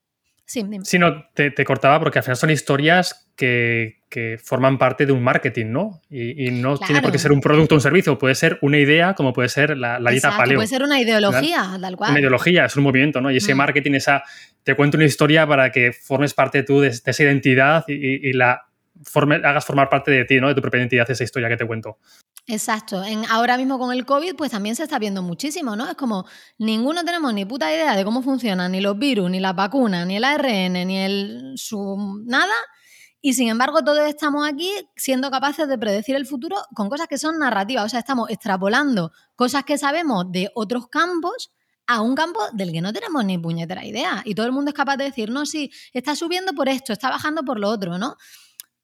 Sí, 0.49 0.97
no, 0.97 1.25
te, 1.35 1.63
cortaba 1.63 1.99
porque 1.99 2.17
al 2.17 2.23
final 2.23 2.37
son 2.37 2.49
historias 2.49 3.29
que, 3.35 3.98
forman 4.43 4.77
parte 4.77 5.05
de 5.05 5.11
un 5.11 5.23
marketing, 5.23 5.67
¿no? 5.67 6.01
Y, 6.09 6.51
no 6.51 6.77
tiene 6.77 7.01
por 7.01 7.11
qué 7.11 7.19
ser 7.19 7.31
un 7.31 7.41
producto 7.41 7.75
o 7.75 7.77
un 7.77 7.81
servicio, 7.81 8.17
puede 8.17 8.35
ser 8.35 8.57
una 8.61 8.77
idea 8.77 9.13
como 9.13 9.33
puede 9.33 9.49
ser 9.49 9.77
la, 9.77 9.99
la 9.99 10.11
dieta 10.11 10.35
paleo. 10.35 10.57
Puede 10.57 10.67
ser 10.67 10.83
una 10.83 10.99
ideología, 10.99 11.77
tal 11.79 11.95
cual. 11.95 12.11
Una 12.11 12.19
ideología, 12.19 12.65
es 12.65 12.75
un 12.75 12.83
movimiento, 12.83 13.21
¿no? 13.21 13.29
Y 13.31 13.37
ese 13.37 13.53
mm. 13.53 13.57
marketing, 13.57 13.91
esa, 13.93 14.23
te 14.63 14.75
cuento 14.75 14.97
una 14.97 15.05
historia 15.05 15.47
para 15.47 15.71
que 15.71 15.91
formes 15.93 16.33
parte 16.33 16.63
tú 16.63 16.79
de, 16.81 16.87
esa 16.87 17.23
identidad 17.23 17.85
y, 17.87 18.33
la 18.33 18.65
hagas 19.43 19.65
formar 19.65 19.89
parte 19.89 20.11
de 20.11 20.25
ti, 20.25 20.39
¿no? 20.41 20.49
De 20.49 20.55
tu 20.55 20.61
propia 20.61 20.79
identidad, 20.79 21.09
esa 21.09 21.23
historia 21.23 21.47
que 21.47 21.57
te 21.57 21.65
cuento. 21.65 21.97
Exacto. 22.47 23.03
En, 23.03 23.25
ahora 23.29 23.57
mismo 23.57 23.77
con 23.77 23.93
el 23.93 24.05
COVID, 24.05 24.35
pues 24.35 24.51
también 24.51 24.75
se 24.75 24.83
está 24.83 24.97
viendo 24.97 25.21
muchísimo, 25.21 25.75
¿no? 25.75 25.87
Es 25.87 25.95
como 25.95 26.25
ninguno 26.57 27.03
tenemos 27.05 27.33
ni 27.33 27.45
puta 27.45 27.71
idea 27.71 27.95
de 27.95 28.03
cómo 28.03 28.23
funcionan 28.23 28.71
ni 28.71 28.81
los 28.81 28.97
virus, 28.97 29.29
ni 29.29 29.39
las 29.39 29.55
vacunas, 29.55 30.05
ni 30.07 30.17
el 30.17 30.23
ARN, 30.23 30.73
ni 30.87 30.97
el 30.97 31.53
su 31.55 32.23
nada. 32.25 32.53
Y 33.21 33.33
sin 33.33 33.49
embargo, 33.49 33.83
todos 33.83 34.07
estamos 34.07 34.47
aquí 34.47 34.71
siendo 34.95 35.29
capaces 35.29 35.67
de 35.67 35.77
predecir 35.77 36.15
el 36.15 36.25
futuro 36.25 36.55
con 36.73 36.89
cosas 36.89 37.07
que 37.07 37.17
son 37.17 37.37
narrativas. 37.37 37.85
O 37.85 37.89
sea, 37.89 37.99
estamos 37.99 38.29
extrapolando 38.29 39.11
cosas 39.35 39.63
que 39.65 39.77
sabemos 39.77 40.31
de 40.31 40.49
otros 40.55 40.87
campos 40.87 41.51
a 41.85 42.01
un 42.01 42.15
campo 42.15 42.39
del 42.53 42.71
que 42.71 42.81
no 42.81 42.93
tenemos 42.93 43.25
ni 43.25 43.37
puñetera 43.37 43.85
idea. 43.85 44.21
Y 44.23 44.35
todo 44.35 44.45
el 44.45 44.51
mundo 44.51 44.69
es 44.69 44.75
capaz 44.75 44.95
de 44.97 45.05
decir, 45.05 45.31
no, 45.31 45.45
sí, 45.45 45.71
está 45.91 46.15
subiendo 46.15 46.53
por 46.53 46.69
esto, 46.69 46.93
está 46.93 47.09
bajando 47.09 47.43
por 47.43 47.59
lo 47.59 47.67
otro, 47.67 47.97
¿no? 47.97 48.15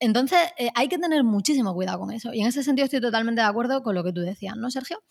Entonces, 0.06 0.40
eh, 0.58 0.70
hay 0.76 0.88
que 0.88 0.98
tener 0.98 1.24
muchísimo 1.24 1.74
cuidado 1.74 2.00
con 2.00 2.12
eso. 2.12 2.34
Y 2.34 2.42
en 2.42 2.48
ese 2.48 2.64
sentido 2.64 2.86
estoy 2.86 3.02
totalmente 3.02 3.42
de 3.42 3.48
acuerdo 3.48 3.84
con 3.84 3.96
lo 3.96 4.04
que 4.04 4.14
tú 4.14 4.22
decías, 4.22 4.56
¿no, 4.56 4.70
Sergio? 4.72 5.04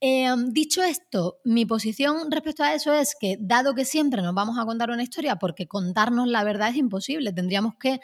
Em, 0.00 0.50
dicho 0.52 0.82
esto, 0.82 1.38
mi 1.44 1.64
posición 1.64 2.30
respecto 2.30 2.64
a 2.64 2.74
eso 2.74 2.92
es 2.92 3.14
que, 3.18 3.36
dado 3.40 3.74
que 3.74 3.84
siempre 3.84 4.22
nos 4.22 4.34
vamos 4.34 4.58
a 4.58 4.64
contar 4.64 4.90
una 4.90 5.02
historia, 5.02 5.36
porque 5.36 5.66
contarnos 5.68 6.28
la 6.28 6.44
verdad 6.44 6.70
es 6.70 6.76
imposible, 6.76 7.32
tendríamos 7.32 7.74
que 7.78 8.00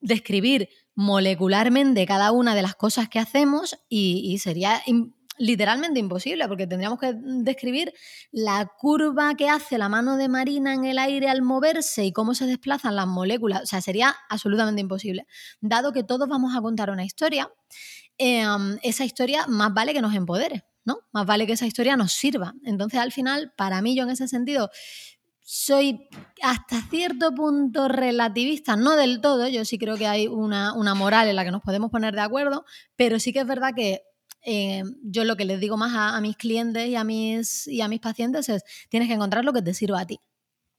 describir 0.00 0.68
molecularmente 0.94 2.06
cada 2.06 2.32
una 2.32 2.54
de 2.54 2.62
las 2.62 2.74
cosas 2.74 3.08
que 3.08 3.18
hacemos 3.18 3.76
y, 3.88 4.38
sería 4.38 4.80
literalmente 5.38 6.00
imposible, 6.00 6.46
porque 6.48 6.66
tendríamos 6.66 6.98
que 6.98 7.14
describir 7.14 7.92
la 8.30 8.70
curva 8.78 9.34
que 9.34 9.48
hace 9.48 9.78
la 9.78 9.88
mano 9.88 10.16
de 10.16 10.28
Marina 10.28 10.74
en 10.74 10.84
el 10.84 10.98
aire 10.98 11.28
al 11.28 11.42
moverse 11.42 12.04
y 12.04 12.12
cómo 12.12 12.34
se 12.34 12.46
desplazan 12.46 12.96
las 12.96 13.06
moléculas. 13.06 13.62
O 13.62 13.66
sea, 13.66 13.80
sería 13.80 14.14
absolutamente 14.28 14.80
imposible. 14.80 15.26
Dado 15.60 15.92
que 15.92 16.04
todos 16.04 16.28
vamos 16.28 16.56
a 16.56 16.60
contar 16.60 16.90
una 16.90 17.04
historia, 17.04 17.50
em, 18.18 18.78
esa 18.82 19.04
historia 19.04 19.46
más 19.48 19.74
vale 19.74 19.92
que 19.92 20.02
nos 20.02 20.14
empodere, 20.14 20.64
¿no? 20.84 20.98
Más 21.12 21.26
vale 21.26 21.46
que 21.46 21.54
esa 21.54 21.66
historia 21.66 21.96
nos 21.96 22.12
sirva. 22.12 22.54
Entonces, 22.64 23.00
al 23.00 23.12
final, 23.12 23.52
para 23.56 23.82
mí, 23.82 23.96
yo 23.96 24.04
en 24.04 24.10
ese 24.10 24.28
sentido, 24.28 24.70
soy 25.46 26.08
hasta 26.42 26.80
cierto 26.88 27.34
punto 27.34 27.88
relativista, 27.88 28.76
no 28.76 28.96
del 28.96 29.20
todo, 29.20 29.46
yo 29.48 29.64
sí 29.66 29.78
creo 29.78 29.96
que 29.96 30.06
hay 30.06 30.26
una, 30.26 30.72
una 30.72 30.94
moral 30.94 31.28
en 31.28 31.36
la 31.36 31.44
que 31.44 31.50
nos 31.50 31.60
podemos 31.60 31.90
poner 31.90 32.14
de 32.14 32.22
acuerdo, 32.22 32.64
pero 32.96 33.18
sí 33.20 33.32
que 33.32 33.40
es 33.40 33.46
verdad 33.46 33.74
que 33.76 34.02
eh, 34.44 34.82
yo 35.02 35.24
lo 35.24 35.36
que 35.36 35.44
les 35.44 35.60
digo 35.60 35.76
más 35.76 35.92
a, 35.94 36.20
mis 36.20 36.36
clientes 36.36 36.88
y 36.88 36.96
a 36.96 37.04
mis, 37.04 37.66
y 37.66 37.80
a 37.80 37.88
mis 37.88 38.00
pacientes 38.00 38.48
es, 38.48 38.62
tienes 38.88 39.08
que 39.08 39.14
encontrar 39.14 39.44
lo 39.44 39.52
que 39.52 39.62
te 39.62 39.74
sirva 39.74 40.00
a 40.00 40.06
ti 40.06 40.20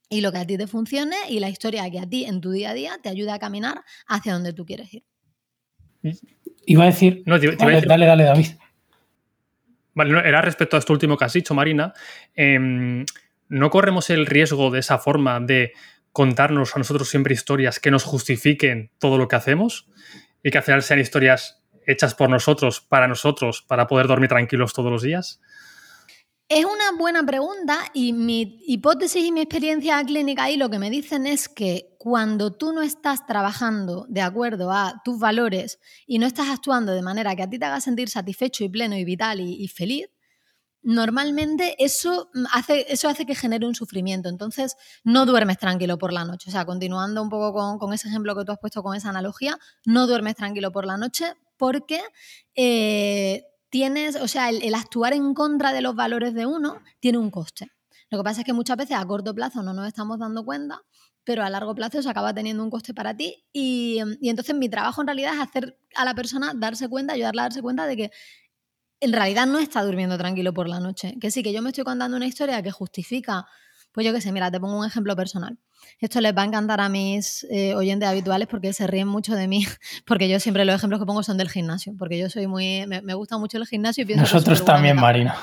y 0.08 0.20
lo 0.20 0.32
que 0.32 0.38
a 0.38 0.46
ti 0.46 0.56
te 0.56 0.66
funcione 0.66 1.16
y 1.28 1.40
la 1.40 1.48
historia 1.48 1.90
que 1.90 1.98
a 1.98 2.06
ti 2.06 2.24
en 2.24 2.40
tu 2.40 2.52
día 2.52 2.70
a 2.70 2.74
día 2.74 2.98
te 3.02 3.08
ayude 3.08 3.32
a 3.32 3.38
caminar 3.38 3.82
hacia 4.06 4.34
donde 4.34 4.52
tú 4.52 4.64
quieres 4.64 4.92
ir. 4.94 5.04
Iba 6.66 6.84
a 6.84 6.86
decir, 6.86 7.22
no, 7.26 7.38
dale, 7.38 8.06
dale, 8.06 8.24
David. 8.24 8.46
Vale, 9.94 10.28
era 10.28 10.42
respecto 10.42 10.76
a 10.76 10.78
esto 10.78 10.92
último 10.92 11.16
que 11.16 11.24
has 11.24 11.32
dicho, 11.32 11.54
Marina. 11.54 11.92
Em, 12.34 13.04
no 13.48 13.70
corremos 13.70 14.10
el 14.10 14.26
riesgo 14.26 14.70
de 14.70 14.80
esa 14.80 14.98
forma 14.98 15.40
de 15.40 15.72
contarnos 16.12 16.74
a 16.74 16.78
nosotros 16.78 17.08
siempre 17.08 17.34
historias 17.34 17.80
que 17.80 17.90
nos 17.90 18.04
justifiquen 18.04 18.90
todo 18.98 19.18
lo 19.18 19.28
que 19.28 19.36
hacemos 19.36 19.88
y 20.42 20.50
que 20.50 20.58
al 20.58 20.64
final 20.64 20.82
sean 20.82 21.00
historias 21.00 21.62
hechas 21.86 22.14
por 22.14 22.28
nosotros, 22.28 22.80
para 22.80 23.08
nosotros, 23.08 23.62
para 23.62 23.86
poder 23.86 24.06
dormir 24.06 24.28
tranquilos 24.28 24.72
todos 24.72 24.90
los 24.90 25.02
días? 25.02 25.40
Es 26.48 26.64
una 26.64 26.92
buena 26.96 27.26
pregunta 27.26 27.76
y 27.92 28.12
mi 28.12 28.60
hipótesis 28.68 29.24
y 29.24 29.32
mi 29.32 29.40
experiencia 29.40 30.00
clínica 30.04 30.44
ahí 30.44 30.56
lo 30.56 30.70
que 30.70 30.78
me 30.78 30.90
dicen 30.90 31.26
es 31.26 31.48
que 31.48 31.96
cuando 31.98 32.52
tú 32.52 32.72
no 32.72 32.82
estás 32.82 33.26
trabajando 33.26 34.06
de 34.08 34.20
acuerdo 34.20 34.70
a 34.70 35.02
tus 35.04 35.18
valores 35.18 35.80
y 36.06 36.20
no 36.20 36.26
estás 36.26 36.48
actuando 36.48 36.92
de 36.92 37.02
manera 37.02 37.34
que 37.34 37.42
a 37.42 37.50
ti 37.50 37.58
te 37.58 37.64
haga 37.64 37.80
sentir 37.80 38.08
satisfecho 38.08 38.62
y 38.62 38.68
pleno 38.68 38.96
y 38.96 39.04
vital 39.04 39.40
y, 39.40 39.66
feliz, 39.66 40.06
normalmente 40.82 41.74
eso 41.84 42.30
hace, 42.52 42.86
eso 42.90 43.08
hace 43.08 43.26
que 43.26 43.34
genere 43.34 43.66
un 43.66 43.74
sufrimiento. 43.74 44.28
Entonces 44.28 44.76
no 45.02 45.26
duermes 45.26 45.58
tranquilo 45.58 45.98
por 45.98 46.12
la 46.12 46.24
noche. 46.24 46.50
O 46.50 46.52
sea, 46.52 46.64
continuando 46.64 47.20
un 47.22 47.28
poco 47.28 47.52
con, 47.52 47.78
con 47.80 47.92
ese 47.92 48.06
ejemplo 48.06 48.36
que 48.36 48.44
tú 48.44 48.52
has 48.52 48.60
puesto 48.60 48.84
con 48.84 48.94
esa 48.94 49.08
analogía, 49.08 49.58
no 49.84 50.06
duermes 50.06 50.36
tranquilo 50.36 50.70
por 50.70 50.86
la 50.86 50.96
noche 50.96 51.34
porque 51.56 52.00
eh, 52.54 53.44
tienes, 53.70 54.16
o 54.16 54.28
sea, 54.28 54.48
el, 54.50 54.74
actuar 54.74 55.12
en 55.12 55.34
contra 55.34 55.72
de 55.72 55.80
los 55.80 55.94
valores 55.94 56.34
de 56.34 56.46
uno 56.46 56.82
tiene 57.00 57.18
un 57.18 57.30
coste. 57.30 57.70
Lo 58.10 58.18
que 58.18 58.24
pasa 58.24 58.40
es 58.40 58.46
que 58.46 58.52
muchas 58.52 58.76
veces 58.76 58.96
a 58.96 59.04
corto 59.04 59.34
plazo 59.34 59.62
no 59.62 59.72
nos 59.72 59.86
estamos 59.88 60.18
dando 60.18 60.44
cuenta, 60.44 60.82
pero 61.24 61.42
a 61.42 61.50
largo 61.50 61.74
plazo 61.74 62.00
se 62.02 62.08
acaba 62.08 62.32
teniendo 62.32 62.62
un 62.62 62.70
coste 62.70 62.94
para 62.94 63.16
ti. 63.16 63.44
Y, 63.52 64.00
y, 64.20 64.30
entonces 64.30 64.54
mi 64.54 64.68
trabajo 64.68 65.00
en 65.00 65.08
realidad 65.08 65.34
es 65.34 65.40
hacer 65.40 65.78
a 65.94 66.04
la 66.04 66.14
persona 66.14 66.52
darse 66.54 66.88
cuenta, 66.88 67.14
ayudarla 67.14 67.42
a 67.42 67.44
darse 67.46 67.62
cuenta 67.62 67.86
de 67.86 67.96
que 67.96 68.10
en 69.00 69.12
realidad 69.12 69.46
no 69.46 69.58
está 69.58 69.82
durmiendo 69.82 70.16
tranquilo 70.16 70.54
por 70.54 70.68
la 70.68 70.80
noche. 70.80 71.16
Que 71.20 71.30
sí, 71.30 71.42
que 71.42 71.52
yo 71.52 71.62
me 71.62 71.70
estoy 71.70 71.84
contando 71.84 72.16
una 72.16 72.26
historia 72.26 72.62
que 72.62 72.70
justifica 72.70 73.46
Pues 73.96 74.04
yo 74.04 74.12
qué 74.12 74.20
sé, 74.20 74.30
mira, 74.30 74.50
te 74.50 74.60
pongo 74.60 74.78
un 74.78 74.84
ejemplo 74.84 75.16
personal. 75.16 75.58
Esto 76.00 76.20
les 76.20 76.36
va 76.36 76.42
a 76.42 76.44
encantar 76.44 76.82
a 76.82 76.90
mis 76.90 77.46
eh, 77.48 77.74
oyentes 77.74 78.06
habituales 78.06 78.46
porque 78.46 78.74
se 78.74 78.86
ríen 78.86 79.08
mucho 79.08 79.34
de 79.34 79.48
mí, 79.48 79.64
porque 80.06 80.28
yo 80.28 80.38
siempre 80.38 80.66
los 80.66 80.74
ejemplos 80.74 81.00
que 81.00 81.06
pongo 81.06 81.22
son 81.22 81.38
del 81.38 81.48
gimnasio, 81.48 81.94
porque 81.98 82.18
yo 82.18 82.28
soy 82.28 82.46
muy, 82.46 82.86
me, 82.86 83.14
gusta 83.14 83.38
mucho 83.38 83.56
el 83.56 83.66
gimnasio 83.66 84.02
y 84.02 84.04
pienso 84.04 84.24
Nosotros 84.24 84.62
también, 84.66 84.96
Marina. 84.96 85.34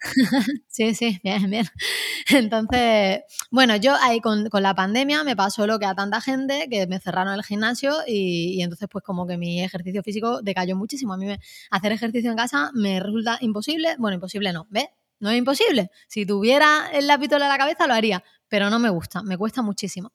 sí, 0.66 0.92
sí, 0.96 1.20
bien, 1.22 1.48
bien. 1.48 1.66
Entonces, 2.30 3.20
bueno, 3.52 3.76
yo 3.76 3.94
ahí 4.02 4.20
con, 4.20 4.48
la 4.52 4.74
pandemia 4.74 5.22
me 5.22 5.36
pasó 5.36 5.68
lo 5.68 5.78
que 5.78 5.86
a 5.86 5.94
tanta 5.94 6.20
gente 6.20 6.66
que 6.68 6.88
me 6.88 6.98
cerraron 6.98 7.34
el 7.34 7.44
gimnasio 7.44 7.94
y, 8.08 8.54
y 8.58 8.62
entonces 8.62 8.88
pues 8.90 9.04
como 9.04 9.24
que 9.24 9.36
mi 9.36 9.62
ejercicio 9.62 10.02
físico 10.02 10.42
decayó 10.42 10.74
muchísimo. 10.74 11.14
A 11.14 11.16
mí 11.16 11.26
me, 11.26 11.38
hacer 11.70 11.92
ejercicio 11.92 12.32
en 12.32 12.36
casa 12.36 12.72
me 12.74 12.98
resulta 12.98 13.38
imposible, 13.40 13.94
bueno, 14.00 14.16
imposible 14.16 14.52
no, 14.52 14.66
¿ves? 14.68 14.88
No 15.20 15.30
es 15.30 15.38
imposible. 15.38 15.90
Si 16.08 16.26
tuviera 16.26 16.90
el 16.92 17.06
lápiz 17.06 17.30
en 17.32 17.38
la 17.38 17.58
cabeza 17.58 17.86
lo 17.86 17.94
haría, 17.94 18.24
pero 18.48 18.68
no 18.68 18.78
me 18.78 18.90
gusta, 18.90 19.22
me 19.22 19.38
cuesta 19.38 19.62
muchísimo. 19.62 20.12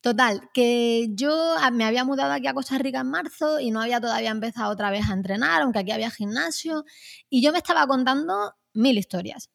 Total, 0.00 0.50
que 0.52 1.08
yo 1.12 1.56
me 1.72 1.84
había 1.84 2.04
mudado 2.04 2.32
aquí 2.32 2.46
a 2.46 2.54
Costa 2.54 2.76
Rica 2.78 3.00
en 3.00 3.10
marzo 3.10 3.58
y 3.58 3.70
no 3.70 3.80
había 3.80 4.00
todavía 4.00 4.30
empezado 4.30 4.70
otra 4.70 4.90
vez 4.90 5.08
a 5.08 5.14
entrenar, 5.14 5.62
aunque 5.62 5.78
aquí 5.78 5.92
había 5.92 6.10
gimnasio, 6.10 6.84
y 7.30 7.42
yo 7.42 7.52
me 7.52 7.58
estaba 7.58 7.86
contando 7.86 8.54
mil 8.74 8.98
historias 8.98 9.48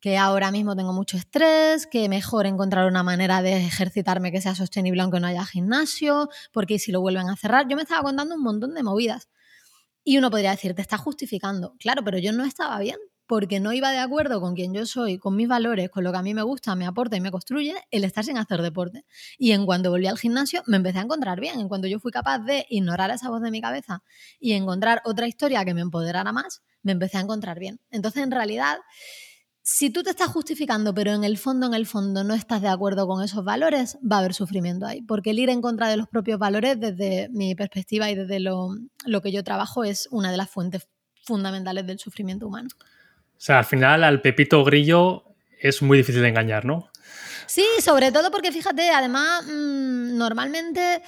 que 0.00 0.18
ahora 0.18 0.50
mismo 0.50 0.76
tengo 0.76 0.92
mucho 0.92 1.16
estrés, 1.16 1.86
que 1.86 2.08
mejor 2.08 2.46
encontrar 2.46 2.86
una 2.86 3.02
manera 3.02 3.40
de 3.40 3.56
ejercitarme 3.66 4.32
que 4.32 4.40
sea 4.40 4.54
sostenible 4.54 5.00
aunque 5.00 5.20
no 5.20 5.28
haya 5.28 5.44
gimnasio, 5.44 6.28
porque 6.52 6.78
si 6.78 6.92
lo 6.92 7.00
vuelven 7.00 7.30
a 7.30 7.36
cerrar, 7.36 7.68
yo 7.68 7.76
me 7.76 7.82
estaba 7.82 8.02
contando 8.02 8.34
un 8.34 8.42
montón 8.42 8.74
de 8.74 8.82
movidas. 8.82 9.28
Y 10.04 10.18
uno 10.18 10.30
podría 10.30 10.50
decir, 10.50 10.74
te 10.74 10.82
estás 10.82 11.00
justificando. 11.00 11.76
Claro, 11.78 12.02
pero 12.04 12.18
yo 12.18 12.32
no 12.32 12.44
estaba 12.44 12.78
bien 12.80 12.98
porque 13.32 13.60
no 13.60 13.72
iba 13.72 13.90
de 13.90 13.96
acuerdo 13.96 14.42
con 14.42 14.54
quien 14.54 14.74
yo 14.74 14.84
soy, 14.84 15.16
con 15.16 15.34
mis 15.34 15.48
valores, 15.48 15.88
con 15.88 16.04
lo 16.04 16.12
que 16.12 16.18
a 16.18 16.22
mí 16.22 16.34
me 16.34 16.42
gusta, 16.42 16.74
me 16.74 16.84
aporta 16.84 17.16
y 17.16 17.20
me 17.22 17.30
construye, 17.30 17.74
el 17.90 18.04
estar 18.04 18.26
sin 18.26 18.36
hacer 18.36 18.60
deporte. 18.60 19.06
Y 19.38 19.52
en 19.52 19.64
cuanto 19.64 19.88
volví 19.88 20.06
al 20.06 20.18
gimnasio 20.18 20.62
me 20.66 20.76
empecé 20.76 20.98
a 20.98 21.00
encontrar 21.04 21.40
bien, 21.40 21.58
en 21.58 21.66
cuanto 21.66 21.88
yo 21.88 21.98
fui 21.98 22.12
capaz 22.12 22.40
de 22.40 22.66
ignorar 22.68 23.10
esa 23.10 23.30
voz 23.30 23.40
de 23.40 23.50
mi 23.50 23.62
cabeza 23.62 24.02
y 24.38 24.52
encontrar 24.52 25.00
otra 25.06 25.26
historia 25.26 25.64
que 25.64 25.72
me 25.72 25.80
empoderara 25.80 26.30
más, 26.30 26.60
me 26.82 26.92
empecé 26.92 27.16
a 27.16 27.20
encontrar 27.22 27.58
bien. 27.58 27.80
Entonces, 27.90 28.22
en 28.22 28.32
realidad, 28.32 28.76
si 29.62 29.88
tú 29.88 30.02
te 30.02 30.10
estás 30.10 30.28
justificando, 30.28 30.92
pero 30.92 31.14
en 31.14 31.24
el 31.24 31.38
fondo, 31.38 31.68
en 31.68 31.72
el 31.72 31.86
fondo 31.86 32.24
no 32.24 32.34
estás 32.34 32.60
de 32.60 32.68
acuerdo 32.68 33.06
con 33.06 33.24
esos 33.24 33.42
valores, 33.46 33.96
va 34.02 34.16
a 34.16 34.18
haber 34.18 34.34
sufrimiento 34.34 34.84
ahí. 34.84 35.00
Porque 35.00 35.30
el 35.30 35.38
ir 35.38 35.48
en 35.48 35.62
contra 35.62 35.88
de 35.88 35.96
los 35.96 36.06
propios 36.06 36.38
valores, 36.38 36.78
desde 36.78 37.30
mi 37.30 37.54
perspectiva 37.54 38.10
y 38.10 38.14
desde 38.14 38.40
lo, 38.40 38.76
lo 39.06 39.22
que 39.22 39.32
yo 39.32 39.42
trabajo, 39.42 39.84
es 39.84 40.06
una 40.10 40.30
de 40.30 40.36
las 40.36 40.50
fuentes 40.50 40.86
fundamentales 41.24 41.86
del 41.86 41.98
sufrimiento 41.98 42.46
humano. 42.46 42.68
O 43.42 43.44
sea, 43.44 43.58
al 43.58 43.64
final 43.64 44.04
al 44.04 44.22
Pepito 44.22 44.62
Grillo 44.62 45.24
es 45.58 45.82
muy 45.82 45.98
difícil 45.98 46.22
de 46.22 46.28
engañar, 46.28 46.64
¿no? 46.64 46.92
Sí, 47.46 47.64
sobre 47.80 48.12
todo 48.12 48.30
porque 48.30 48.52
fíjate, 48.52 48.90
además, 48.90 49.44
mm, 49.46 50.16
normalmente 50.16 51.02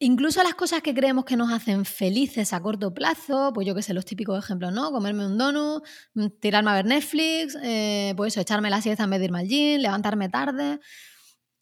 Incluso 0.00 0.42
las 0.42 0.54
cosas 0.54 0.82
que 0.82 0.92
creemos 0.92 1.24
que 1.24 1.36
nos 1.36 1.52
hacen 1.52 1.84
felices 1.84 2.52
a 2.52 2.60
corto 2.60 2.92
plazo, 2.92 3.52
pues 3.54 3.66
yo 3.66 3.74
qué 3.74 3.80
sé, 3.80 3.94
los 3.94 4.04
típicos 4.04 4.44
ejemplos, 4.44 4.72
¿no? 4.72 4.90
Comerme 4.90 5.24
un 5.24 5.38
donut, 5.38 5.84
mm, 6.14 6.26
tirarme 6.40 6.72
a 6.72 6.74
ver 6.74 6.84
Netflix, 6.84 7.56
eh, 7.62 8.12
pues 8.16 8.34
eso, 8.34 8.40
echarme 8.40 8.70
la 8.70 8.82
siesta 8.82 9.04
en 9.04 9.10
vez 9.10 9.20
de 9.20 9.26
irme 9.26 9.38
al 9.38 9.48
levantarme 9.82 10.28
tarde. 10.28 10.80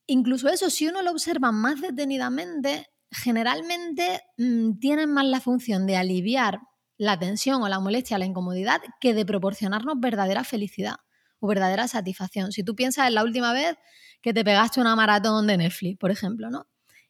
Incluso 0.07 0.49
eso, 0.49 0.71
si 0.71 0.89
uno 0.89 1.03
lo 1.03 1.11
observa 1.11 1.53
más 1.53 1.81
detenidamente, 1.83 2.87
generalmente 3.11 4.23
mm, 4.39 4.79
tienen 4.79 5.13
más 5.13 5.27
la 5.27 5.41
función 5.41 5.87
de 5.87 5.99
aliviar 5.99 6.59
la 7.03 7.19
tensión 7.19 7.61
o 7.63 7.69
la 7.69 7.81
molestia, 7.81 8.17
la 8.17 8.27
incomodidad, 8.27 8.81
que 9.01 9.13
de 9.13 9.27
proporcionarnos 9.27 9.95
verdadera 9.99 10.45
felicidad 10.45 10.97
o 11.41 11.49
verdadera 11.49 11.89
satisfacción. 11.89 12.53
Si 12.53 12.63
tú 12.63 12.77
piensas 12.77 13.09
en 13.09 13.15
la 13.15 13.25
última 13.25 13.53
vez 13.53 13.75
que 14.23 14.33
te 14.33 14.45
pegaste 14.45 14.81
una 14.81 14.95
maratón 14.95 15.49
de 15.49 15.57
Netflix, 15.57 15.99
por 15.99 16.13
ejemplo, 16.13 16.49
¿no? 16.49 16.69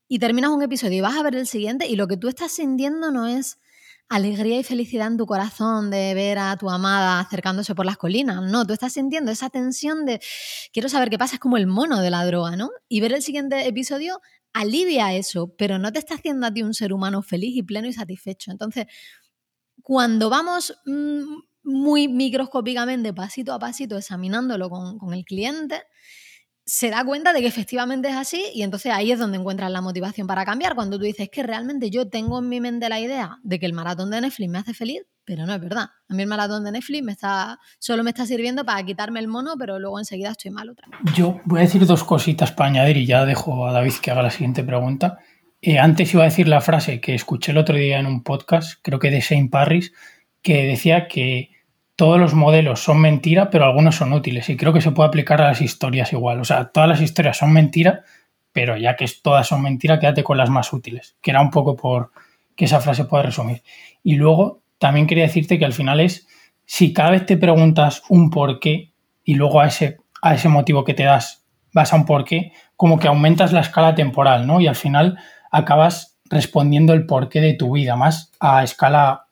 Y 0.08 0.18
terminas 0.18 0.50
un 0.50 0.62
episodio 0.62 0.96
y 0.96 1.00
vas 1.02 1.16
a 1.16 1.22
ver 1.22 1.36
el 1.36 1.46
siguiente 1.46 1.86
y 1.86 1.96
lo 1.96 2.08
que 2.08 2.16
tú 2.16 2.28
estás 2.28 2.52
sintiendo 2.52 3.10
no 3.10 3.26
es 3.26 3.58
alegría 4.08 4.58
y 4.58 4.62
felicidad 4.62 5.08
en 5.08 5.18
tu 5.18 5.26
corazón 5.26 5.90
de 5.90 6.14
ver 6.14 6.38
a 6.38 6.56
tu 6.56 6.70
amada 6.70 7.20
acercándose 7.20 7.74
por 7.74 7.84
las 7.84 7.98
colinas. 7.98 8.42
No, 8.42 8.66
tú 8.66 8.72
estás 8.72 8.94
sintiendo 8.94 9.30
esa 9.30 9.50
tensión 9.50 10.06
de 10.06 10.20
quiero 10.72 10.88
saber 10.88 11.10
qué 11.10 11.18
pasa, 11.18 11.34
es 11.34 11.40
como 11.40 11.58
el 11.58 11.66
mono 11.66 12.00
de 12.00 12.10
la 12.10 12.24
droga, 12.24 12.56
¿no? 12.56 12.70
Y 12.88 13.02
ver 13.02 13.12
el 13.12 13.22
siguiente 13.22 13.66
episodio 13.66 14.20
alivia 14.52 15.14
eso, 15.14 15.54
pero 15.56 15.78
no 15.78 15.92
te 15.92 15.98
está 15.98 16.14
haciendo 16.14 16.46
a 16.46 16.52
ti 16.52 16.62
un 16.62 16.74
ser 16.74 16.92
humano 16.92 17.22
feliz 17.22 17.56
y 17.56 17.62
pleno 17.62 17.88
y 17.88 17.92
satisfecho. 17.92 18.50
Entonces, 18.50 18.86
cuando 19.82 20.30
vamos 20.30 20.74
mm, 20.86 21.22
muy 21.64 22.08
microscópicamente, 22.08 23.12
pasito 23.12 23.52
a 23.52 23.58
pasito, 23.58 23.96
examinándolo 23.96 24.70
con, 24.70 25.12
el 25.12 25.24
cliente, 25.24 25.82
se 26.64 26.90
da 26.90 27.04
cuenta 27.04 27.32
de 27.32 27.40
que 27.40 27.46
efectivamente 27.46 28.08
es 28.08 28.14
así 28.14 28.44
y 28.54 28.62
entonces 28.62 28.92
ahí 28.92 29.10
es 29.10 29.18
donde 29.18 29.38
encuentras 29.38 29.70
la 29.70 29.80
motivación 29.80 30.26
para 30.26 30.44
cambiar. 30.44 30.74
Cuando 30.74 30.98
tú 30.98 31.04
dices 31.04 31.28
que 31.30 31.42
realmente 31.42 31.90
yo 31.90 32.08
tengo 32.08 32.38
en 32.38 32.48
mi 32.48 32.60
mente 32.60 32.88
la 32.88 33.00
idea 33.00 33.38
de 33.42 33.58
que 33.58 33.66
el 33.66 33.72
maratón 33.72 34.10
de 34.10 34.20
Netflix 34.20 34.50
me 34.50 34.58
hace 34.58 34.74
feliz, 34.74 35.02
pero 35.24 35.44
no 35.44 35.54
es 35.54 35.60
verdad. 35.60 35.90
A 36.08 36.14
mí 36.14 36.22
el 36.22 36.28
maratón 36.28 36.64
de 36.64 36.72
Netflix 36.72 37.18
solo 37.78 38.04
me 38.04 38.10
está 38.10 38.26
sirviendo 38.26 38.64
para 38.64 38.84
quitarme 38.84 39.18
el 39.20 39.28
mono, 39.28 39.54
pero 39.58 39.78
luego 39.78 39.98
enseguida 39.98 40.30
estoy 40.30 40.52
mal 40.52 40.70
otra. 40.70 40.88
Yo 41.14 41.40
voy 41.44 41.60
a 41.60 41.62
decir 41.62 41.84
dos 41.86 42.04
cositas 42.04 42.52
para 42.52 42.70
añadir 42.70 42.96
y 42.96 43.06
ya 43.06 43.24
dejo 43.24 43.66
a 43.66 43.72
David 43.72 43.94
que 44.00 44.10
haga 44.12 44.22
la 44.22 44.30
siguiente 44.30 44.62
pregunta. 44.62 45.18
Eh, 45.64 45.78
antes 45.78 46.12
iba 46.12 46.24
a 46.24 46.26
decir 46.26 46.48
la 46.48 46.60
frase 46.60 47.00
que 47.00 47.14
escuché 47.14 47.52
el 47.52 47.58
otro 47.58 47.76
día 47.76 48.00
en 48.00 48.06
un 48.06 48.24
podcast, 48.24 48.80
creo 48.82 48.98
que 48.98 49.12
de 49.12 49.22
Saint 49.22 49.48
Parris, 49.48 49.92
que 50.42 50.66
decía 50.66 51.06
que 51.06 51.50
todos 51.94 52.18
los 52.18 52.34
modelos 52.34 52.80
son 52.80 53.00
mentira, 53.00 53.48
pero 53.48 53.64
algunos 53.64 53.94
son 53.94 54.12
útiles. 54.12 54.48
Y 54.48 54.56
creo 54.56 54.72
que 54.72 54.80
se 54.80 54.90
puede 54.90 55.06
aplicar 55.06 55.40
a 55.40 55.46
las 55.46 55.60
historias 55.60 56.12
igual. 56.12 56.40
O 56.40 56.44
sea, 56.44 56.72
todas 56.72 56.88
las 56.88 57.00
historias 57.00 57.36
son 57.36 57.52
mentira, 57.52 58.02
pero 58.52 58.76
ya 58.76 58.96
que 58.96 59.06
todas 59.22 59.46
son 59.46 59.62
mentira, 59.62 60.00
quédate 60.00 60.24
con 60.24 60.36
las 60.36 60.50
más 60.50 60.72
útiles. 60.72 61.16
Que 61.22 61.30
era 61.30 61.40
un 61.40 61.50
poco 61.50 61.76
por 61.76 62.10
que 62.56 62.64
esa 62.64 62.80
frase 62.80 63.04
pueda 63.04 63.22
resumir. 63.22 63.62
Y 64.02 64.16
luego 64.16 64.62
también 64.78 65.06
quería 65.06 65.24
decirte 65.24 65.60
que 65.60 65.64
al 65.64 65.72
final 65.72 66.00
es, 66.00 66.26
si 66.66 66.92
cada 66.92 67.12
vez 67.12 67.24
te 67.24 67.36
preguntas 67.36 68.02
un 68.08 68.30
por 68.30 68.58
qué 68.58 68.94
y 69.22 69.34
luego 69.34 69.60
a 69.60 69.68
ese, 69.68 69.98
a 70.22 70.34
ese 70.34 70.48
motivo 70.48 70.82
que 70.82 70.94
te 70.94 71.04
das 71.04 71.42
vas 71.72 71.92
a 71.92 71.96
un 71.96 72.04
por 72.04 72.24
qué, 72.24 72.52
como 72.76 72.98
que 72.98 73.08
aumentas 73.08 73.52
la 73.52 73.60
escala 73.60 73.94
temporal, 73.94 74.46
¿no? 74.46 74.60
Y 74.60 74.66
al 74.66 74.76
final 74.76 75.18
acabas 75.52 76.18
respondiendo 76.24 76.94
el 76.94 77.06
porqué 77.06 77.40
de 77.40 77.54
tu 77.54 77.72
vida, 77.72 77.94
más 77.94 78.32
a 78.40 78.64
escala, 78.64 79.26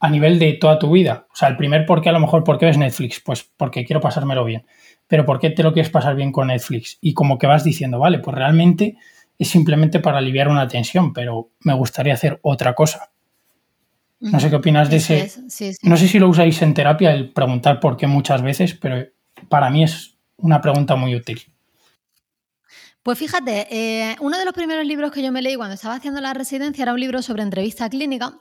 a 0.00 0.10
nivel 0.10 0.38
de 0.38 0.54
toda 0.54 0.78
tu 0.78 0.90
vida. 0.90 1.26
O 1.32 1.36
sea, 1.36 1.48
el 1.48 1.56
primer 1.56 1.86
porqué 1.86 2.08
a 2.08 2.12
lo 2.12 2.20
mejor, 2.20 2.42
¿por 2.42 2.58
qué 2.58 2.66
ves 2.66 2.78
Netflix? 2.78 3.20
Pues 3.20 3.48
porque 3.56 3.84
quiero 3.84 4.00
pasármelo 4.00 4.44
bien. 4.44 4.66
Pero 5.06 5.24
¿por 5.24 5.38
qué 5.38 5.50
te 5.50 5.62
lo 5.62 5.72
quieres 5.72 5.92
pasar 5.92 6.16
bien 6.16 6.32
con 6.32 6.48
Netflix? 6.48 6.98
Y 7.00 7.12
como 7.12 7.38
que 7.38 7.46
vas 7.46 7.62
diciendo, 7.62 7.98
vale, 7.98 8.18
pues 8.18 8.34
realmente 8.34 8.96
es 9.38 9.48
simplemente 9.48 10.00
para 10.00 10.18
aliviar 10.18 10.48
una 10.48 10.66
tensión, 10.66 11.12
pero 11.12 11.50
me 11.60 11.74
gustaría 11.74 12.14
hacer 12.14 12.40
otra 12.42 12.74
cosa. 12.74 13.10
No 14.20 14.40
sé 14.40 14.48
qué 14.48 14.56
opinas 14.56 14.88
de 14.88 14.96
ese. 14.96 15.30
No 15.82 15.98
sé 15.98 16.08
si 16.08 16.18
lo 16.18 16.28
usáis 16.30 16.62
en 16.62 16.72
terapia 16.72 17.12
el 17.12 17.30
preguntar 17.30 17.80
por 17.80 17.98
qué 17.98 18.06
muchas 18.06 18.40
veces, 18.40 18.74
pero 18.74 19.06
para 19.50 19.68
mí 19.68 19.84
es 19.84 20.16
una 20.38 20.62
pregunta 20.62 20.96
muy 20.96 21.14
útil. 21.14 21.42
Pues 23.04 23.18
fíjate, 23.18 23.66
eh, 23.70 24.16
uno 24.20 24.38
de 24.38 24.46
los 24.46 24.54
primeros 24.54 24.86
libros 24.86 25.12
que 25.12 25.22
yo 25.22 25.30
me 25.30 25.42
leí 25.42 25.56
cuando 25.56 25.74
estaba 25.74 25.96
haciendo 25.96 26.22
la 26.22 26.32
residencia 26.32 26.84
era 26.84 26.94
un 26.94 27.00
libro 27.00 27.20
sobre 27.20 27.42
entrevista 27.42 27.90
clínica 27.90 28.38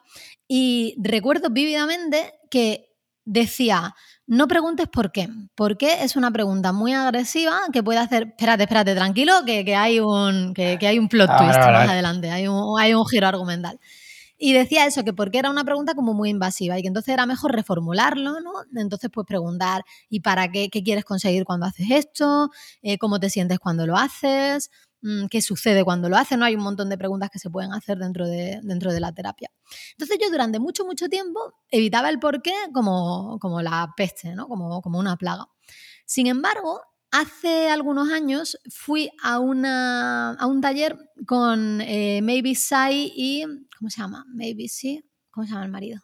y 0.47 0.95
recuerdo 1.03 1.49
vívidamente 1.49 2.31
que 2.49 2.95
decía, 3.25 3.93
no 4.25 4.47
preguntes 4.47 4.87
por 4.87 5.11
qué. 5.11 5.27
¿Por 5.53 5.77
qué? 5.77 6.05
Es 6.05 6.15
una 6.15 6.31
pregunta 6.31 6.71
muy 6.71 6.93
agresiva 6.93 7.59
que 7.73 7.83
puede 7.83 7.99
hacer, 7.99 8.27
espérate, 8.29 8.63
espérate, 8.63 8.95
tranquilo, 8.95 9.33
que, 9.45 9.75
hay, 9.75 9.99
un, 9.99 10.53
que, 10.53 10.77
hay 10.81 10.97
un 10.97 11.09
plot 11.09 11.37
twist 11.37 11.59
más 11.59 11.89
adelante, 11.89 12.31
hay 12.31 12.47
un, 12.47 12.79
hay 12.79 12.93
un 12.93 13.05
giro 13.05 13.27
argumental. 13.27 13.77
Y 14.45 14.51
decía 14.51 14.85
eso, 14.85 15.05
que 15.05 15.13
porque 15.13 15.37
era 15.37 15.49
una 15.49 15.63
pregunta 15.63 15.95
como 15.95 16.13
muy 16.13 16.29
invasiva 16.29 16.77
y 16.77 16.81
que 16.81 16.89
entonces 16.89 17.13
era 17.13 17.25
mejor 17.25 17.55
reformularlo, 17.55 18.41
¿no? 18.41 18.51
Entonces, 18.75 19.09
pues 19.09 19.25
preguntar, 19.25 19.85
¿y 20.09 20.19
para 20.19 20.51
qué, 20.51 20.69
qué 20.69 20.83
quieres 20.83 21.05
conseguir 21.05 21.45
cuando 21.45 21.65
haces 21.65 21.87
esto? 21.89 22.51
Eh, 22.81 22.97
¿Cómo 22.97 23.21
te 23.21 23.29
sientes 23.29 23.57
cuando 23.59 23.87
lo 23.87 23.95
haces? 23.95 24.69
Mm, 25.01 25.27
¿Qué 25.27 25.41
sucede 25.41 25.85
cuando 25.85 26.09
lo 26.09 26.17
haces? 26.17 26.37
No 26.37 26.43
hay 26.43 26.55
un 26.55 26.61
montón 26.61 26.89
de 26.89 26.97
preguntas 26.97 27.29
que 27.31 27.39
se 27.39 27.49
pueden 27.49 27.71
hacer 27.71 27.97
dentro 27.97 28.27
de, 28.27 28.59
dentro 28.63 28.91
de 28.91 28.99
la 28.99 29.13
terapia. 29.13 29.49
Entonces 29.91 30.17
yo 30.21 30.29
durante 30.29 30.59
mucho, 30.59 30.83
mucho 30.83 31.07
tiempo 31.07 31.39
evitaba 31.71 32.09
el 32.09 32.19
por 32.19 32.41
qué 32.41 32.53
como, 32.73 33.39
como 33.39 33.61
la 33.61 33.93
peste, 33.95 34.35
¿no? 34.35 34.49
Como, 34.49 34.81
como 34.81 34.99
una 34.99 35.15
plaga. 35.15 35.47
Sin 36.05 36.27
embargo, 36.27 36.81
Hace 37.13 37.69
algunos 37.69 38.09
años 38.09 38.57
fui 38.71 39.11
a, 39.21 39.37
una, 39.37 40.31
a 40.33 40.47
un 40.47 40.61
taller 40.61 40.97
con 41.27 41.79
eh, 41.81 42.21
Maybe 42.23 42.55
Sai 42.55 43.13
y. 43.15 43.43
¿Cómo 43.77 43.91
se 43.91 44.01
llama? 44.01 44.25
Maybe 44.33 44.67
sí. 44.67 45.05
¿Cómo 45.29 45.45
se 45.45 45.53
llama 45.53 45.65
el 45.65 45.71
marido? 45.71 46.01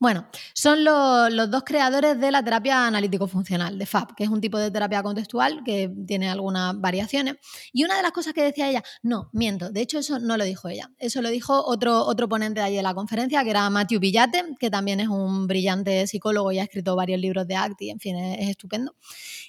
Bueno, 0.00 0.26
son 0.54 0.82
los 0.82 1.50
dos 1.50 1.62
creadores 1.62 2.18
de 2.18 2.30
la 2.30 2.42
terapia 2.42 2.86
analítico-funcional, 2.86 3.76
de 3.76 3.84
FAB, 3.84 4.14
que 4.14 4.24
es 4.24 4.30
un 4.30 4.40
tipo 4.40 4.56
de 4.56 4.70
terapia 4.70 5.02
contextual 5.02 5.62
que 5.62 5.92
tiene 6.06 6.30
algunas 6.30 6.80
variaciones. 6.80 7.34
Y 7.70 7.84
una 7.84 7.98
de 7.98 8.02
las 8.02 8.12
cosas 8.12 8.32
que 8.32 8.42
decía 8.42 8.70
ella, 8.70 8.82
no, 9.02 9.28
miento, 9.34 9.68
de 9.68 9.82
hecho 9.82 9.98
eso 9.98 10.18
no 10.18 10.38
lo 10.38 10.44
dijo 10.44 10.70
ella, 10.70 10.90
eso 10.96 11.20
lo 11.20 11.28
dijo 11.28 11.62
otro, 11.66 12.06
otro 12.06 12.30
ponente 12.30 12.60
de 12.60 12.66
allí 12.66 12.78
en 12.78 12.84
la 12.84 12.94
conferencia, 12.94 13.44
que 13.44 13.50
era 13.50 13.68
Matthew 13.68 14.00
Villate, 14.00 14.44
que 14.58 14.70
también 14.70 15.00
es 15.00 15.08
un 15.08 15.46
brillante 15.46 16.06
psicólogo 16.06 16.50
y 16.50 16.60
ha 16.60 16.62
escrito 16.62 16.96
varios 16.96 17.20
libros 17.20 17.46
de 17.46 17.56
ACT 17.56 17.82
y 17.82 17.90
en 17.90 18.00
fin, 18.00 18.16
es, 18.16 18.38
es 18.40 18.48
estupendo. 18.48 18.96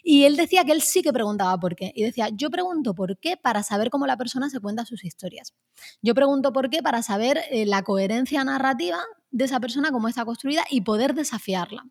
Y 0.03 0.25
él 0.25 0.35
decía 0.35 0.65
que 0.65 0.73
él 0.73 0.81
sí 0.81 1.01
que 1.01 1.13
preguntaba 1.13 1.57
por 1.61 1.77
qué. 1.77 1.93
Y 1.95 2.03
decía, 2.03 2.27
yo 2.29 2.49
pregunto 2.49 2.93
por 2.93 3.17
qué 3.19 3.37
para 3.37 3.63
saber 3.63 3.89
cómo 3.89 4.05
la 4.05 4.17
persona 4.17 4.49
se 4.49 4.59
cuenta 4.59 4.83
sus 4.83 5.05
historias. 5.05 5.53
Yo 6.01 6.13
pregunto 6.13 6.51
por 6.51 6.69
qué 6.69 6.83
para 6.83 7.01
saber 7.03 7.39
eh, 7.51 7.65
la 7.65 7.83
coherencia 7.83 8.43
narrativa 8.43 8.99
de 9.31 9.45
esa 9.45 9.59
persona, 9.59 9.91
cómo 9.91 10.07
está 10.07 10.25
construida 10.25 10.63
y 10.69 10.81
poder 10.81 11.13
desafiarla. 11.13 11.83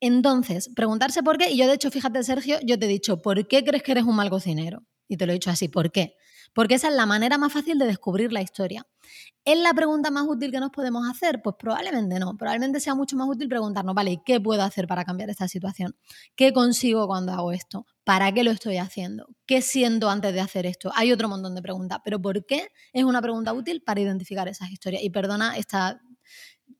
Entonces, 0.00 0.70
preguntarse 0.74 1.22
por 1.22 1.38
qué, 1.38 1.50
y 1.50 1.56
yo 1.56 1.66
de 1.66 1.74
hecho, 1.74 1.90
fíjate 1.90 2.22
Sergio, 2.22 2.58
yo 2.62 2.78
te 2.78 2.86
he 2.86 2.88
dicho, 2.88 3.22
¿por 3.22 3.46
qué 3.48 3.64
crees 3.64 3.82
que 3.82 3.92
eres 3.92 4.04
un 4.04 4.16
mal 4.16 4.28
cocinero? 4.28 4.82
Y 5.08 5.16
te 5.16 5.26
lo 5.26 5.32
he 5.32 5.34
dicho 5.34 5.50
así, 5.50 5.68
¿por 5.68 5.92
qué? 5.92 6.16
Porque 6.54 6.74
esa 6.74 6.88
es 6.88 6.94
la 6.94 7.04
manera 7.04 7.36
más 7.36 7.52
fácil 7.52 7.78
de 7.78 7.86
descubrir 7.86 8.32
la 8.32 8.40
historia. 8.40 8.86
¿Es 9.44 9.58
la 9.58 9.74
pregunta 9.74 10.10
más 10.10 10.24
útil 10.26 10.50
que 10.52 10.60
nos 10.60 10.70
podemos 10.70 11.08
hacer? 11.08 11.42
Pues 11.42 11.56
probablemente 11.58 12.18
no. 12.18 12.36
Probablemente 12.36 12.80
sea 12.80 12.94
mucho 12.94 13.16
más 13.16 13.28
útil 13.28 13.48
preguntarnos, 13.48 13.94
vale, 13.94 14.22
¿qué 14.24 14.40
puedo 14.40 14.62
hacer 14.62 14.86
para 14.86 15.04
cambiar 15.04 15.30
esta 15.30 15.48
situación? 15.48 15.96
¿Qué 16.36 16.52
consigo 16.52 17.06
cuando 17.06 17.32
hago 17.32 17.52
esto? 17.52 17.86
¿Para 18.04 18.32
qué 18.32 18.44
lo 18.44 18.52
estoy 18.52 18.76
haciendo? 18.76 19.26
¿Qué 19.46 19.62
siento 19.62 20.08
antes 20.08 20.32
de 20.32 20.40
hacer 20.40 20.64
esto? 20.64 20.92
Hay 20.94 21.12
otro 21.12 21.28
montón 21.28 21.54
de 21.54 21.62
preguntas, 21.62 21.98
pero 22.04 22.20
¿por 22.20 22.46
qué 22.46 22.68
es 22.92 23.04
una 23.04 23.20
pregunta 23.20 23.52
útil 23.52 23.82
para 23.82 24.00
identificar 24.00 24.46
esas 24.48 24.70
historias? 24.70 25.02
Y 25.02 25.10
perdona 25.10 25.56
esta 25.56 26.00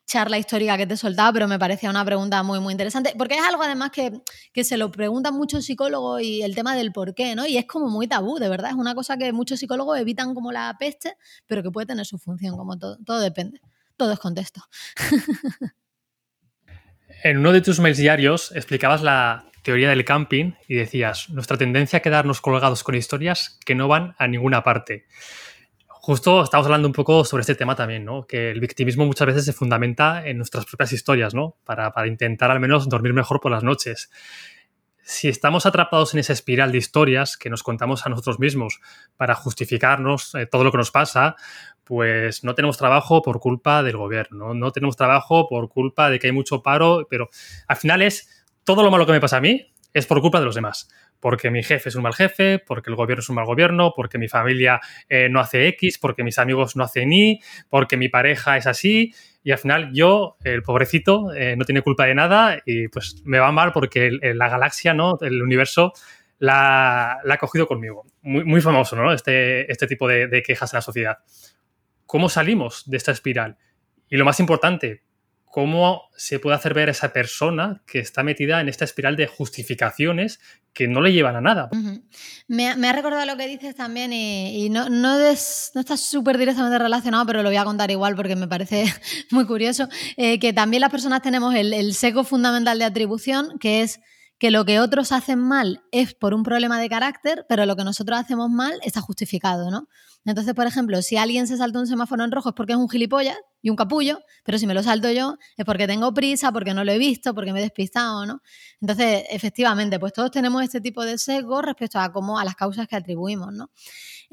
charla 0.06 0.38
histórica 0.38 0.76
que 0.76 0.86
te 0.86 0.94
he 0.94 0.96
soltado, 0.96 1.32
pero 1.32 1.48
me 1.48 1.58
parecía 1.58 1.90
una 1.90 2.04
pregunta 2.04 2.42
muy, 2.42 2.60
muy 2.60 2.72
interesante, 2.72 3.14
porque 3.16 3.34
es 3.34 3.42
algo 3.42 3.62
además 3.62 3.90
que, 3.90 4.64
se 4.64 4.76
lo 4.76 4.90
preguntan 4.90 5.34
muchos 5.34 5.64
psicólogos 5.64 6.22
y 6.22 6.42
el 6.42 6.54
tema 6.54 6.76
del 6.76 6.92
por 6.92 7.14
qué, 7.14 7.34
¿no? 7.34 7.46
Y 7.46 7.56
es 7.56 7.66
como 7.66 7.88
muy 7.88 8.06
tabú, 8.06 8.38
de 8.38 8.48
verdad, 8.48 8.70
es 8.70 8.76
una 8.76 8.94
cosa 8.94 9.16
que 9.16 9.32
muchos 9.32 9.60
psicólogos 9.60 9.98
evitan 9.98 10.34
como 10.34 10.52
la 10.52 10.74
peste, 10.78 11.16
pero 11.46 11.62
que 11.62 11.70
puede 11.70 11.86
tener 11.86 12.06
su 12.06 12.18
función, 12.18 12.56
como 12.56 12.78
todo, 12.78 12.98
todo 13.04 13.20
depende, 13.20 13.60
todo 13.96 14.12
es 14.12 14.18
contexto. 14.18 14.62
En 17.22 17.38
uno 17.38 17.52
de 17.52 17.62
tus 17.62 17.80
mails 17.80 17.96
diarios 17.96 18.52
explicabas 18.54 19.00
la 19.00 19.46
teoría 19.62 19.88
del 19.88 20.04
camping 20.04 20.52
y 20.68 20.74
decías, 20.74 21.30
nuestra 21.30 21.56
tendencia 21.56 21.98
a 21.98 22.02
quedarnos 22.02 22.42
colgados 22.42 22.84
con 22.84 22.94
historias 22.94 23.58
que 23.64 23.74
no 23.74 23.88
van 23.88 24.14
a 24.18 24.28
ninguna 24.28 24.62
parte. 24.62 25.06
Justo 26.06 26.42
estamos 26.42 26.66
hablando 26.66 26.86
un 26.86 26.92
poco 26.92 27.24
sobre 27.24 27.40
este 27.40 27.54
tema 27.54 27.74
también, 27.74 28.04
¿no? 28.04 28.26
Que 28.26 28.50
el 28.50 28.60
victimismo 28.60 29.06
muchas 29.06 29.26
veces 29.26 29.46
se 29.46 29.54
fundamenta 29.54 30.28
en 30.28 30.36
nuestras 30.36 30.66
propias 30.66 30.92
historias, 30.92 31.32
¿no? 31.32 31.56
Para, 31.64 31.94
para 31.94 32.06
intentar 32.06 32.50
al 32.50 32.60
menos 32.60 32.90
dormir 32.90 33.14
mejor 33.14 33.40
por 33.40 33.50
las 33.50 33.62
noches. 33.64 34.10
Si 35.02 35.28
estamos 35.28 35.64
atrapados 35.64 36.12
en 36.12 36.20
esa 36.20 36.34
espiral 36.34 36.72
de 36.72 36.76
historias 36.76 37.38
que 37.38 37.48
nos 37.48 37.62
contamos 37.62 38.04
a 38.04 38.10
nosotros 38.10 38.38
mismos 38.38 38.80
para 39.16 39.34
justificarnos 39.34 40.34
eh, 40.34 40.44
todo 40.44 40.62
lo 40.62 40.70
que 40.70 40.76
nos 40.76 40.90
pasa, 40.90 41.36
pues 41.84 42.44
no 42.44 42.54
tenemos 42.54 42.76
trabajo 42.76 43.22
por 43.22 43.40
culpa 43.40 43.82
del 43.82 43.96
gobierno, 43.96 44.52
no 44.52 44.72
tenemos 44.72 44.96
trabajo 44.96 45.48
por 45.48 45.70
culpa 45.70 46.10
de 46.10 46.18
que 46.18 46.26
hay 46.26 46.34
mucho 46.34 46.62
paro, 46.62 47.06
pero 47.08 47.30
al 47.66 47.76
final 47.78 48.02
es 48.02 48.44
todo 48.62 48.82
lo 48.82 48.90
malo 48.90 49.06
que 49.06 49.12
me 49.12 49.20
pasa 49.22 49.38
a 49.38 49.40
mí 49.40 49.72
es 49.94 50.04
por 50.04 50.20
culpa 50.20 50.38
de 50.38 50.44
los 50.44 50.54
demás 50.54 50.86
porque 51.24 51.50
mi 51.50 51.62
jefe 51.62 51.88
es 51.88 51.94
un 51.94 52.02
mal 52.02 52.12
jefe, 52.12 52.58
porque 52.58 52.90
el 52.90 52.96
gobierno 52.96 53.20
es 53.20 53.30
un 53.30 53.36
mal 53.36 53.46
gobierno, 53.46 53.94
porque 53.96 54.18
mi 54.18 54.28
familia 54.28 54.78
eh, 55.08 55.30
no 55.30 55.40
hace 55.40 55.68
X, 55.68 55.96
porque 55.96 56.22
mis 56.22 56.38
amigos 56.38 56.76
no 56.76 56.84
hacen 56.84 57.14
Y, 57.14 57.40
porque 57.70 57.96
mi 57.96 58.10
pareja 58.10 58.58
es 58.58 58.66
así. 58.66 59.14
Y 59.42 59.50
al 59.50 59.56
final 59.56 59.90
yo, 59.94 60.36
el 60.44 60.60
pobrecito, 60.60 61.32
eh, 61.32 61.56
no 61.56 61.64
tiene 61.64 61.80
culpa 61.80 62.04
de 62.04 62.14
nada 62.14 62.58
y 62.66 62.88
pues 62.88 63.22
me 63.24 63.38
va 63.38 63.52
mal 63.52 63.72
porque 63.72 64.10
la 64.20 64.50
galaxia, 64.50 64.92
¿no? 64.92 65.16
el 65.22 65.40
universo, 65.40 65.94
la, 66.40 67.12
ha 67.14 67.36
cogido 67.38 67.66
conmigo. 67.66 68.04
Muy, 68.20 68.60
famoso, 68.60 68.94
¿no? 68.94 69.10
Este, 69.10 69.72
este 69.72 69.86
tipo 69.86 70.06
de 70.06 70.42
quejas 70.46 70.74
en 70.74 70.76
la 70.76 70.82
sociedad. 70.82 71.18
¿Cómo 72.04 72.28
salimos 72.28 72.82
de 72.84 72.98
esta 72.98 73.12
espiral? 73.12 73.56
Y 74.10 74.18
lo 74.18 74.26
más 74.26 74.40
importante, 74.40 75.04
cómo 75.54 76.10
se 76.16 76.40
puede 76.40 76.56
hacer 76.56 76.74
ver 76.74 76.88
a 76.88 76.90
esa 76.90 77.12
persona 77.12 77.80
que 77.86 78.00
está 78.00 78.24
metida 78.24 78.60
en 78.60 78.68
esta 78.68 78.84
espiral 78.84 79.14
de 79.14 79.28
justificaciones 79.28 80.40
que 80.72 80.88
no 80.88 81.00
le 81.00 81.12
llevan 81.12 81.36
a 81.36 81.40
nada. 81.40 81.70
me, 82.48 82.66
ha 82.66 82.92
recordado 82.92 83.24
lo 83.24 83.36
que 83.36 83.46
dices 83.46 83.76
también 83.76 84.12
y, 84.12 84.68
no, 84.68 84.88
no, 84.88 85.16
está 85.24 85.96
súper 85.96 86.38
directamente 86.38 86.76
relacionado, 86.76 87.24
pero 87.26 87.44
lo 87.44 87.50
voy 87.50 87.56
a 87.56 87.62
contar 87.62 87.92
igual 87.92 88.16
porque 88.16 88.34
me 88.34 88.48
parece 88.48 88.86
muy 89.30 89.46
curioso, 89.46 89.88
eh, 90.16 90.40
que 90.40 90.52
también 90.52 90.80
las 90.80 90.90
personas 90.90 91.22
tenemos 91.22 91.54
el, 91.54 91.72
el 91.72 91.94
seco 91.94 92.24
fundamental 92.24 92.76
de 92.80 92.86
atribución, 92.86 93.56
que 93.60 93.82
es 93.82 94.00
que 94.38 94.50
lo 94.50 94.64
que 94.64 94.80
otros 94.80 95.12
hacen 95.12 95.38
mal 95.38 95.82
es 95.92 96.14
por 96.14 96.34
un 96.34 96.42
problema 96.42 96.80
de 96.80 96.88
carácter, 96.88 97.46
pero 97.48 97.66
lo 97.66 97.76
que 97.76 97.84
nosotros 97.84 98.18
hacemos 98.18 98.50
mal 98.50 98.78
está 98.82 99.00
justificado, 99.00 99.70
¿no? 99.70 99.88
Entonces, 100.24 100.54
por 100.54 100.66
ejemplo, 100.66 101.02
si 101.02 101.16
alguien 101.16 101.46
se 101.46 101.56
salta 101.56 101.78
un 101.78 101.86
semáforo 101.86 102.24
en 102.24 102.32
rojo 102.32 102.48
es 102.48 102.54
porque 102.54 102.72
es 102.72 102.78
un 102.78 102.88
gilipollas 102.88 103.36
y 103.60 103.70
un 103.70 103.76
capullo, 103.76 104.20
pero 104.42 104.58
si 104.58 104.66
me 104.66 104.74
lo 104.74 104.82
salto 104.82 105.10
yo 105.10 105.36
es 105.56 105.64
porque 105.64 105.86
tengo 105.86 106.12
prisa, 106.14 106.50
porque 106.50 106.74
no 106.74 106.84
lo 106.84 106.92
he 106.92 106.98
visto, 106.98 107.34
porque 107.34 107.52
me 107.52 107.60
he 107.60 107.62
despistado, 107.62 108.26
¿no? 108.26 108.40
Entonces, 108.80 109.24
efectivamente, 109.30 109.98
pues 109.98 110.12
todos 110.12 110.30
tenemos 110.30 110.62
este 110.62 110.80
tipo 110.80 111.04
de 111.04 111.18
sesgo 111.18 111.62
respecto 111.62 111.98
a 111.98 112.10
cómo 112.10 112.38
a 112.38 112.44
las 112.44 112.54
causas 112.54 112.88
que 112.88 112.96
atribuimos, 112.96 113.52
¿no? 113.52 113.70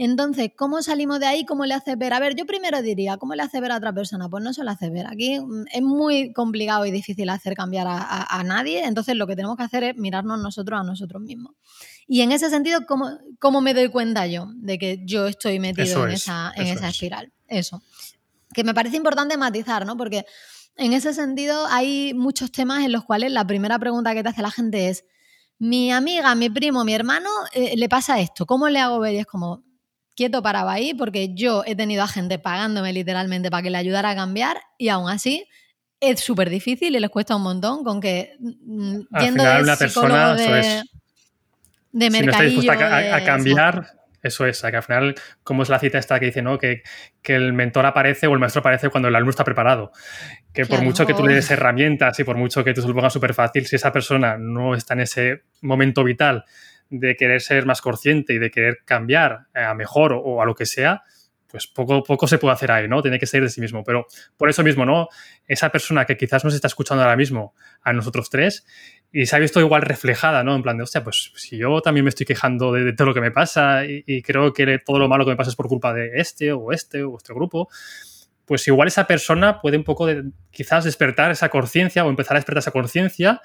Entonces, 0.03 0.49
¿cómo 0.57 0.81
salimos 0.81 1.19
de 1.19 1.27
ahí? 1.27 1.45
¿Cómo 1.45 1.63
le 1.67 1.75
hace 1.75 1.95
ver? 1.95 2.11
A 2.13 2.19
ver, 2.19 2.35
yo 2.35 2.47
primero 2.47 2.81
diría, 2.81 3.17
¿cómo 3.17 3.35
le 3.35 3.43
hace 3.43 3.61
ver 3.61 3.71
a 3.71 3.77
otra 3.77 3.93
persona? 3.93 4.27
Pues 4.29 4.43
no 4.43 4.51
se 4.51 4.63
lo 4.63 4.71
hace 4.71 4.89
ver. 4.89 5.05
Aquí 5.05 5.39
mm, 5.39 5.65
es 5.71 5.81
muy 5.83 6.33
complicado 6.33 6.87
y 6.87 6.91
difícil 6.91 7.29
hacer 7.29 7.53
cambiar 7.53 7.85
a, 7.87 8.43
nadie, 8.43 8.83
entonces 8.83 9.15
lo 9.15 9.27
que 9.27 9.35
tenemos 9.35 9.57
que 9.57 9.63
hacer 9.63 9.83
es 9.83 9.97
mirarnos 9.97 10.39
nosotros 10.39 10.79
a 10.79 10.83
nosotros 10.83 11.21
mismos. 11.21 11.53
Y 12.07 12.21
en 12.21 12.31
ese 12.31 12.49
sentido, 12.49 12.87
¿cómo, 12.87 13.11
cómo 13.37 13.61
me 13.61 13.75
doy 13.75 13.89
cuenta 13.89 14.25
yo 14.25 14.47
de 14.55 14.79
que 14.79 15.03
yo 15.05 15.27
estoy 15.27 15.59
metido 15.59 16.07
en, 16.07 16.13
esa, 16.13 16.51
en 16.55 16.65
esa 16.65 16.89
espiral? 16.89 17.31
Eso. 17.47 17.83
Que 18.55 18.63
me 18.63 18.73
parece 18.73 18.97
importante 18.97 19.37
matizar, 19.37 19.85
¿no? 19.85 19.97
Porque 19.97 20.25
en 20.77 20.93
ese 20.93 21.13
sentido 21.13 21.67
hay 21.67 22.15
muchos 22.15 22.51
temas 22.51 22.83
en 22.83 22.91
los 22.91 23.05
cuales 23.05 23.31
la 23.31 23.45
primera 23.45 23.77
pregunta 23.77 24.15
que 24.15 24.23
te 24.23 24.29
hace 24.29 24.41
la 24.41 24.49
gente 24.49 24.89
es, 24.89 25.05
mi 25.59 25.91
amiga, 25.91 26.33
mi 26.33 26.49
primo, 26.49 26.83
mi 26.83 26.95
hermano, 26.95 27.29
eh, 27.53 27.77
le 27.77 27.87
pasa 27.87 28.19
esto, 28.19 28.47
¿cómo 28.47 28.67
le 28.67 28.79
hago 28.79 28.99
ver? 28.99 29.13
Y 29.13 29.17
es 29.19 29.27
como, 29.27 29.63
quieto 30.21 30.43
paraba 30.43 30.73
ahí 30.73 30.93
porque 30.93 31.33
yo 31.33 31.63
he 31.65 31.75
tenido 31.75 32.03
a 32.03 32.07
gente 32.07 32.37
pagándome 32.37 32.93
literalmente 32.93 33.49
para 33.49 33.63
que 33.63 33.71
le 33.71 33.77
ayudara 33.79 34.11
a 34.11 34.15
cambiar 34.15 34.57
y 34.77 34.89
aún 34.89 35.09
así 35.09 35.47
es 35.99 36.19
súper 36.19 36.51
difícil 36.51 36.95
y 36.95 36.99
les 36.99 37.09
cuesta 37.09 37.35
un 37.35 37.41
montón 37.41 37.83
con 37.83 37.99
que 37.99 38.35
mm, 38.39 38.99
Al 39.13 39.23
yendo 39.23 39.43
final, 39.43 39.63
una 39.63 39.75
persona 39.75 40.35
de, 40.35 40.59
es, 40.59 40.83
de 41.91 42.09
mercadillo, 42.11 42.61
si 42.61 42.67
no 42.67 42.73
está 42.73 42.77
dispuesta 42.83 43.15
a, 43.15 43.23
cambiar, 43.23 43.87
eso 44.21 44.45
es, 44.45 44.61
que 44.61 44.75
al 44.75 44.83
final, 44.83 45.15
como 45.43 45.63
es 45.63 45.69
la 45.69 45.79
cita 45.79 45.97
esta 45.97 46.19
que 46.19 46.27
dice, 46.27 46.43
¿no? 46.43 46.59
Que, 46.59 46.83
que, 47.23 47.33
el 47.33 47.53
mentor 47.53 47.87
aparece 47.87 48.27
o 48.27 48.33
el 48.33 48.39
maestro 48.39 48.59
aparece 48.59 48.89
cuando 48.89 49.07
el 49.07 49.15
alumno 49.15 49.31
está 49.31 49.43
preparado. 49.43 49.91
Que 50.53 50.67
por 50.67 50.83
mucho 50.83 51.07
que 51.07 51.15
tú 51.15 51.25
le 51.25 51.33
des 51.33 51.49
herramientas 51.49 52.19
y 52.19 52.23
por 52.23 52.37
mucho 52.37 52.63
que 52.63 52.75
tú 52.75 52.81
se 52.81 52.87
lo 52.87 52.93
pongas 52.93 53.13
súper 53.13 53.33
fácil, 53.33 53.65
si 53.65 53.75
esa 53.75 53.91
persona 53.91 54.37
no 54.37 54.75
está 54.75 54.93
en 54.93 54.99
ese 54.99 55.41
momento 55.61 56.03
vital 56.03 56.45
de 56.91 57.15
querer 57.15 57.41
ser 57.41 57.65
más 57.65 57.81
consciente 57.81 58.33
y 58.33 58.37
de 58.37 58.51
querer 58.51 58.79
cambiar 58.85 59.47
a 59.55 59.73
mejor 59.73 60.13
o, 60.13 60.41
a 60.41 60.45
lo 60.45 60.53
que 60.53 60.65
sea, 60.65 61.03
pues 61.47 61.67
poco, 61.67 62.03
poco 62.03 62.27
se 62.27 62.37
puede 62.37 62.53
hacer 62.53 62.71
ahí, 62.71 62.87
¿no? 62.87 63.01
Tiene 63.01 63.17
que 63.17 63.25
ser 63.25 63.41
de 63.41 63.49
sí 63.49 63.59
mismo. 63.59 63.83
Pero 63.83 64.05
por 64.37 64.49
eso 64.49 64.63
mismo, 64.63 64.85
¿no? 64.85 65.07
Esa 65.47 65.69
persona 65.69 66.05
que 66.05 66.17
quizás 66.17 66.43
nos 66.43 66.53
está 66.53 66.67
escuchando 66.67 67.03
ahora 67.03 67.17
mismo, 67.17 67.55
a 67.81 67.93
nosotros 67.93 68.29
tres, 68.29 68.65
y 69.11 69.25
se 69.25 69.35
ha 69.35 69.39
visto 69.39 69.59
igual 69.59 69.81
reflejada, 69.81 70.43
¿no? 70.43 70.55
En 70.55 70.63
plan 70.63 70.77
de, 70.77 70.83
hostia, 70.83 71.03
pues 71.03 71.31
si 71.35 71.57
yo 71.57 71.81
también 71.81 72.03
me 72.03 72.09
estoy 72.09 72.25
quejando 72.25 72.71
de, 72.71 72.93
todo 72.93 73.07
lo 73.07 73.13
que 73.13 73.21
me 73.21 73.31
pasa 73.31 73.83
y, 73.85 74.21
creo 74.21 74.53
que 74.53 74.79
todo 74.79 74.99
lo 74.99 75.07
malo 75.07 75.25
que 75.25 75.31
me 75.31 75.37
pasa 75.37 75.49
es 75.49 75.55
por 75.55 75.67
culpa 75.67 75.93
de 75.93 76.11
este 76.15 76.51
o 76.51 76.71
este 76.71 77.03
o 77.03 77.17
este 77.17 77.33
grupo, 77.33 77.69
pues 78.45 78.67
igual 78.67 78.87
esa 78.87 79.07
persona 79.07 79.61
puede 79.61 79.77
un 79.77 79.83
poco 79.83 80.05
de, 80.05 80.23
quizás 80.51 80.85
despertar 80.85 81.31
esa 81.31 81.49
conciencia 81.49 82.05
o 82.05 82.09
empezar 82.09 82.35
a 82.35 82.39
despertar 82.39 82.59
esa 82.59 82.71
conciencia 82.71 83.41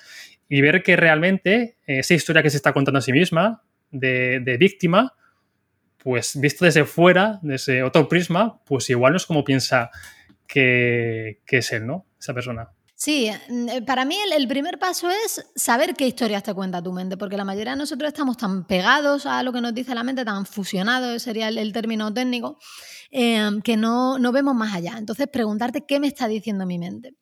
y 0.49 0.61
ver 0.61 0.83
que 0.83 0.97
realmente 0.97 1.77
esa 1.87 2.15
historia 2.15 2.43
que 2.43 2.51
se 2.51 2.57
está 2.57 2.73
contando 2.73 2.99
a 2.99 3.03
sí 3.03 3.13
misma 3.13 3.63
de, 3.91 4.57
víctima, 4.59 5.15
pues 5.99 6.39
visto 6.39 6.65
desde 6.65 6.85
fuera, 6.85 7.39
desde 7.43 7.83
otro 7.83 8.09
prisma, 8.09 8.63
pues 8.65 8.89
igual 8.91 9.13
no 9.13 9.17
es 9.17 9.27
como 9.27 9.45
piensa 9.45 9.91
que, 10.47 11.41
es 11.47 11.73
él, 11.73 11.87
¿no? 11.87 12.07
Esa 12.19 12.35
persona. 12.35 12.71
Sí, 12.95 13.29
eh, 13.29 13.83
para 13.87 14.07
mí 14.07 14.17
el, 14.35 14.49
primer 14.49 14.79
paso 14.79 15.11
es 15.11 15.45
saber 15.55 15.95
qué 15.95 16.07
historias 16.07 16.43
te 16.43 16.55
cuenta 16.55 16.83
tu 16.83 16.93
mente, 16.93 17.19
porque 17.19 17.37
la 17.37 17.45
mayoría 17.45 17.73
de 17.73 17.79
nosotros 17.79 18.09
estamos 18.09 18.39
tan 18.39 18.67
pegados 18.67 19.27
a 19.27 19.43
lo 19.43 19.53
que 19.53 19.61
nos 19.61 19.75
dice 19.75 19.95
la 19.95 20.03
mente, 20.03 20.25
tan 20.25 20.47
fusionados, 20.47 21.23
sería 21.23 21.49
el, 21.49 21.73
término 21.75 22.13
técnico, 22.15 22.59
eh, 23.11 23.51
que 23.63 23.77
no, 23.77 24.19
no 24.19 24.33
vemos 24.33 24.55
más 24.55 24.75
allá. 24.75 24.95
Entonces, 24.97 25.27
preguntarte 25.31 25.85
qué 25.87 26.01
me 26.01 26.07
está 26.07 26.27
diciendo 26.27 26.65
mi 26.65 26.79
mente. 26.79 27.15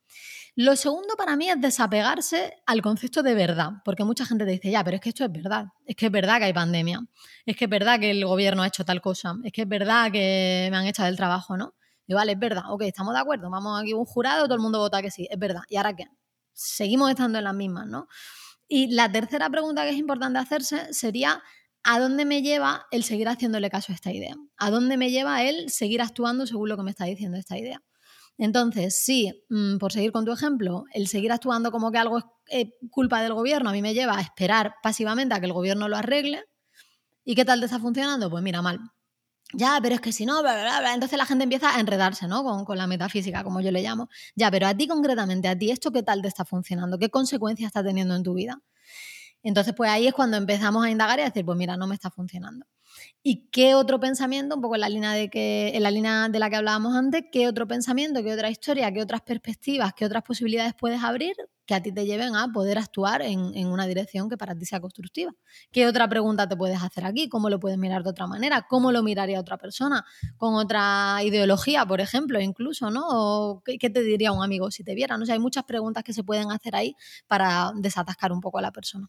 Lo 0.56 0.76
segundo 0.76 1.16
para 1.16 1.34
mí 1.36 1.50
es 1.50 1.60
desapegarse 1.60 2.54
al 2.66 2.80
concepto 2.80 3.24
de 3.24 3.34
verdad, 3.34 3.72
porque 3.84 4.04
mucha 4.04 4.24
gente 4.24 4.44
te 4.44 4.52
dice, 4.52 4.70
ya, 4.70 4.84
pero 4.84 4.96
es 4.96 5.00
que 5.00 5.08
esto 5.08 5.24
es 5.24 5.32
verdad, 5.32 5.66
es 5.84 5.96
que 5.96 6.06
es 6.06 6.12
verdad 6.12 6.38
que 6.38 6.44
hay 6.44 6.52
pandemia, 6.52 7.00
es 7.44 7.56
que 7.56 7.64
es 7.64 7.70
verdad 7.70 7.98
que 7.98 8.12
el 8.12 8.24
gobierno 8.24 8.62
ha 8.62 8.68
hecho 8.68 8.84
tal 8.84 9.00
cosa, 9.00 9.34
es 9.42 9.50
que 9.52 9.62
es 9.62 9.68
verdad 9.68 10.12
que 10.12 10.68
me 10.70 10.76
han 10.76 10.86
echado 10.86 11.06
del 11.06 11.16
trabajo, 11.16 11.56
¿no? 11.56 11.74
Y 12.06 12.14
vale, 12.14 12.32
es 12.32 12.38
verdad, 12.38 12.64
ok, 12.68 12.82
estamos 12.82 13.14
de 13.14 13.20
acuerdo, 13.20 13.50
vamos 13.50 13.80
aquí 13.80 13.94
un 13.94 14.04
jurado, 14.04 14.44
todo 14.44 14.54
el 14.54 14.60
mundo 14.60 14.78
vota 14.78 15.02
que 15.02 15.10
sí, 15.10 15.26
es 15.28 15.38
verdad. 15.38 15.62
¿Y 15.68 15.76
ahora 15.76 15.96
qué? 15.96 16.06
Seguimos 16.52 17.10
estando 17.10 17.38
en 17.38 17.44
las 17.44 17.54
mismas, 17.54 17.88
¿no? 17.88 18.06
Y 18.68 18.94
la 18.94 19.10
tercera 19.10 19.50
pregunta 19.50 19.82
que 19.84 19.90
es 19.90 19.96
importante 19.96 20.38
hacerse 20.38 20.92
sería, 20.94 21.42
¿a 21.82 21.98
dónde 21.98 22.24
me 22.26 22.42
lleva 22.42 22.86
el 22.92 23.04
seguir 23.04 23.28
haciéndole 23.28 23.70
caso 23.70 23.92
a 23.92 23.96
esta 23.96 24.12
idea? 24.12 24.36
¿A 24.58 24.70
dónde 24.70 24.96
me 24.98 25.10
lleva 25.10 25.42
el 25.42 25.70
seguir 25.70 26.00
actuando 26.02 26.46
según 26.46 26.68
lo 26.68 26.76
que 26.76 26.84
me 26.84 26.90
está 26.90 27.06
diciendo 27.06 27.38
esta 27.38 27.58
idea? 27.58 27.82
Entonces, 28.38 28.96
sí, 29.04 29.44
mm, 29.48 29.78
por 29.78 29.92
seguir 29.92 30.12
con 30.12 30.24
tu 30.24 30.32
ejemplo, 30.32 30.84
el 30.92 31.06
seguir 31.06 31.32
actuando 31.32 31.70
como 31.70 31.92
que 31.92 31.98
algo 31.98 32.18
es 32.18 32.24
eh, 32.50 32.74
culpa 32.90 33.22
del 33.22 33.32
gobierno 33.34 33.70
a 33.70 33.72
mí 33.72 33.80
me 33.82 33.94
lleva 33.94 34.18
a 34.18 34.20
esperar 34.20 34.74
pasivamente 34.82 35.34
a 35.34 35.40
que 35.40 35.46
el 35.46 35.52
gobierno 35.52 35.88
lo 35.88 35.96
arregle. 35.96 36.44
¿Y 37.24 37.34
qué 37.34 37.44
tal 37.44 37.60
te 37.60 37.66
está 37.66 37.78
funcionando? 37.78 38.30
Pues 38.30 38.42
mira, 38.42 38.62
mal. 38.62 38.80
Ya, 39.52 39.78
pero 39.82 39.94
es 39.94 40.00
que 40.00 40.12
si 40.12 40.26
no, 40.26 40.42
bla, 40.42 40.54
bla, 40.54 40.80
bla. 40.80 40.94
Entonces 40.94 41.18
la 41.18 41.26
gente 41.26 41.44
empieza 41.44 41.76
a 41.76 41.80
enredarse, 41.80 42.26
¿no? 42.28 42.42
Con, 42.42 42.64
con, 42.64 42.76
la 42.78 42.86
metafísica, 42.86 43.44
como 43.44 43.60
yo 43.60 43.70
le 43.70 43.82
llamo. 43.82 44.08
Ya, 44.34 44.50
pero 44.50 44.66
a 44.66 44.74
ti 44.76 44.88
concretamente, 44.88 45.48
a 45.48 45.56
ti, 45.56 45.70
¿esto 45.70 45.92
qué 45.92 46.02
tal 46.02 46.22
te 46.22 46.28
está 46.28 46.44
funcionando? 46.44 46.98
¿Qué 46.98 47.10
consecuencias 47.10 47.68
está 47.68 47.84
teniendo 47.84 48.16
en 48.16 48.22
tu 48.24 48.34
vida? 48.34 48.60
Entonces, 49.42 49.74
pues 49.76 49.90
ahí 49.90 50.06
es 50.08 50.14
cuando 50.14 50.36
empezamos 50.36 50.84
a 50.84 50.90
indagar 50.90 51.18
y 51.18 51.22
a 51.22 51.26
decir, 51.26 51.44
pues 51.44 51.56
mira, 51.56 51.76
no 51.76 51.86
me 51.86 51.94
está 51.94 52.10
funcionando. 52.10 52.66
¿Y 53.22 53.48
qué 53.50 53.74
otro 53.74 53.98
pensamiento, 54.00 54.54
un 54.56 54.62
poco 54.62 54.74
en 54.74 54.82
la 54.82 54.88
línea 54.88 55.12
de 55.12 55.30
que, 55.30 55.72
en 55.74 55.82
la 55.82 55.90
línea 55.90 56.28
de 56.28 56.38
la 56.38 56.50
que 56.50 56.56
hablábamos 56.56 56.94
antes, 56.94 57.24
qué 57.32 57.48
otro 57.48 57.66
pensamiento, 57.66 58.22
qué 58.22 58.32
otra 58.32 58.50
historia, 58.50 58.92
qué 58.92 59.00
otras 59.00 59.22
perspectivas, 59.22 59.94
qué 59.94 60.04
otras 60.04 60.22
posibilidades 60.22 60.74
puedes 60.74 61.02
abrir 61.02 61.34
que 61.66 61.74
a 61.74 61.82
ti 61.82 61.92
te 61.92 62.04
lleven 62.04 62.36
a 62.36 62.48
poder 62.52 62.78
actuar 62.78 63.22
en, 63.22 63.54
en, 63.54 63.68
una 63.68 63.86
dirección 63.86 64.28
que 64.28 64.36
para 64.36 64.54
ti 64.54 64.66
sea 64.66 64.80
constructiva. 64.80 65.32
¿Qué 65.72 65.86
otra 65.86 66.08
pregunta 66.08 66.48
te 66.48 66.56
puedes 66.56 66.82
hacer 66.82 67.04
aquí? 67.06 67.28
¿Cómo 67.28 67.48
lo 67.48 67.58
puedes 67.58 67.78
mirar 67.78 68.02
de 68.02 68.10
otra 68.10 68.26
manera? 68.26 68.66
¿Cómo 68.68 68.92
lo 68.92 69.02
miraría 69.02 69.40
otra 69.40 69.56
persona? 69.56 70.04
Con 70.36 70.54
otra 70.54 71.20
ideología, 71.24 71.86
por 71.86 72.00
ejemplo, 72.00 72.40
incluso, 72.40 72.90
¿no? 72.90 73.06
¿O 73.08 73.62
qué, 73.64 73.78
te 73.78 74.02
diría 74.02 74.32
un 74.32 74.42
amigo 74.42 74.70
si 74.70 74.84
te 74.84 74.94
viera? 74.94 75.16
No 75.16 75.24
sé, 75.24 75.32
hay 75.32 75.38
muchas 75.38 75.64
preguntas 75.64 76.04
que 76.04 76.12
se 76.12 76.22
pueden 76.22 76.52
hacer 76.52 76.76
ahí 76.76 76.94
para 77.26 77.72
desatascar 77.76 78.32
un 78.32 78.40
poco 78.40 78.58
a 78.58 78.62
la 78.62 78.72
persona. 78.72 79.08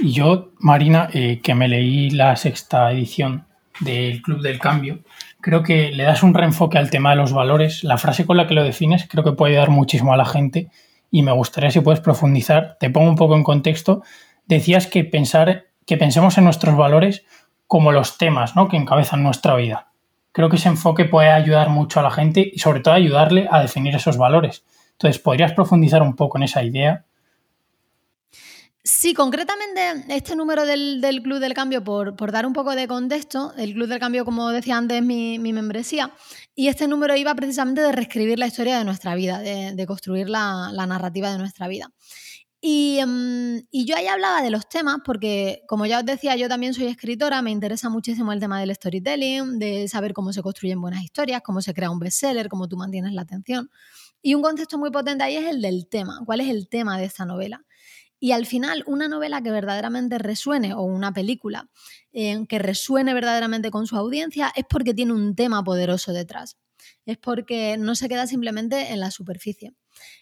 Y 0.00 0.12
yo, 0.12 0.52
Marina, 0.58 1.08
eh, 1.12 1.40
que 1.42 1.54
me 1.54 1.68
leí 1.68 2.10
la 2.10 2.36
sexta 2.36 2.90
edición 2.92 3.46
del 3.80 4.22
Club 4.22 4.42
del 4.42 4.58
Cambio, 4.58 5.00
creo 5.40 5.62
que 5.62 5.90
le 5.90 6.04
das 6.04 6.22
un 6.22 6.34
reenfoque 6.34 6.78
al 6.78 6.90
tema 6.90 7.10
de 7.10 7.16
los 7.16 7.32
valores. 7.32 7.84
La 7.84 7.98
frase 7.98 8.26
con 8.26 8.36
la 8.36 8.46
que 8.46 8.54
lo 8.54 8.64
defines 8.64 9.06
creo 9.08 9.24
que 9.24 9.32
puede 9.32 9.54
ayudar 9.54 9.70
muchísimo 9.70 10.12
a 10.12 10.16
la 10.16 10.26
gente 10.26 10.70
y 11.10 11.22
me 11.22 11.32
gustaría 11.32 11.70
si 11.70 11.80
puedes 11.80 12.00
profundizar. 12.00 12.76
Te 12.78 12.90
pongo 12.90 13.08
un 13.08 13.16
poco 13.16 13.34
en 13.34 13.44
contexto. 13.44 14.02
Decías 14.46 14.86
que 14.86 15.04
pensar 15.04 15.66
que 15.86 15.96
pensemos 15.96 16.38
en 16.38 16.44
nuestros 16.44 16.76
valores 16.76 17.24
como 17.66 17.92
los 17.92 18.18
temas 18.18 18.56
¿no? 18.56 18.68
que 18.68 18.76
encabezan 18.76 19.22
nuestra 19.22 19.54
vida. 19.54 19.88
Creo 20.32 20.48
que 20.48 20.56
ese 20.56 20.68
enfoque 20.68 21.04
puede 21.04 21.30
ayudar 21.30 21.70
mucho 21.70 22.00
a 22.00 22.02
la 22.02 22.10
gente 22.10 22.48
y 22.52 22.58
sobre 22.58 22.80
todo 22.80 22.94
ayudarle 22.94 23.48
a 23.50 23.60
definir 23.60 23.94
esos 23.94 24.16
valores. 24.16 24.64
Entonces, 24.92 25.20
¿podrías 25.20 25.52
profundizar 25.52 26.02
un 26.02 26.16
poco 26.16 26.38
en 26.38 26.44
esa 26.44 26.62
idea? 26.62 27.04
Sí, 28.90 29.12
concretamente 29.12 30.06
este 30.08 30.34
número 30.34 30.64
del, 30.64 31.02
del 31.02 31.22
Club 31.22 31.40
del 31.40 31.52
Cambio, 31.52 31.84
por, 31.84 32.16
por, 32.16 32.32
dar 32.32 32.46
un 32.46 32.54
poco 32.54 32.74
de 32.74 32.88
contexto, 32.88 33.52
el 33.58 33.74
Club 33.74 33.86
del 33.86 33.98
Cambio, 33.98 34.24
como 34.24 34.48
decía 34.48 34.78
antes, 34.78 34.96
es 34.96 35.04
mi, 35.04 35.38
mi, 35.38 35.52
membresía, 35.52 36.14
y 36.54 36.68
este 36.68 36.88
número 36.88 37.14
iba 37.14 37.34
precisamente 37.34 37.82
de 37.82 37.92
reescribir 37.92 38.38
la 38.38 38.46
historia 38.46 38.78
de 38.78 38.86
nuestra 38.86 39.14
vida, 39.14 39.40
de, 39.40 39.86
construir 39.86 40.30
la, 40.30 40.72
narrativa 40.86 41.30
de 41.30 41.36
nuestra 41.36 41.68
vida. 41.68 41.92
Y, 42.62 42.98
um, 43.04 43.58
y, 43.70 43.84
yo 43.84 43.94
ahí 43.94 44.06
hablaba 44.06 44.40
de 44.40 44.48
los 44.50 44.66
temas 44.70 45.00
porque, 45.04 45.60
como 45.68 45.84
ya 45.84 45.98
os 45.98 46.06
decía, 46.06 46.34
yo 46.36 46.48
también 46.48 46.72
soy 46.72 46.86
escritora, 46.86 47.42
me 47.42 47.50
interesa 47.50 47.90
muchísimo 47.90 48.32
el 48.32 48.40
tema 48.40 48.58
del 48.58 48.74
storytelling, 48.74 49.58
de 49.58 49.86
saber 49.88 50.14
cómo 50.14 50.32
se 50.32 50.40
construyen 50.40 50.80
buenas 50.80 51.02
historias, 51.02 51.42
cómo 51.44 51.60
se 51.60 51.74
crea 51.74 51.90
un 51.90 51.98
bestseller, 51.98 52.48
cómo 52.48 52.68
tú 52.68 52.78
mantienes 52.78 53.12
la 53.12 53.20
atención. 53.20 53.68
Y 54.22 54.32
un 54.32 54.40
concepto 54.40 54.78
muy 54.78 54.90
potente 54.90 55.24
ahí 55.24 55.36
es 55.36 55.46
el 55.46 55.60
del 55.60 55.88
tema, 55.90 56.22
cuál 56.24 56.40
es 56.40 56.48
el 56.48 56.70
tema 56.70 56.98
de 56.98 57.04
esta 57.04 57.26
novela. 57.26 57.66
Y 58.20 58.32
al 58.32 58.46
final, 58.46 58.82
una 58.86 59.08
novela 59.08 59.42
que 59.42 59.50
verdaderamente 59.50 60.18
resuene, 60.18 60.74
o 60.74 60.82
una 60.82 61.12
película 61.12 61.68
eh, 62.12 62.44
que 62.48 62.58
resuene 62.58 63.14
verdaderamente 63.14 63.70
con 63.70 63.86
su 63.86 63.96
audiencia, 63.96 64.52
es 64.56 64.64
porque 64.68 64.94
tiene 64.94 65.12
un 65.12 65.34
tema 65.34 65.62
poderoso 65.62 66.12
detrás. 66.12 66.56
Es 67.06 67.16
porque 67.16 67.76
no 67.78 67.94
se 67.94 68.08
queda 68.08 68.26
simplemente 68.26 68.92
en 68.92 69.00
la 69.00 69.10
superficie. 69.10 69.72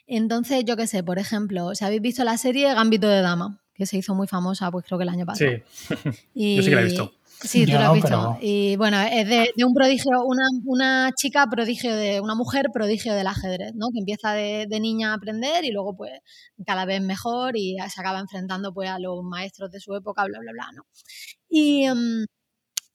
Entonces, 0.07 0.65
yo 0.65 0.77
qué 0.77 0.87
sé, 0.87 1.03
por 1.03 1.19
ejemplo, 1.19 1.75
si 1.75 1.85
habéis 1.85 2.03
visto 2.03 2.25
la 2.25 2.39
serie 2.39 2.73
Gambito 2.75 3.09
de 3.09 3.21
Dama, 3.21 3.63
que 3.75 3.87
se 3.87 3.97
hizo 3.99 4.15
muy 4.15 4.27
famosa, 4.27 4.71
pues 4.71 4.85
creo 4.87 4.99
que 4.99 5.05
el 5.05 5.11
año 5.11 5.27
pasado. 5.27 5.51
Sí, 5.73 5.95
y... 6.35 6.57
yo 6.57 6.63
sí 6.63 6.69
que 6.71 6.75
la 6.75 6.83
he 6.83 6.85
visto. 6.85 7.13
Sí, 7.47 7.67
tú 7.67 7.73
lo 7.73 7.79
has 7.79 7.93
visto. 7.95 8.09
Pero... 8.09 8.39
Y 8.41 8.77
bueno, 8.77 9.01
es 9.01 9.29
de, 9.29 9.51
de 9.57 9.65
un 9.65 9.75
prodigio, 9.75 10.25
una, 10.25 10.45
una, 10.65 11.11
chica 11.17 11.47
prodigio 11.51 11.95
de, 11.95 12.21
una 12.21 12.35
mujer 12.35 12.67
prodigio 12.73 13.15
del 13.15 13.27
ajedrez, 13.27 13.73
¿no? 13.75 13.89
Que 13.93 14.01
empieza 14.01 14.33
de, 14.33 14.67
de, 14.69 14.81
niña 14.81 15.13
a 15.13 15.15
aprender 15.15 15.65
y 15.65 15.71
luego 15.71 15.97
pues 15.97 16.13
cada 16.67 16.85
vez 16.85 17.01
mejor 17.01 17.57
y 17.57 17.77
se 17.89 18.01
acaba 18.01 18.19
enfrentando 18.19 18.73
pues 18.73 18.91
a 18.91 18.99
los 18.99 19.23
maestros 19.23 19.71
de 19.71 19.81
su 19.81 19.95
época, 19.95 20.25
bla, 20.25 20.39
bla, 20.41 20.53
bla, 20.53 20.67
¿no? 20.75 20.83
Y, 21.49 21.89
um, 21.89 22.25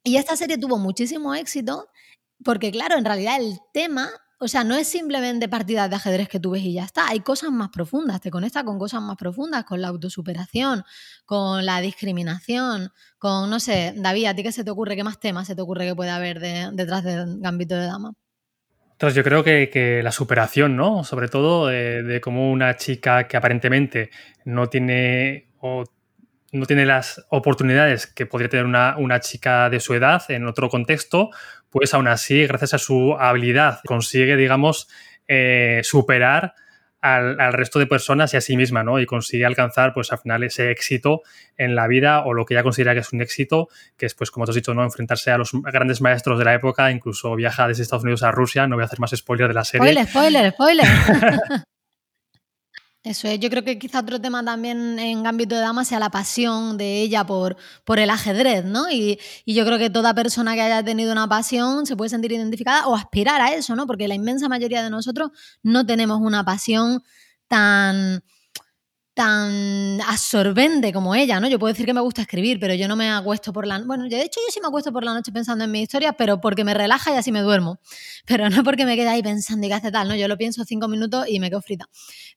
y 0.04 0.18
esta 0.18 0.36
serie 0.36 0.58
tuvo 0.58 0.78
muchísimo 0.78 1.34
éxito 1.36 1.88
porque 2.44 2.72
claro, 2.72 2.98
en 2.98 3.06
realidad 3.06 3.38
el 3.40 3.60
tema 3.74 4.10
o 4.44 4.48
sea, 4.48 4.64
no 4.64 4.76
es 4.76 4.88
simplemente 4.88 5.48
partidas 5.48 5.88
de 5.88 5.98
ajedrez 5.98 6.28
que 6.28 6.40
tú 6.40 6.50
ves 6.50 6.64
y 6.64 6.74
ya 6.74 6.84
está. 6.84 7.08
Hay 7.10 7.20
cosas 7.20 7.52
más 7.52 7.70
profundas, 7.70 8.22
te 8.22 8.32
conecta 8.32 8.64
con 8.64 8.80
cosas 8.80 9.00
más 9.00 9.16
profundas, 9.16 9.66
con 9.66 9.80
la 9.80 9.90
autosuperación, 9.90 10.84
con 11.26 11.64
la 11.64 11.80
discriminación, 11.80 12.92
con, 13.20 13.52
no 13.52 13.60
sé, 13.60 13.94
David, 13.96 14.26
¿a 14.26 14.34
ti 14.34 14.42
qué 14.42 14.52
se 14.52 14.64
te 14.64 14.72
ocurre? 14.72 14.96
¿Qué 14.96 15.04
más 15.04 15.20
temas 15.20 15.46
se 15.46 15.56
te 15.56 15.62
ocurre 15.62 15.86
que 15.86 15.94
puede 15.94 16.10
haber 16.10 16.40
de, 16.40 16.70
detrás 16.74 17.04
del 17.04 17.40
Gambito 17.40 17.76
de 17.76 17.86
Dama? 17.86 18.14
Entonces 18.94 19.16
yo 19.16 19.24
creo 19.24 19.44
que, 19.44 20.02
la 20.04 20.12
superación, 20.12 20.76
¿no? 20.76 21.04
Sobre 21.04 21.28
todo 21.28 21.68
de, 21.68 22.02
de 22.02 22.20
cómo 22.20 22.52
una 22.52 22.76
chica 22.78 23.28
que 23.28 23.38
aparentemente 23.38 24.10
no 24.44 24.70
tiene 24.70 25.52
no 26.52 26.66
tiene 26.66 26.86
las 26.86 27.26
oportunidades 27.30 28.08
que 28.08 28.26
podría 28.26 28.50
tener 28.50 28.66
una, 28.66 28.98
una, 28.98 29.20
chica 29.20 29.70
de 29.70 29.80
su 29.80 29.94
edad 29.94 30.24
en 30.30 30.48
otro 30.48 30.70
contexto, 30.70 31.30
pues 31.70 31.94
aún 31.94 32.08
así, 32.08 32.46
gracias 32.46 32.74
a 32.74 32.78
su 32.78 33.16
habilidad, 33.18 33.80
consigue, 33.86 34.36
digamos, 34.36 34.90
eh, 35.28 35.80
superar 35.84 36.54
al, 37.00 37.40
al, 37.40 37.54
resto 37.54 37.80
de 37.80 37.88
personas 37.88 38.34
y 38.34 38.38
a 38.38 38.42
sí 38.42 38.58
misma, 38.58 38.84
¿no? 38.84 39.00
Y 39.00 39.06
consigue 39.06 39.46
alcanzar, 39.46 39.94
pues 39.94 40.12
al 40.12 40.20
final, 40.20 40.44
ese 40.44 40.70
éxito 40.70 41.22
en 41.58 41.74
la 41.74 41.88
vida 41.88 42.24
o 42.26 42.34
lo 42.34 42.46
que 42.46 42.54
ella 42.54 42.64
considera 42.64 42.94
que 42.94 43.00
es 43.00 43.12
un 43.12 43.22
éxito, 43.22 43.70
que 43.98 44.06
es, 44.06 44.14
pues 44.14 44.30
como 44.30 44.46
te 44.46 44.52
has 44.52 44.56
dicho, 44.56 44.74
¿no? 44.74 44.84
Enfrentarse 44.84 45.32
a 45.32 45.38
los 45.38 45.52
grandes 45.54 46.02
maestros 46.02 46.38
de 46.38 46.46
la 46.46 46.54
época, 46.54 46.92
incluso 46.92 47.36
viaja 47.36 47.68
desde 47.68 47.84
Estados 47.84 48.04
Unidos 48.04 48.24
a 48.24 48.32
Rusia, 48.32 48.68
no 48.68 48.76
voy 48.76 48.84
a 48.84 48.86
hacer 48.86 49.00
más 49.00 49.12
spoiler 49.16 49.48
de 49.48 49.54
la 49.54 49.64
serie. 49.64 50.04
Spoiler, 50.04 50.52
spoiler, 50.52 50.52
spoiler. 50.52 50.86
Eso 53.04 53.28
es, 53.28 53.40
yo 53.40 53.50
creo 53.50 53.64
que 53.64 53.80
quizá 53.80 54.02
otro 54.02 54.22
tema 54.22 54.46
también 54.46 55.00
en 55.00 55.26
ámbito 55.26 55.56
de 55.56 55.62
dama 55.62 55.84
sea 55.86 55.98
la 56.00 56.12
pasión 56.12 56.78
de 56.78 57.02
ella 57.02 57.26
por, 57.26 57.58
por 57.84 57.98
el 57.98 58.12
ajedrez, 58.12 58.64
¿no? 58.64 58.92
Y, 58.92 59.20
y, 59.44 59.56
yo 59.56 59.66
creo 59.66 59.80
que 59.80 59.90
toda 59.90 60.14
persona 60.14 60.54
que 60.54 60.62
haya 60.62 60.84
tenido 60.84 61.12
una 61.12 61.28
pasión 61.28 61.88
se 61.88 61.96
puede 61.96 62.10
sentir 62.10 62.32
identificada 62.32 62.86
o 62.88 62.96
aspirar 62.96 63.42
a 63.42 63.56
eso, 63.56 63.76
¿no? 63.76 63.88
Porque 63.88 64.08
la 64.08 64.14
inmensa 64.14 64.48
mayoría 64.50 64.84
de 64.84 64.92
nosotros 64.92 65.32
no 65.64 65.84
tenemos 65.84 66.20
una 66.22 66.46
pasión 66.46 67.02
tan 67.48 68.24
tan 69.22 70.02
absorbente 70.02 70.92
como 70.92 71.14
ella, 71.14 71.40
¿no? 71.40 71.48
Yo 71.48 71.60
puedo 71.60 71.72
decir 71.72 71.86
que 71.86 71.94
me 71.94 72.02
gusta 72.02 72.24
escribir, 72.24 72.60
pero 72.60 72.74
yo 72.74 72.88
no 72.88 72.96
me 72.96 73.12
acuesto 73.12 73.54
por 73.54 73.68
la 73.68 73.78
bueno, 73.78 74.06
de 74.06 74.20
hecho 74.20 74.40
yo 74.40 74.52
sí 74.52 74.60
me 74.60 74.68
acuesto 74.68 74.92
por 74.92 75.04
la 75.04 75.14
noche 75.14 75.32
pensando 75.32 75.64
en 75.64 75.70
mi 75.70 75.84
historia, 75.84 76.14
pero 76.14 76.42
porque 76.42 76.64
me 76.64 76.74
relaja 76.74 77.14
y 77.14 77.18
así 77.18 77.32
me 77.32 77.42
duermo, 77.42 77.78
pero 78.26 78.50
no 78.50 78.64
porque 78.64 78.84
me 78.84 78.96
quede 78.96 79.10
ahí 79.10 79.22
pensando 79.22 79.68
y 79.68 79.70
qué 79.70 79.76
hace 79.76 79.92
tal, 79.92 80.08
¿no? 80.08 80.16
Yo 80.16 80.28
lo 80.28 80.40
pienso 80.40 80.64
cinco 80.64 80.88
minutos 80.88 81.26
y 81.30 81.40
me 81.40 81.52
quedo 81.52 81.62
frita. 81.62 81.88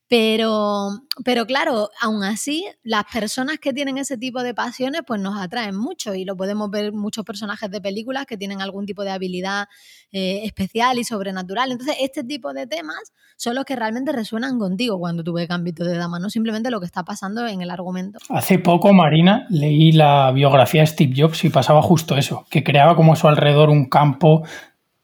Pero, 0.06 0.90
pero 1.24 1.46
claro, 1.46 1.88
aún 2.02 2.22
así, 2.22 2.66
las 2.82 3.04
personas 3.10 3.58
que 3.58 3.72
tienen 3.72 3.96
ese 3.96 4.18
tipo 4.18 4.42
de 4.42 4.52
pasiones, 4.52 5.00
pues 5.06 5.18
nos 5.18 5.40
atraen 5.40 5.74
mucho 5.74 6.14
y 6.14 6.26
lo 6.26 6.36
podemos 6.36 6.70
ver 6.70 6.92
muchos 6.92 7.24
personajes 7.24 7.70
de 7.70 7.80
películas 7.80 8.26
que 8.26 8.36
tienen 8.36 8.60
algún 8.60 8.84
tipo 8.84 9.02
de 9.02 9.10
habilidad 9.10 9.68
eh, 10.12 10.42
especial 10.44 10.98
y 10.98 11.04
sobrenatural. 11.04 11.72
Entonces, 11.72 11.96
este 12.00 12.22
tipo 12.22 12.52
de 12.52 12.66
temas 12.66 13.14
son 13.36 13.54
los 13.54 13.64
que 13.64 13.74
realmente 13.74 14.12
resuenan 14.12 14.58
contigo 14.58 14.98
cuando 14.98 15.24
tú 15.24 15.32
ves 15.32 15.48
de 15.48 15.96
Dama, 15.96 16.18
no 16.18 16.28
simplemente 16.28 16.70
lo 16.74 16.80
que 16.80 16.86
está 16.86 17.04
pasando 17.04 17.46
en 17.46 17.62
el 17.62 17.70
argumento. 17.70 18.18
Hace 18.28 18.58
poco, 18.58 18.92
Marina, 18.92 19.46
leí 19.48 19.92
la 19.92 20.30
biografía 20.32 20.82
de 20.82 20.88
Steve 20.88 21.14
Jobs 21.16 21.44
y 21.44 21.50
pasaba 21.50 21.80
justo 21.80 22.16
eso, 22.16 22.44
que 22.50 22.62
creaba 22.62 22.96
como 22.96 23.14
a 23.14 23.16
su 23.16 23.28
alrededor 23.28 23.70
un 23.70 23.88
campo 23.88 24.42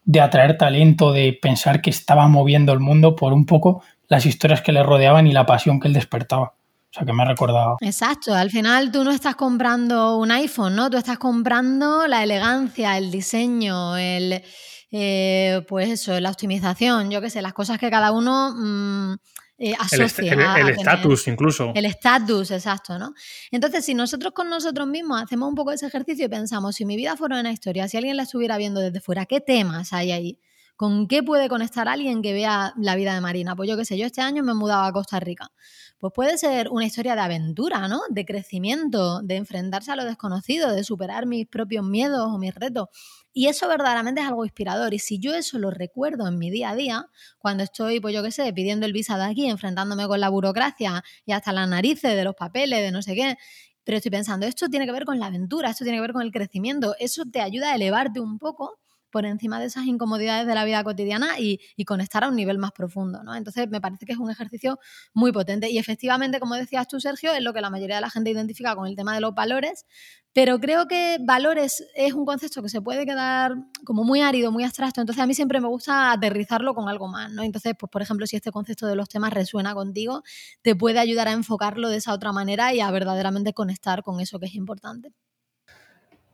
de 0.03 0.21
atraer 0.21 0.57
talento, 0.57 1.11
de 1.11 1.37
pensar 1.41 1.81
que 1.81 1.89
estaba 1.89 2.27
moviendo 2.27 2.73
el 2.73 2.79
mundo 2.79 3.15
por 3.15 3.33
un 3.33 3.45
poco 3.45 3.83
las 4.07 4.25
historias 4.25 4.61
que 4.61 4.71
le 4.71 4.83
rodeaban 4.83 5.27
y 5.27 5.31
la 5.31 5.45
pasión 5.45 5.79
que 5.79 5.87
él 5.87 5.93
despertaba. 5.93 6.53
O 6.91 6.93
sea, 6.93 7.05
que 7.05 7.13
me 7.13 7.23
ha 7.23 7.25
recordado. 7.25 7.77
Exacto, 7.79 8.33
al 8.33 8.49
final 8.49 8.91
tú 8.91 9.05
no 9.05 9.11
estás 9.11 9.35
comprando 9.35 10.17
un 10.17 10.29
iPhone, 10.31 10.75
¿no? 10.75 10.89
Tú 10.89 10.97
estás 10.97 11.17
comprando 11.17 12.05
la 12.07 12.21
elegancia, 12.21 12.97
el 12.97 13.11
diseño, 13.11 13.95
el, 13.95 14.43
eh, 14.91 15.63
pues 15.69 15.89
eso, 15.89 16.19
la 16.19 16.29
optimización, 16.29 17.09
yo 17.09 17.21
qué 17.21 17.29
sé, 17.29 17.41
las 17.41 17.53
cosas 17.53 17.79
que 17.79 17.89
cada 17.89 18.11
uno 18.11 18.53
mmm, 18.53 19.15
eh, 19.61 19.75
asocia. 19.77 20.33
El 20.57 20.69
estatus 20.69 21.27
incluso. 21.27 21.71
El 21.75 21.85
estatus, 21.85 22.49
exacto, 22.49 22.97
¿no? 22.97 23.13
Entonces, 23.51 23.85
si 23.85 23.93
nosotros 23.93 24.33
con 24.33 24.49
nosotros 24.49 24.87
mismos 24.87 25.21
hacemos 25.21 25.47
un 25.47 25.53
poco 25.53 25.71
ese 25.71 25.85
ejercicio 25.85 26.25
y 26.25 26.29
pensamos, 26.29 26.75
si 26.75 26.83
mi 26.83 26.95
vida 26.95 27.15
fuera 27.15 27.39
una 27.39 27.51
historia, 27.51 27.87
si 27.87 27.97
alguien 27.97 28.17
la 28.17 28.23
estuviera 28.23 28.57
viendo 28.57 28.81
desde 28.81 28.99
fuera, 29.01 29.27
¿qué 29.27 29.39
temas 29.39 29.93
hay 29.93 30.11
ahí? 30.11 30.39
¿Con 30.75 31.07
qué 31.07 31.21
puede 31.21 31.47
conectar 31.47 31.87
alguien 31.87 32.23
que 32.23 32.33
vea 32.33 32.73
la 32.75 32.95
vida 32.95 33.13
de 33.13 33.21
Marina? 33.21 33.55
Pues 33.55 33.69
yo 33.69 33.77
qué 33.77 33.85
sé, 33.85 33.99
yo 33.99 34.07
este 34.07 34.21
año 34.21 34.41
me 34.41 34.53
he 34.53 34.55
mudado 34.55 34.81
a 34.81 34.91
Costa 34.91 35.19
Rica. 35.19 35.51
Pues 35.99 36.11
puede 36.11 36.39
ser 36.39 36.69
una 36.69 36.87
historia 36.87 37.13
de 37.13 37.21
aventura, 37.21 37.87
¿no? 37.87 38.01
De 38.09 38.25
crecimiento, 38.25 39.21
de 39.21 39.35
enfrentarse 39.35 39.91
a 39.91 39.95
lo 39.95 40.05
desconocido, 40.05 40.71
de 40.71 40.83
superar 40.83 41.27
mis 41.27 41.45
propios 41.45 41.85
miedos 41.85 42.27
o 42.27 42.39
mis 42.39 42.55
retos. 42.55 42.87
Y 43.33 43.47
eso 43.47 43.67
verdaderamente 43.67 44.21
es 44.21 44.27
algo 44.27 44.43
inspirador. 44.43 44.93
Y 44.93 44.99
si 44.99 45.19
yo 45.19 45.33
eso 45.33 45.57
lo 45.59 45.71
recuerdo 45.71 46.27
en 46.27 46.37
mi 46.37 46.51
día 46.51 46.71
a 46.71 46.75
día, 46.75 47.05
cuando 47.39 47.63
estoy, 47.63 47.99
pues 47.99 48.13
yo 48.13 48.23
qué 48.23 48.31
sé, 48.31 48.51
pidiendo 48.53 48.85
el 48.85 48.93
visado 48.93 49.23
aquí, 49.23 49.47
enfrentándome 49.49 50.07
con 50.07 50.19
la 50.19 50.29
burocracia 50.29 51.03
y 51.25 51.31
hasta 51.31 51.53
las 51.53 51.69
narices 51.69 52.15
de 52.15 52.23
los 52.23 52.35
papeles, 52.35 52.81
de 52.81 52.91
no 52.91 53.01
sé 53.01 53.15
qué, 53.15 53.37
pero 53.83 53.97
estoy 53.97 54.11
pensando, 54.11 54.45
esto 54.45 54.67
tiene 54.69 54.85
que 54.85 54.91
ver 54.91 55.05
con 55.05 55.19
la 55.19 55.27
aventura, 55.27 55.69
esto 55.69 55.85
tiene 55.85 55.97
que 55.97 56.01
ver 56.01 56.13
con 56.13 56.21
el 56.23 56.31
crecimiento, 56.31 56.95
eso 56.99 57.23
te 57.31 57.41
ayuda 57.41 57.71
a 57.71 57.75
elevarte 57.75 58.19
un 58.19 58.37
poco 58.37 58.80
por 59.11 59.25
encima 59.25 59.59
de 59.59 59.67
esas 59.67 59.85
incomodidades 59.85 60.47
de 60.47 60.55
la 60.55 60.65
vida 60.65 60.83
cotidiana 60.83 61.39
y, 61.39 61.59
conectar 61.85 62.23
a 62.23 62.29
un 62.29 62.35
nivel 62.35 62.57
más 62.57 62.71
profundo. 62.71 63.21
¿no? 63.23 63.35
Entonces, 63.35 63.67
me 63.69 63.81
parece 63.81 64.05
que 64.05 64.13
es 64.13 64.17
un 64.17 64.31
ejercicio 64.31 64.79
muy 65.13 65.33
potente. 65.33 65.69
Y 65.69 65.77
efectivamente, 65.77 66.39
como 66.39 66.55
decías 66.55 66.87
tú, 66.87 67.01
Sergio, 67.01 67.33
es 67.33 67.41
lo 67.41 67.53
que 67.53 67.59
la 67.59 67.69
mayoría 67.69 67.95
de 67.95 68.01
la 68.01 68.09
gente 68.09 68.29
identifica 68.29 68.75
con 68.75 68.87
el 68.87 68.95
tema 68.95 69.13
de 69.13 69.19
los 69.19 69.35
valores, 69.35 69.85
pero 70.33 70.59
creo 70.59 70.87
que 70.87 71.17
valores 71.19 71.83
es 71.95 72.13
un 72.13 72.25
concepto 72.25 72.61
que 72.63 72.69
se 72.69 72.81
puede 72.81 73.05
quedar 73.05 73.55
como 73.83 74.05
muy 74.05 74.21
árido, 74.21 74.51
muy 74.51 74.63
abstracto. 74.63 75.01
Entonces, 75.01 75.21
a 75.21 75.27
mí 75.27 75.33
siempre 75.33 75.59
me 75.59 75.67
gusta 75.67 76.13
aterrizarlo 76.13 76.73
con 76.73 76.87
algo 76.87 77.09
más. 77.09 77.31
¿no? 77.31 77.43
Entonces, 77.43 77.73
pues, 77.77 77.89
por 77.89 78.01
ejemplo, 78.01 78.25
si 78.25 78.37
este 78.37 78.51
concepto 78.51 78.87
de 78.87 78.95
los 78.95 79.09
temas 79.09 79.33
resuena 79.33 79.73
contigo, 79.73 80.23
te 80.61 80.75
puede 80.75 80.99
ayudar 80.99 81.27
a 81.27 81.33
enfocarlo 81.33 81.89
de 81.89 81.97
esa 81.97 82.13
otra 82.13 82.31
manera 82.31 82.73
y 82.73 82.79
a 82.79 82.89
verdaderamente 82.91 83.53
conectar 83.53 84.03
con 84.03 84.21
eso 84.21 84.39
que 84.39 84.45
es 84.45 84.55
importante. 84.55 85.11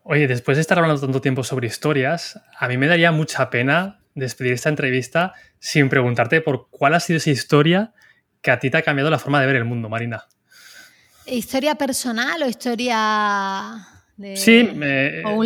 Oye, 0.09 0.25
después 0.25 0.55
de 0.55 0.61
estar 0.61 0.79
hablando 0.79 1.01
tanto 1.01 1.19
tiempo 1.19 1.43
sobre 1.43 1.67
historias, 1.67 2.39
a 2.57 2.69
mí 2.69 2.77
me 2.77 2.87
daría 2.87 3.11
mucha 3.11 3.49
pena 3.49 3.99
despedir 4.15 4.53
esta 4.53 4.69
entrevista 4.69 5.33
sin 5.59 5.89
preguntarte 5.89 6.39
por 6.39 6.69
cuál 6.69 6.93
ha 6.93 7.01
sido 7.01 7.17
esa 7.17 7.29
historia 7.29 7.93
que 8.41 8.51
a 8.51 8.57
ti 8.57 8.69
te 8.69 8.77
ha 8.77 8.83
cambiado 8.83 9.09
la 9.09 9.19
forma 9.19 9.41
de 9.41 9.47
ver 9.47 9.57
el 9.57 9.65
mundo, 9.65 9.89
Marina. 9.89 10.23
¿Historia 11.25 11.75
personal 11.75 12.41
o 12.41 12.47
historia 12.47 13.85
de... 14.15 14.37
Sí, 14.37 14.63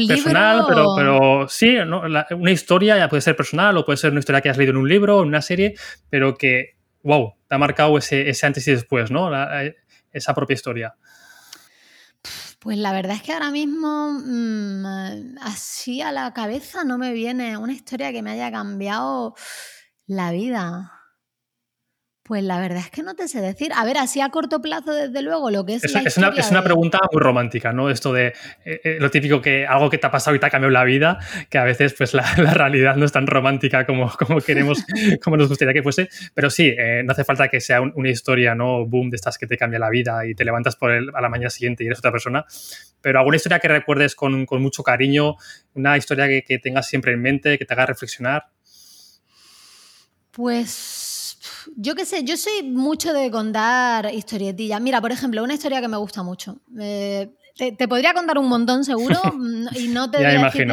personal, 0.07 0.65
pero, 0.69 0.93
pero 0.95 1.49
sí, 1.49 1.77
una 1.77 2.51
historia 2.51 2.99
ya 2.99 3.09
puede 3.09 3.21
ser 3.21 3.35
personal 3.35 3.75
o 3.77 3.83
puede 3.83 3.97
ser 3.97 4.11
una 4.11 4.19
historia 4.19 4.41
que 4.41 4.49
has 4.49 4.57
leído 4.57 4.73
en 4.73 4.77
un 4.77 4.87
libro 4.87 5.17
o 5.17 5.21
en 5.23 5.29
una 5.29 5.41
serie, 5.41 5.73
pero 6.07 6.35
que, 6.37 6.75
wow, 7.01 7.33
te 7.47 7.55
ha 7.55 7.57
marcado 7.57 7.97
ese, 7.97 8.29
ese 8.29 8.45
antes 8.45 8.67
y 8.67 8.71
después, 8.73 9.09
¿no? 9.09 9.31
esa 10.13 10.35
propia 10.35 10.53
historia. 10.53 10.93
Pues 12.61 12.77
la 12.77 12.93
verdad 12.93 13.15
es 13.15 13.23
que 13.23 13.33
ahora 13.33 13.49
mismo 13.49 14.11
mm, 14.23 15.35
así 15.41 15.99
a 16.03 16.11
la 16.11 16.31
cabeza 16.31 16.83
no 16.83 16.99
me 16.99 17.11
viene 17.11 17.57
una 17.57 17.73
historia 17.73 18.11
que 18.11 18.21
me 18.21 18.29
haya 18.29 18.51
cambiado 18.51 19.33
la 20.05 20.31
vida. 20.31 21.00
Pues 22.31 22.45
la 22.45 22.61
verdad 22.61 22.77
es 22.77 22.89
que 22.89 23.03
no 23.03 23.13
te 23.13 23.27
sé 23.27 23.41
decir. 23.41 23.73
A 23.75 23.83
ver, 23.83 23.97
así 23.97 24.21
a 24.21 24.29
corto 24.29 24.61
plazo, 24.61 24.93
desde 24.93 25.21
luego, 25.21 25.51
lo 25.51 25.65
que 25.65 25.73
es. 25.73 25.83
Es, 25.83 25.93
es, 25.93 26.17
una, 26.17 26.63
pregunta 26.63 26.97
muy 27.11 27.21
romántica, 27.21 27.73
¿no? 27.73 27.89
Esto 27.89 28.13
de 28.13 28.27
eh, 28.63 28.79
eh, 28.85 28.97
lo 29.01 29.11
típico 29.11 29.41
que 29.41 29.67
algo 29.67 29.89
que 29.89 29.97
te 29.97 30.07
ha 30.07 30.11
pasado 30.11 30.33
y 30.33 30.39
te 30.39 30.45
ha 30.45 30.49
cambiado 30.49 30.71
la 30.71 30.85
vida, 30.85 31.19
que 31.49 31.57
a 31.57 31.65
veces 31.65 31.93
pues 31.93 32.13
la, 32.13 32.23
realidad 32.53 32.95
no 32.95 33.03
es 33.03 33.11
tan 33.11 33.27
romántica 33.27 33.85
como, 33.85 34.09
como 34.17 34.39
queremos, 34.39 34.81
como 35.21 35.35
nos 35.35 35.49
gustaría 35.49 35.73
que 35.73 35.83
fuese. 35.83 36.07
Pero 36.33 36.49
sí, 36.49 36.73
eh, 36.73 37.03
no 37.03 37.11
hace 37.11 37.25
falta 37.25 37.49
que 37.49 37.59
sea 37.59 37.81
una 37.81 38.07
historia, 38.07 38.55
¿no? 38.55 38.85
Boom, 38.85 39.09
de 39.09 39.17
estas 39.17 39.37
que 39.37 39.45
te 39.45 39.57
cambia 39.57 39.79
la 39.79 39.89
vida 39.89 40.25
y 40.25 40.33
te 40.33 40.45
levantas 40.45 40.77
por 40.77 40.91
el, 40.91 41.11
a 41.13 41.19
la 41.19 41.27
mañana 41.27 41.49
siguiente 41.49 41.83
y 41.83 41.87
eres 41.87 41.99
otra 41.99 42.13
persona. 42.13 42.45
Pero 43.01 43.19
alguna 43.19 43.35
historia 43.35 43.59
que 43.59 43.67
recuerdes 43.67 44.15
con, 44.15 44.45
con 44.45 44.61
mucho 44.61 44.83
cariño, 44.83 45.35
una 45.73 45.97
historia 45.97 46.29
que, 46.29 46.43
que 46.43 46.59
tengas 46.59 46.87
siempre 46.87 47.11
en 47.11 47.21
mente, 47.21 47.57
que 47.57 47.65
te 47.65 47.73
haga 47.73 47.87
reflexionar. 47.87 48.45
Pues 50.31 51.20
yo 51.75 51.95
qué 51.95 52.05
sé, 52.05 52.23
yo 52.23 52.37
soy 52.37 52.63
mucho 52.63 53.13
de 53.13 53.31
contar 53.31 54.13
historietillas. 54.13 54.81
Mira, 54.81 55.01
por 55.01 55.11
ejemplo, 55.11 55.43
una 55.43 55.53
historia 55.53 55.81
que 55.81 55.87
me 55.87 55.97
gusta 55.97 56.23
mucho. 56.23 56.59
Eh, 56.79 57.31
te, 57.55 57.87
podría 57.87 58.13
contar 58.13 58.37
un 58.37 58.47
montón 58.47 58.83
seguro 58.83 59.19
y 59.75 59.87
no 59.87 60.09
te 60.09 60.17
voy 60.17 60.25
a 60.25 60.45
decir 60.45 60.67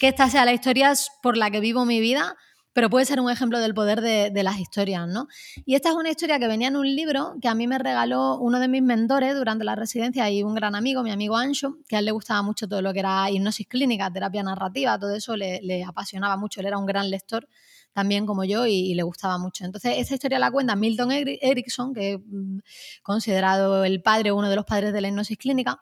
que 0.00 0.08
esta, 0.08 0.28
sea 0.28 0.44
la 0.44 0.52
historia 0.52 0.92
por 1.22 1.36
la 1.36 1.50
que 1.50 1.60
vivo 1.60 1.84
mi 1.84 2.00
vida, 2.00 2.36
pero 2.72 2.90
puede 2.90 3.06
ser 3.06 3.20
un 3.20 3.30
ejemplo 3.30 3.58
del 3.58 3.72
poder 3.72 4.02
de, 4.02 4.30
de, 4.30 4.42
las 4.42 4.58
historias, 4.58 5.08
¿no? 5.08 5.28
Y 5.64 5.76
esta 5.76 5.88
es 5.88 5.94
una 5.94 6.10
historia 6.10 6.38
que 6.38 6.46
venía 6.46 6.68
en 6.68 6.76
un 6.76 6.86
libro 6.86 7.36
que 7.40 7.48
a 7.48 7.54
mí 7.54 7.66
me 7.66 7.78
regaló 7.78 8.38
uno 8.38 8.60
de 8.60 8.68
mis 8.68 8.82
mentores 8.82 9.34
durante 9.34 9.64
la 9.64 9.76
residencia 9.76 10.28
y 10.30 10.42
un 10.42 10.54
gran 10.54 10.74
amigo, 10.74 11.02
mi 11.02 11.10
amigo 11.10 11.36
Ancho, 11.36 11.78
que 11.88 11.96
a 11.96 12.00
él 12.00 12.04
le 12.04 12.10
gustaba 12.10 12.42
mucho 12.42 12.68
todo 12.68 12.82
lo 12.82 12.92
que 12.92 12.98
era 12.98 13.30
hipnosis 13.30 13.66
clínica, 13.66 14.10
terapia 14.10 14.42
narrativa, 14.42 14.98
todo 14.98 15.14
eso 15.14 15.36
le, 15.36 15.60
le 15.62 15.84
apasionaba 15.84 16.36
mucho, 16.36 16.60
él 16.60 16.66
era 16.66 16.76
un 16.76 16.86
gran 16.86 17.08
lector 17.08 17.48
también 17.96 18.26
como 18.26 18.44
yo 18.44 18.66
y, 18.66 18.92
le 18.94 19.02
gustaba 19.02 19.38
mucho. 19.38 19.64
Entonces, 19.64 19.94
esta 19.96 20.12
historia 20.12 20.38
la 20.38 20.50
cuenta 20.50 20.76
Milton 20.76 21.12
Erickson, 21.12 21.94
que 21.94 22.12
es 22.12 22.18
mm, 22.26 22.58
considerado 23.02 23.84
el 23.84 24.02
padre, 24.02 24.32
uno 24.32 24.50
de 24.50 24.56
los 24.56 24.66
padres 24.66 24.92
de 24.92 25.00
la 25.00 25.08
hipnosis 25.08 25.38
clínica. 25.38 25.80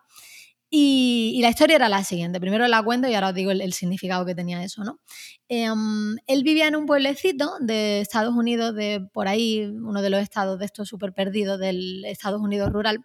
Y, 0.70 1.40
la 1.42 1.50
historia 1.50 1.74
era 1.74 1.88
la 1.88 2.04
siguiente. 2.04 2.38
Primero 2.38 2.68
la 2.68 2.84
cuento 2.84 3.08
y 3.08 3.14
ahora 3.14 3.30
os 3.30 3.34
digo 3.34 3.50
el, 3.50 3.72
significado 3.72 4.24
que 4.24 4.36
tenía 4.36 4.62
eso, 4.62 4.84
¿no? 4.84 5.00
Em, 5.48 6.16
él 6.28 6.44
vivía 6.44 6.68
en 6.68 6.76
un 6.76 6.86
pueblecito 6.86 7.54
de 7.60 8.00
Estados 8.00 8.32
Unidos, 8.32 8.76
de 8.76 9.04
por 9.12 9.26
ahí, 9.26 9.64
uno 9.64 10.00
de 10.00 10.10
los 10.10 10.20
estados 10.20 10.60
de 10.60 10.66
estos 10.66 10.88
súper 10.88 11.12
perdidos 11.12 11.58
del 11.58 12.04
Estados 12.04 12.40
Unidos 12.40 12.70
rural. 12.72 13.04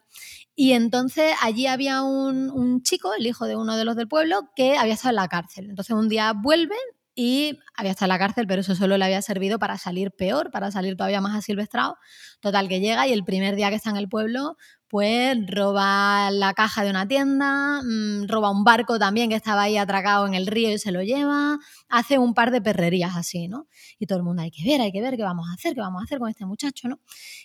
Y 0.56 0.74
entonces 0.74 1.34
allí 1.42 1.66
había 1.66 2.04
un, 2.04 2.52
un, 2.52 2.84
chico, 2.84 3.14
el 3.16 3.26
hijo 3.26 3.46
de 3.48 3.56
uno 3.56 3.76
de 3.76 3.86
los 3.86 3.96
del 3.96 4.08
pueblo, 4.08 4.50
que 4.56 4.78
había 4.78 4.94
estado 4.94 5.10
en 5.10 5.16
la 5.16 5.28
cárcel. 5.28 5.70
Entonces 5.72 5.96
un 5.96 6.10
día 6.10 6.34
vuelve 6.36 6.76
y 7.16 7.60
había 7.76 7.92
estado 7.92 8.06
en 8.08 8.10
la 8.10 8.20
cárcel, 8.20 8.48
pero 8.48 8.62
eso 8.62 8.76
solo 8.76 8.98
le 8.98 9.06
había 9.06 9.22
servido 9.22 9.60
para 9.60 9.78
salir 9.78 10.12
peor, 10.12 10.52
para 10.52 10.72
salir 10.72 10.96
todavía 10.96 11.22
más 11.22 11.36
asilvestrado. 11.36 11.98
Total, 12.40 12.68
que 12.70 12.80
llega 12.80 13.08
y 13.08 13.14
el 13.14 13.24
primer 13.24 13.56
día 13.56 13.70
que 13.70 13.76
está 13.76 13.90
en 13.90 13.98
el 13.98 14.08
pueblo, 14.08 14.56
pues 14.88 15.38
roba 15.48 16.32
la 16.32 16.54
caja 16.54 16.84
de 16.84 16.90
una 16.90 17.08
tienda, 17.08 17.82
mm, 17.84 18.28
roba 18.28 18.52
un 18.52 18.64
barco 18.64 18.98
también 19.00 19.30
que 19.30 19.36
estaba 19.36 19.64
ahí 19.64 19.78
atracado 19.78 20.28
en 20.28 20.34
el 20.34 20.48
río 20.48 20.72
y 20.72 20.80
se 20.80 20.92
lo 20.92 21.04
lleva, 21.04 21.58
hace 21.90 22.18
un 22.18 22.34
par 22.34 22.52
de 22.52 22.62
perrerías 22.62 23.16
así, 23.16 23.48
¿no? 23.48 23.68
Y 24.00 24.08
todo 24.08 24.18
el 24.18 24.24
mundo, 24.24 24.42
hay 24.42 24.52
que 24.52 24.64
ver, 24.64 24.82
hay 24.82 24.92
que 24.92 25.02
ver 25.02 25.16
qué 25.18 25.24
vamos 25.24 25.48
a 25.50 25.54
hacer, 25.54 25.76
qué 25.76 25.82
vamos 25.82 26.02
a 26.02 26.06
hacer 26.06 26.20
con 26.20 26.30
este 26.30 26.46
muchacho, 26.46 26.88
¿no? 26.88 27.00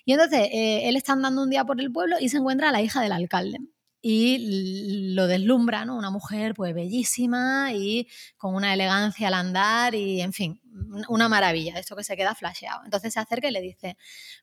Y 0.05 0.13
entonces 0.13 0.49
eh, 0.53 0.89
él 0.89 0.97
está 0.97 1.13
andando 1.13 1.43
un 1.43 1.51
día 1.51 1.65
por 1.65 1.81
el 1.81 1.93
pueblo 1.93 2.17
y 2.21 2.29
se 2.29 2.39
encuentra 2.39 2.71
a 2.71 2.73
la 2.73 2.81
hija 2.83 3.01
del 3.03 3.13
alcalde 3.13 3.59
y 4.07 5.15
lo 5.15 5.27
deslumbra, 5.27 5.87
¿no? 5.87 5.97
Una 5.97 6.11
mujer 6.11 6.53
pues 6.53 6.75
bellísima 6.75 7.73
y 7.73 8.07
con 8.37 8.55
una 8.55 8.75
elegancia 8.75 9.29
al 9.29 9.35
andar 9.35 9.95
y, 9.95 10.21
en 10.21 10.35
fin, 10.35 10.61
una 11.09 11.31
maravilla, 11.31 11.79
esto 11.79 11.97
que 11.97 12.05
se 12.05 12.15
queda 12.15 12.35
flasheado. 12.35 12.83
Entonces 12.85 13.15
se 13.15 13.21
acerca 13.21 13.49
y 13.49 13.51
le 13.51 13.63
dice, 13.63 13.97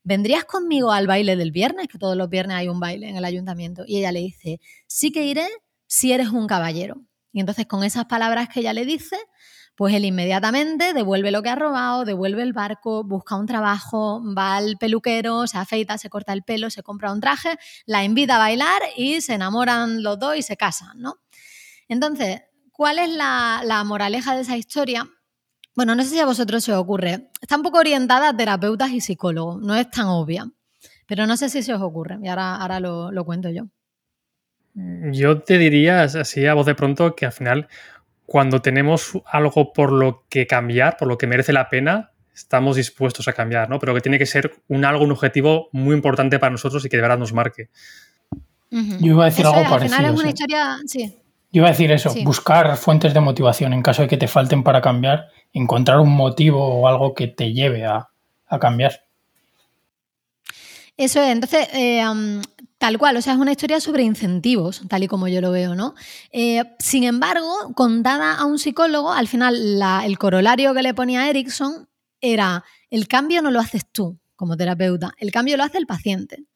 ¿vendrías 0.03 0.45
conmigo 0.45 0.91
al 0.91 1.05
baile 1.05 1.35
del 1.35 1.51
viernes? 1.51 1.87
Que 1.89 1.99
todos 1.99 2.17
los 2.17 2.27
viernes 2.27 2.57
hay 2.57 2.69
un 2.69 2.79
baile 2.79 3.07
en 3.07 3.17
el 3.17 3.23
ayuntamiento. 3.23 3.83
Y 3.85 3.99
ella 3.99 4.11
le 4.11 4.21
dice, 4.21 4.59
sí 4.87 5.11
que 5.11 5.25
iré 5.27 5.47
si 5.85 6.11
eres 6.11 6.29
un 6.29 6.47
caballero. 6.47 6.99
Y 7.31 7.39
entonces 7.39 7.67
con 7.67 7.83
esas 7.83 8.05
palabras 8.05 8.49
que 8.49 8.61
ella 8.61 8.73
le 8.73 8.83
dice, 8.83 9.17
pues 9.81 9.95
él 9.95 10.05
inmediatamente 10.05 10.93
devuelve 10.93 11.31
lo 11.31 11.41
que 11.41 11.49
ha 11.49 11.55
robado, 11.55 12.05
devuelve 12.05 12.43
el 12.43 12.53
barco, 12.53 13.03
busca 13.03 13.35
un 13.35 13.47
trabajo, 13.47 14.21
va 14.37 14.57
al 14.57 14.77
peluquero, 14.77 15.47
se 15.47 15.57
afeita, 15.57 15.97
se 15.97 16.07
corta 16.07 16.33
el 16.33 16.43
pelo, 16.43 16.69
se 16.69 16.83
compra 16.83 17.11
un 17.11 17.19
traje, 17.19 17.57
la 17.87 18.03
invita 18.03 18.35
a 18.35 18.37
bailar 18.37 18.79
y 18.95 19.21
se 19.21 19.33
enamoran 19.33 20.03
los 20.03 20.19
dos 20.19 20.37
y 20.37 20.43
se 20.43 20.55
casan, 20.55 20.99
¿no? 20.99 21.15
Entonces, 21.87 22.43
¿cuál 22.71 22.99
es 22.99 23.09
la, 23.09 23.81
moraleja 23.83 24.35
de 24.35 24.41
esa 24.41 24.55
historia? 24.55 25.09
Bueno, 25.75 25.95
no 25.95 26.03
sé 26.03 26.09
si 26.09 26.19
a 26.19 26.27
vosotros 26.27 26.63
se 26.63 26.73
os 26.73 26.77
ocurre. 26.77 27.31
Está 27.41 27.55
un 27.55 27.63
poco 27.63 27.79
orientada 27.79 28.29
a 28.29 28.37
terapeutas 28.37 28.91
y 28.91 29.01
psicólogos, 29.01 29.59
no 29.63 29.75
es 29.75 29.89
tan 29.89 30.05
obvia. 30.05 30.45
Pero 31.07 31.25
no 31.25 31.35
sé 31.37 31.49
si 31.49 31.63
se 31.63 31.73
os 31.73 31.81
ocurre, 31.81 32.19
y 32.21 32.27
ahora, 32.27 32.57
ahora 32.57 32.79
lo, 32.79 33.11
lo 33.11 33.25
cuento 33.25 33.49
yo. 33.49 33.63
Yo 34.75 35.41
te 35.41 35.57
diría 35.57 36.03
así 36.03 36.45
a 36.45 36.53
voz 36.53 36.67
de 36.67 36.75
pronto 36.75 37.15
que 37.15 37.25
al 37.25 37.31
final 37.31 37.67
cuando 38.31 38.61
tenemos 38.61 39.11
algo 39.25 39.73
por 39.73 39.91
lo 39.91 40.23
que 40.29 40.47
cambiar, 40.47 40.95
por 40.95 41.09
lo 41.09 41.17
que 41.17 41.27
merece 41.27 41.51
la 41.51 41.67
pena, 41.67 42.11
estamos 42.33 42.77
dispuestos 42.77 43.27
a 43.27 43.33
cambiar, 43.33 43.69
¿no? 43.69 43.77
Pero 43.77 43.93
que 43.93 43.99
tiene 43.99 44.17
que 44.17 44.25
ser 44.25 44.53
un 44.69 44.85
algo, 44.85 45.03
un 45.03 45.11
objetivo 45.11 45.67
muy 45.73 45.93
importante 45.93 46.39
para 46.39 46.49
nosotros 46.49 46.85
y 46.85 46.87
que 46.87 46.95
de 46.95 47.01
verdad 47.01 47.17
nos 47.17 47.33
marque. 47.33 47.67
Yo 48.69 48.97
iba 49.01 49.23
a 49.23 49.25
decir 49.25 49.45
algo 49.45 49.69
parecido. 49.69 49.97
Al 49.97 50.03
final 50.03 50.13
es 50.13 50.19
una 50.21 50.29
historia, 50.29 50.77
sí. 50.85 51.13
Yo 51.51 51.59
iba 51.59 51.67
a 51.67 51.71
decir 51.71 51.91
eso, 51.91 52.13
buscar 52.23 52.77
fuentes 52.77 53.13
de 53.13 53.19
motivación 53.19 53.73
en 53.73 53.81
caso 53.81 54.03
de 54.03 54.07
que 54.07 54.15
te 54.15 54.29
falten 54.29 54.63
para 54.63 54.79
cambiar, 54.79 55.27
encontrar 55.51 55.99
un 55.99 56.15
motivo 56.15 56.65
o 56.65 56.87
algo 56.87 57.13
que 57.13 57.27
te 57.27 57.51
lleve 57.51 57.85
a, 57.85 58.07
cambiar. 58.61 59.03
Eso 60.95 61.21
es, 61.21 61.33
entonces, 61.33 61.67
eh, 61.73 62.01
Tal 62.81 62.97
cual, 62.97 63.15
o 63.15 63.21
sea, 63.21 63.33
es 63.33 63.39
una 63.39 63.51
historia 63.51 63.79
sobre 63.79 64.01
incentivos, 64.01 64.81
tal 64.89 65.03
y 65.03 65.07
como 65.07 65.27
yo 65.27 65.39
lo 65.39 65.51
veo, 65.51 65.75
¿no? 65.75 65.93
Eh, 66.31 66.63
sin 66.79 67.03
embargo, 67.03 67.53
contada 67.75 68.33
a 68.39 68.45
un 68.45 68.57
psicólogo, 68.57 69.13
al 69.13 69.27
final 69.27 69.79
el 70.03 70.17
corolario 70.17 70.73
que 70.73 70.81
le 70.81 70.95
ponía 70.95 71.29
Erickson 71.29 71.87
era, 72.21 72.63
el 72.89 73.07
cambio 73.07 73.43
no 73.43 73.51
lo 73.51 73.59
haces 73.59 73.83
tú 73.91 74.19
como 74.35 74.57
terapeuta, 74.57 75.13
el 75.19 75.29
cambio 75.31 75.57
lo 75.57 75.63
hace 75.63 75.77
el 75.77 75.85
paciente. 75.85 76.47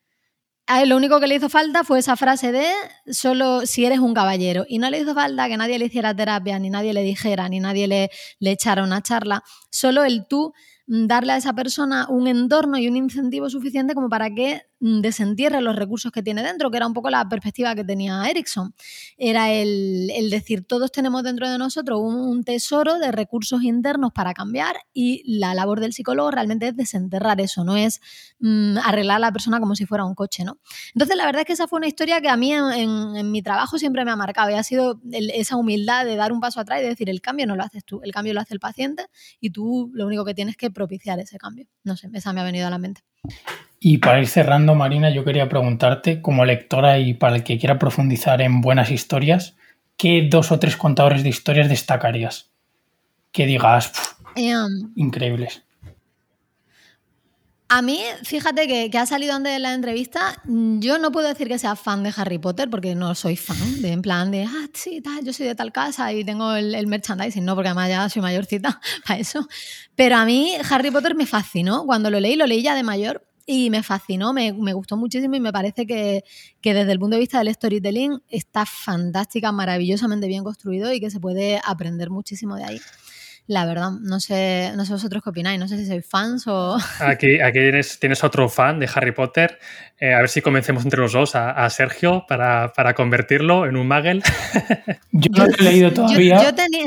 a 0.66 0.82
él 0.82 0.90
lo 0.90 0.98
único 0.98 1.20
que 1.20 1.28
le 1.28 1.36
hizo 1.36 1.50
falta 1.50 1.84
fue 1.84 2.00
esa 2.00 2.16
frase 2.16 2.52
de 2.52 2.72
solo 3.12 3.68
si 3.68 3.86
eres 3.86 4.00
un 4.00 4.16
caballero. 4.16 4.66
Y 4.68 4.80
no 4.80 4.90
le 4.90 5.02
hizo 5.02 5.14
falta 5.14 5.48
que 5.48 5.58
nadie 5.58 5.78
le 5.78 5.86
hiciera 5.86 6.16
terapia, 6.16 6.58
ni 6.58 6.72
nadie 6.72 6.94
le 6.96 7.04
dijera, 7.04 7.48
ni 7.50 7.60
nadie 7.60 7.88
le, 7.88 8.10
le 8.40 8.52
echara 8.52 8.84
una 8.84 9.04
charla. 9.04 9.44
Solo 9.70 10.04
el 10.04 10.26
tú 10.28 10.54
darle 10.88 11.34
a 11.34 11.38
esa 11.38 11.54
persona 11.54 12.08
un 12.10 12.28
entorno 12.28 12.78
y 12.78 12.88
un 12.88 12.96
incentivo 12.96 13.50
suficiente 13.50 13.96
como 13.96 14.10
para 14.10 14.30
que 14.30 14.64
desentierre 14.80 15.62
los 15.62 15.76
recursos 15.76 16.12
que 16.12 16.22
tiene 16.22 16.44
dentro, 16.44 16.70
que 16.70 16.78
era 16.78 16.88
un 16.88 16.94
poco 16.94 17.10
la 17.10 17.28
perspectiva 17.28 17.76
que 17.76 17.84
tenía 17.84 18.30
Erickson. 18.30 18.74
Era 19.18 19.52
el, 19.52 20.30
decir, 20.30 20.66
todos 20.66 20.92
tenemos 20.92 21.24
dentro 21.24 21.50
de 21.50 21.58
nosotros 21.58 22.00
un, 22.02 22.44
tesoro 22.44 23.00
de 23.00 23.12
recursos 23.12 23.64
internos 23.64 24.12
para 24.14 24.34
cambiar 24.34 24.76
y 24.94 25.24
la 25.26 25.56
labor 25.56 25.80
del 25.80 25.94
psicólogo 25.94 26.30
realmente 26.30 26.68
es 26.68 26.76
desenterrar 26.76 27.42
eso, 27.42 27.64
no 27.64 27.76
es 27.76 28.02
mm, 28.40 28.78
arreglar 28.84 29.18
a 29.18 29.20
la 29.20 29.32
persona 29.32 29.60
como 29.60 29.76
si 29.76 29.86
fuera 29.86 30.06
un 30.06 30.14
coche, 30.14 30.44
¿no? 30.44 30.60
Entonces, 30.94 31.18
la 31.18 31.26
verdad 31.26 31.42
es 31.42 31.48
que 31.48 31.54
esa 31.54 31.68
fue 31.68 31.78
una 31.78 31.88
historia 31.88 32.22
que 32.22 32.30
a 32.30 32.38
mí 32.38 32.54
en, 32.54 33.32
mi 33.32 33.42
trabajo 33.42 33.80
siempre 33.80 34.06
me 34.06 34.12
ha 34.12 34.16
marcado 34.16 34.52
y 34.52 34.54
ha 34.54 34.64
sido 34.64 35.02
esa 35.12 35.56
humildad 35.56 36.06
de 36.06 36.16
dar 36.16 36.32
un 36.32 36.40
paso 36.40 36.60
atrás 36.60 36.82
y 36.82 36.86
decir, 36.86 37.10
el 37.10 37.22
cambio 37.22 37.48
no 37.48 37.56
lo 37.56 37.64
haces 37.64 37.84
tú, 37.84 38.02
el 38.04 38.12
cambio 38.12 38.34
lo 38.34 38.42
hace 38.42 38.54
el 38.54 38.60
paciente 38.60 39.08
y 39.40 39.50
tú 39.50 39.90
lo 39.94 40.06
único 40.06 40.26
que 40.26 40.34
tienes 40.34 40.58
que 40.58 40.70
propiciar 40.70 41.20
ese 41.20 41.38
cambio. 41.38 41.68
No 41.84 41.98
sé, 41.98 42.10
esa 42.14 42.34
me 42.34 42.42
ha 42.42 42.44
venido 42.44 42.68
a 42.68 42.70
la 42.70 42.78
mente. 42.78 43.02
Y 43.88 44.00
para 44.00 44.20
ir 44.20 44.28
cerrando, 44.28 44.74
Marina, 44.74 45.12
yo 45.12 45.24
quería 45.24 45.48
preguntarte, 45.48 46.20
como 46.20 46.44
lectora 46.44 46.98
y 46.98 47.14
para 47.14 47.36
el 47.36 47.44
que 47.44 47.60
quiera 47.60 47.78
profundizar 47.78 48.42
en 48.42 48.60
buenas 48.60 48.90
historias, 48.90 49.58
¿qué 49.96 50.28
dos 50.28 50.52
o 50.52 50.58
tres 50.58 50.76
contadores 50.76 51.22
de 51.22 51.30
historias 51.30 51.70
destacarías? 51.70 52.50
Que 53.32 53.46
digas, 53.46 53.92
em, 54.36 54.92
increíbles. 54.96 55.62
A 57.70 57.84
mí, 57.84 58.02
fíjate 58.24 58.68
que, 58.68 58.98
ha 58.98 59.06
salido 59.06 59.36
antes 59.36 59.54
de 59.54 59.60
la 59.60 59.76
entrevista, 59.76 60.42
yo 60.46 60.98
no 60.98 61.12
puedo 61.12 61.28
decir 61.28 61.48
que 61.48 61.60
sea 61.60 61.76
fan 61.76 62.02
de 62.02 62.12
Harry 62.18 62.40
Potter 62.40 62.72
porque 62.72 62.96
no 62.96 63.14
soy 63.14 63.36
fan, 63.36 63.84
de 63.84 63.92
en 63.92 64.02
plan 64.02 64.32
de, 64.32 64.46
ah, 64.46 64.68
sí, 64.74 65.00
tal, 65.00 65.24
yo 65.24 65.32
soy 65.32 65.46
de 65.46 65.54
tal 65.54 65.72
casa 65.72 66.12
y 66.12 66.26
tengo 66.26 66.56
el, 66.56 66.88
merchandising, 66.88 67.46
no, 67.46 67.54
porque 67.54 67.70
además 67.70 67.90
ya 67.90 68.10
soy 68.10 68.24
mayorcita 68.24 68.82
para 69.06 69.20
eso. 69.20 69.48
Pero 69.94 70.16
a 70.16 70.26
mí 70.26 70.54
Harry 70.72 70.90
Potter 70.90 71.14
me 71.14 71.28
fascinó, 71.28 71.86
cuando 71.86 72.10
lo 72.10 72.20
leí, 72.20 72.36
lo 72.36 72.48
leí 72.48 72.64
ya 72.64 72.74
de 72.74 72.82
mayor 72.82 73.24
y 73.46 73.70
me 73.70 73.84
fascinó, 73.84 74.34
me, 74.34 74.52
gustó 74.52 74.98
muchísimo 74.98 75.36
y 75.36 75.40
me 75.40 75.54
parece 75.54 75.86
que, 75.86 76.24
que, 76.62 76.74
desde 76.74 76.92
el 76.92 77.00
punto 77.00 77.16
de 77.16 77.20
vista 77.20 77.40
del 77.40 77.54
storytelling 77.54 78.22
está 78.30 78.66
fantástica, 78.66 79.52
maravillosamente 79.52 80.28
bien 80.28 80.44
construido 80.44 80.92
y 80.92 81.00
que 81.00 81.12
se 81.12 81.20
puede 81.20 81.60
aprender 81.64 82.10
muchísimo 82.10 82.56
de 82.56 82.64
ahí 82.64 82.82
la 83.48 83.66
verdad. 83.66 83.92
No 84.02 84.20
sé, 84.20 84.72
no 84.76 84.86
sé 84.86 84.94
vosotros 84.94 85.24
qué 85.24 85.30
opináis, 85.30 85.60
no 85.60 85.68
sé 85.68 85.78
si 85.78 85.86
sois 85.86 86.06
fans 86.06 86.48
o... 86.48 86.78
Aquí, 87.00 87.40
aquí 87.40 87.60
tienes, 88.00 88.24
otro 88.24 88.50
fan 88.50 88.80
de 88.80 88.90
Harry 88.94 89.12
Potter. 89.12 89.60
Eh, 90.00 90.14
a 90.14 90.20
ver 90.20 90.30
si 90.30 90.42
convencemos 90.42 90.84
entre 90.84 91.00
los 91.00 91.14
dos 91.14 91.36
a, 91.36 91.70
Sergio 91.70 92.26
para, 92.28 92.94
convertirlo 92.96 93.66
en 93.66 93.78
un 93.78 93.88
Magel. 93.88 94.24
Yo 95.12 95.30
no 95.32 95.46
lo 95.46 95.54
he 95.54 95.64
leído 95.64 95.92
todavía. 95.92 96.44
yo 96.44 96.56
tenía... 96.56 96.86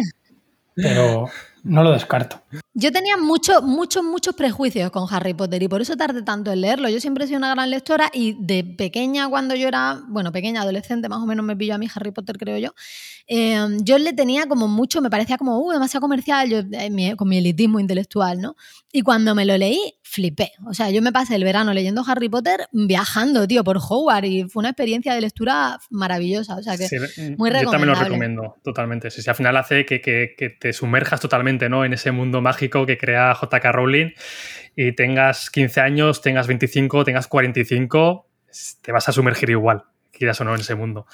Pero 0.74 1.28
no 1.64 1.82
lo 1.82 1.92
descarto. 1.92 2.42
Yo 2.74 2.92
tenía 2.92 3.16
muchos, 3.16 3.62
muchos, 3.62 4.02
muchos 4.02 4.34
prejuicios 4.34 4.90
con 4.90 5.06
Harry 5.10 5.34
Potter 5.34 5.62
y 5.62 5.68
por 5.68 5.82
eso 5.82 5.96
tardé 5.96 6.22
tanto 6.22 6.52
en 6.52 6.60
leerlo. 6.60 6.88
Yo 6.88 7.00
siempre 7.00 7.24
he 7.24 7.26
sido 7.26 7.38
una 7.38 7.50
gran 7.50 7.70
lectora 7.70 8.10
y 8.12 8.36
de 8.40 8.64
pequeña, 8.64 9.28
cuando 9.28 9.54
yo 9.54 9.68
era, 9.68 10.00
bueno, 10.08 10.32
pequeña, 10.32 10.62
adolescente, 10.62 11.08
más 11.08 11.20
o 11.20 11.26
menos 11.26 11.44
me 11.44 11.56
pilló 11.56 11.74
a 11.74 11.78
mí 11.78 11.88
Harry 11.94 12.10
Potter, 12.10 12.38
creo 12.38 12.58
yo, 12.58 12.74
em, 13.26 13.78
yo 13.84 13.98
le 13.98 14.12
tenía 14.12 14.46
como 14.46 14.68
mucho, 14.68 15.00
me 15.00 15.10
parecía 15.10 15.36
como, 15.36 15.58
uh, 15.58 15.72
demasiado 15.72 16.00
comercial, 16.00 16.48
yo, 16.48 16.58
eh, 16.72 17.14
con 17.16 17.28
mi 17.28 17.38
elitismo 17.38 17.80
intelectual, 17.80 18.40
¿no? 18.40 18.56
Y 18.92 19.02
cuando 19.02 19.34
me 19.34 19.44
lo 19.44 19.56
leí, 19.58 19.98
flipé. 20.02 20.52
O 20.66 20.72
sea, 20.72 20.90
yo 20.90 21.02
me 21.02 21.12
pasé 21.12 21.34
el 21.34 21.44
verano 21.44 21.74
leyendo 21.74 22.02
Harry 22.06 22.28
Potter 22.30 22.68
viajando, 22.72 23.46
tío, 23.46 23.62
por 23.62 23.76
Hogwarts 23.76 24.26
y 24.26 24.44
fue 24.44 24.60
una 24.60 24.70
experiencia 24.70 25.14
de 25.14 25.20
lectura 25.20 25.78
maravillosa. 25.90 26.56
O 26.56 26.62
sea, 26.62 26.78
que 26.78 26.88
muy 27.36 27.50
recomendable. 27.50 27.62
Yo 27.62 27.70
también 27.70 27.88
lo 27.88 27.94
recomiendo, 27.94 28.56
totalmente. 28.64 29.10
Si, 29.10 29.28
al 29.28 29.36
final 29.36 29.56
hace 29.58 29.84
que, 29.84 30.00
que, 30.00 30.34
que, 30.36 30.48
te 30.48 30.72
sumerjas 30.72 31.20
totalmente 31.20 31.68
¿no? 31.68 31.84
en 31.84 31.92
ese 31.92 32.10
mundo 32.12 32.37
mágico 32.40 32.86
que 32.86 32.98
crea 32.98 33.34
JK 33.34 33.64
Rowling 33.72 34.12
y 34.76 34.94
tengas 34.94 35.50
15 35.50 35.80
años, 35.80 36.22
tengas 36.22 36.46
25, 36.46 37.04
tengas 37.04 37.26
45, 37.28 38.26
te 38.82 38.92
vas 38.92 39.08
a 39.08 39.12
sumergir 39.12 39.50
igual, 39.50 39.84
quieras 40.12 40.40
o 40.40 40.44
no, 40.44 40.54
en 40.54 40.60
ese 40.60 40.74
mundo. 40.74 41.06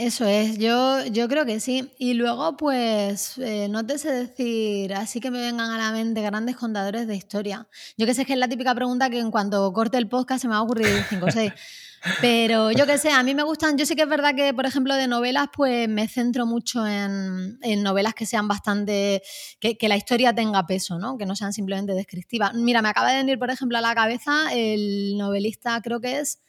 Eso 0.00 0.24
es, 0.24 0.56
yo, 0.56 1.04
yo 1.04 1.28
creo 1.28 1.44
que 1.44 1.60
sí. 1.60 1.92
Y 1.98 2.14
luego, 2.14 2.56
pues, 2.56 3.36
eh, 3.36 3.68
no 3.68 3.84
te 3.84 3.98
sé 3.98 4.10
decir, 4.10 4.94
así 4.94 5.20
que 5.20 5.30
me 5.30 5.40
vengan 5.40 5.70
a 5.70 5.76
la 5.76 5.92
mente 5.92 6.22
grandes 6.22 6.56
contadores 6.56 7.06
de 7.06 7.16
historia. 7.16 7.68
Yo 7.98 8.06
que 8.06 8.14
sé 8.14 8.24
que 8.24 8.32
es 8.32 8.38
la 8.38 8.48
típica 8.48 8.74
pregunta 8.74 9.10
que 9.10 9.18
en 9.18 9.30
cuanto 9.30 9.70
corte 9.74 9.98
el 9.98 10.08
podcast 10.08 10.40
se 10.40 10.48
me 10.48 10.54
va 10.54 10.60
a 10.60 10.62
ocurrir 10.62 10.86
5 11.10 11.26
o 11.26 11.30
6. 11.30 11.52
Pero 12.20 12.70
yo 12.70 12.86
que 12.86 12.96
sé, 12.98 13.10
a 13.10 13.22
mí 13.22 13.34
me 13.34 13.42
gustan, 13.42 13.76
yo 13.76 13.84
sí 13.84 13.94
que 13.94 14.02
es 14.02 14.08
verdad 14.08 14.34
que, 14.34 14.54
por 14.54 14.64
ejemplo, 14.64 14.94
de 14.94 15.06
novelas, 15.06 15.48
pues 15.54 15.88
me 15.88 16.08
centro 16.08 16.46
mucho 16.46 16.86
en, 16.86 17.58
novelas 17.82 18.14
que 18.14 18.26
sean 18.26 18.48
bastante, 18.48 19.22
que, 19.58 19.76
que, 19.76 19.88
la 19.88 19.96
historia 19.96 20.34
tenga 20.34 20.66
peso, 20.66 20.98
¿no? 20.98 21.18
Que 21.18 21.26
no 21.26 21.36
sean 21.36 21.52
simplemente 21.52 21.92
descriptivas. 21.92 22.54
Mira, 22.54 22.80
me 22.80 22.88
acaba 22.88 23.10
de 23.10 23.18
venir, 23.18 23.38
por 23.38 23.50
ejemplo, 23.50 23.76
a 23.76 23.82
la 23.82 23.94
cabeza 23.94 24.52
el 24.52 25.16
novelista, 25.18 25.80
creo 25.82 26.00
que 26.00 26.20
es, 26.20 26.40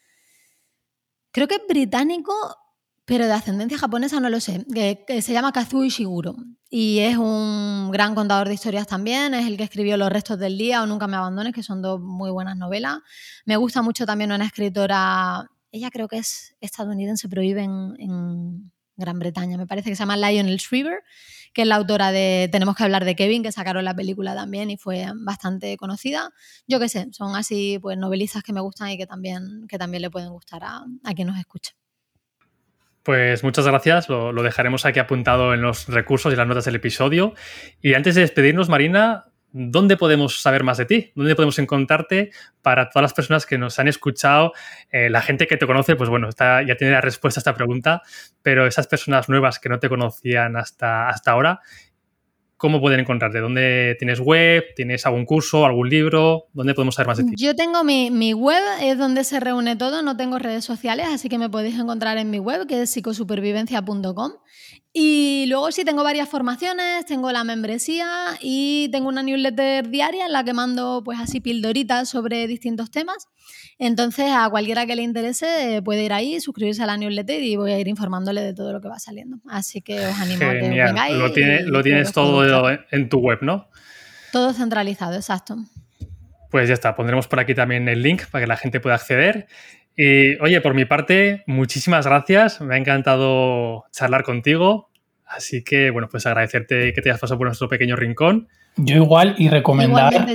creo 1.32 1.47
que 1.47 1.56
es 1.56 1.62
británico 1.68 2.34
pero 3.12 3.28
de 3.28 3.34
ascendencia 3.34 3.78
japonesa 3.78 4.22
no 4.22 4.30
lo 4.30 4.39
sé, 4.39 4.66
que, 4.74 5.22
se 5.22 5.34
llama 5.34 5.51
Kazuo 5.51 5.84
Ishiguro 5.84 6.34
y 6.70 6.99
es 6.99 7.18
un 7.18 7.91
gran 7.91 8.16
contador 8.16 8.47
de 8.47 8.53
historias 8.53 8.88
también, 8.88 9.34
es 9.34 9.47
el 9.47 9.57
que 9.57 9.64
escribió 9.64 9.97
Los 9.97 10.09
restos 10.09 10.39
del 10.39 10.57
día 10.57 10.82
o 10.82 10.86
Nunca 10.86 11.07
me 11.07 11.18
abandones, 11.18 11.53
que 11.53 11.62
son 11.62 11.82
dos 11.82 11.99
muy 11.99 12.32
buenas 12.32 12.55
novelas. 12.55 12.99
Me 13.43 13.57
gusta 13.57 13.82
mucho 13.82 14.05
también 14.05 14.32
una 14.32 14.45
escritora, 14.45 15.45
ella 15.74 15.91
creo 15.91 16.07
que 16.07 16.20
es 16.20 16.55
estadounidense, 16.62 17.28
pero 17.28 17.41
vive 17.41 17.64
en, 17.64 18.72
Gran 18.95 19.20
Bretaña, 19.20 19.57
me 19.57 19.68
parece 19.68 19.89
que 19.89 19.97
se 19.97 20.03
llama 20.03 20.16
Lionel 20.16 20.55
Shriver, 20.55 21.03
que 21.53 21.64
es 21.64 21.68
la 21.68 21.76
autora 21.76 22.14
de 22.14 22.47
Tenemos 22.49 22.78
que 22.78 22.84
hablar 22.84 23.03
de 23.03 23.18
Kevin, 23.18 23.43
que 23.43 23.51
sacaron 23.51 23.84
la 23.84 23.93
película 23.93 24.36
también 24.36 24.70
y 24.70 24.78
fue 24.78 25.07
bastante 25.16 25.76
conocida. 25.76 26.30
Yo 26.66 26.80
qué 26.80 26.88
sé, 26.88 27.07
son 27.12 27.36
así 27.36 27.78
pues 27.82 27.97
novelistas 27.97 28.41
que 28.41 28.53
me 28.53 28.62
gustan 28.62 28.89
y 28.91 28.97
que 28.97 29.05
también, 29.05 29.66
que 29.68 29.78
también 29.78 30.01
le 30.01 30.09
pueden 30.09 30.30
gustar 30.30 30.64
a, 30.64 30.86
a 31.03 31.14
quien 31.14 31.28
nos 31.28 31.38
escuche. 31.38 31.74
Pues 33.04 33.43
muchas 33.43 33.66
gracias, 33.66 34.10
lo, 34.10 34.32
dejaremos 34.43 34.86
aquí 34.86 34.99
apuntado 34.99 35.56
en 35.56 35.62
los 35.62 35.88
recursos 35.88 36.32
y 36.32 36.36
las 36.36 36.47
notas 36.47 36.66
del 36.66 36.76
episodio. 36.76 37.34
Y 37.82 37.95
antes 37.95 38.14
de 38.14 38.22
despedirnos, 38.22 38.70
Marina, 38.70 39.26
¿dónde 39.52 39.97
podemos 39.97 40.39
saber 40.39 40.64
más 40.64 40.78
de 40.78 40.86
ti? 40.86 41.12
¿Dónde 41.16 41.36
podemos 41.36 41.58
encontrarte 41.58 42.32
para 42.62 42.89
todas 42.89 43.02
las 43.02 43.14
personas 43.14 43.47
que 43.47 43.58
nos 43.58 43.80
han 43.80 43.88
escuchado? 43.88 44.54
Eh, 44.91 45.10
la 45.10 45.22
gente 45.22 45.47
que 45.47 45.58
te 45.58 45.66
conoce, 45.66 45.95
pues 45.95 46.12
bueno, 46.12 46.30
está, 46.30 46.62
ya 46.62 46.76
tiene 46.76 46.93
la 46.93 47.02
respuesta 47.02 47.39
a 47.39 47.41
esta 47.41 47.56
pregunta, 47.56 48.04
pero 48.43 48.68
esas 48.68 48.86
personas 48.86 49.30
nuevas 49.30 49.58
que 49.58 49.70
no 49.70 49.80
te 49.80 49.89
conocían 49.89 50.56
hasta, 50.56 51.10
hasta 51.10 51.32
ahora, 51.32 51.62
¿cómo 52.62 52.80
pueden 52.80 52.99
encontrarte? 52.99 53.39
¿Dónde 53.39 53.95
tienes 53.97 54.20
web? 54.20 54.64
¿Tienes 54.76 55.07
algún 55.07 55.26
curso, 55.26 55.66
algún 55.66 55.89
libro? 55.89 56.45
¿Dónde 56.53 56.76
podemos 56.76 56.93
saber 56.93 57.07
más 57.07 57.18
de 57.18 57.24
ti? 57.24 57.34
Yo 57.36 57.55
tengo 57.55 57.84
mi, 57.84 58.12
mi, 58.12 58.34
web, 58.34 58.62
es 58.84 58.99
donde 58.99 59.24
se 59.24 59.39
reúne 59.39 59.76
todo, 59.76 60.03
no 60.03 60.16
tengo 60.16 60.38
redes 60.38 60.64
sociales, 60.64 61.07
así 61.09 61.28
que 61.28 61.39
me 61.39 61.49
podéis 61.49 61.80
encontrar 61.80 62.20
en 62.20 62.30
mi 62.30 62.38
web, 62.38 62.68
que 62.68 62.84
es 62.84 62.91
psicosupervivencia.com. 62.91 64.34
Y 64.94 65.46
luego 65.48 65.72
sí, 65.72 65.86
tengo 65.86 66.04
varias 66.04 66.28
formaciones, 66.28 67.06
tengo 67.06 67.32
la 67.32 67.46
membresía 67.46 68.38
y 68.42 68.89
tengo 68.92 69.08
una 69.08 69.24
newsletter 69.24 69.88
diaria 69.89 70.26
en 70.26 70.34
la 70.34 70.44
que 70.44 70.54
mando 70.54 71.02
pues 71.06 71.18
así 71.18 71.39
pildoritas 71.39 72.10
sobre 72.10 72.46
distintos 72.46 72.92
temas. 72.92 73.30
Entonces 73.80 74.32
a 74.36 74.50
cualquiera 74.50 74.86
que 74.86 74.98
le 74.98 75.04
interese 75.04 75.78
eh, 75.78 75.82
puede 75.82 76.04
ir 76.04 76.12
ahí, 76.12 76.42
suscribirse 76.42 76.84
a 76.84 76.88
la 76.88 76.98
newsletter 76.98 77.42
y 77.42 77.56
voy 77.56 77.72
a 77.72 77.80
ir 77.80 77.88
informándole 77.88 78.42
de 78.42 78.54
todo 78.54 78.74
lo 78.74 78.82
que 78.82 78.89
va 78.89 79.00
saliendo. 79.00 79.38
Así 79.48 79.82
que 79.82 80.08
os 80.08 80.20
animo 80.20 80.46
a 80.46 80.54
que 80.54 80.70
vengáis. 80.70 81.16
Lo, 81.16 81.28
lo 81.28 81.84
tienes 81.84 82.12
todo 82.12 82.70
en 82.92 83.08
tu 83.08 83.20
web, 83.20 83.39
¿no? 83.42 83.70
Todo 84.34 84.54
centralizado, 84.54 85.16
exacto. 85.16 85.56
Pues 86.50 86.68
ya 86.68 86.74
está, 86.74 86.96
pondremos 86.98 87.30
por 87.30 87.39
aquí 87.39 87.56
también 87.56 87.88
el 87.88 88.02
link 88.04 88.26
para 88.30 88.44
que 88.44 88.48
la 88.48 88.58
gente 88.58 88.82
pueda 88.82 88.96
acceder. 88.96 89.48
Y 89.96 90.38
oye, 90.42 90.62
por 90.62 90.74
mi 90.74 90.86
parte, 90.86 91.44
muchísimas 91.48 92.06
gracias. 92.06 92.62
Me 92.62 92.76
ha 92.76 92.78
encantado 92.78 93.86
charlar 93.92 94.24
contigo. 94.24 94.89
Así 95.26 95.64
que, 95.64 95.92
bueno, 95.92 96.10
pues 96.10 96.26
agradecerte 96.26 96.94
que 96.94 97.02
te 97.02 97.10
hayas 97.10 97.22
pasado 97.22 97.38
por 97.38 97.48
nuestro 97.48 97.70
pequeño 97.70 97.96
rincón. 97.96 98.48
Yo 98.78 98.96
igual 98.96 99.36
y 99.38 99.50
recomendar, 99.50 100.28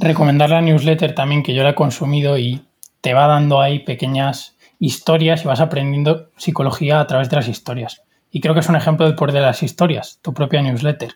recomendar 0.00 0.50
la 0.50 0.60
newsletter 0.60 1.14
también, 1.14 1.42
que 1.42 1.54
yo 1.54 1.62
la 1.62 1.70
he 1.70 1.74
consumido 1.74 2.38
y 2.38 2.62
te 3.00 3.14
va 3.14 3.26
dando 3.26 3.60
ahí 3.60 3.80
pequeñas 3.80 4.56
historias 4.78 5.44
y 5.44 5.48
vas 5.48 5.60
aprendiendo 5.60 6.30
psicología 6.36 7.00
a 7.00 7.06
través 7.06 7.30
de 7.30 7.36
las 7.36 7.48
historias. 7.48 8.02
Y 8.30 8.40
creo 8.40 8.54
que 8.54 8.60
es 8.60 8.68
un 8.68 8.76
ejemplo 8.76 9.06
del 9.06 9.14
poder 9.14 9.34
de 9.34 9.40
las 9.40 9.62
historias, 9.62 10.18
tu 10.22 10.34
propia 10.34 10.62
newsletter. 10.62 11.14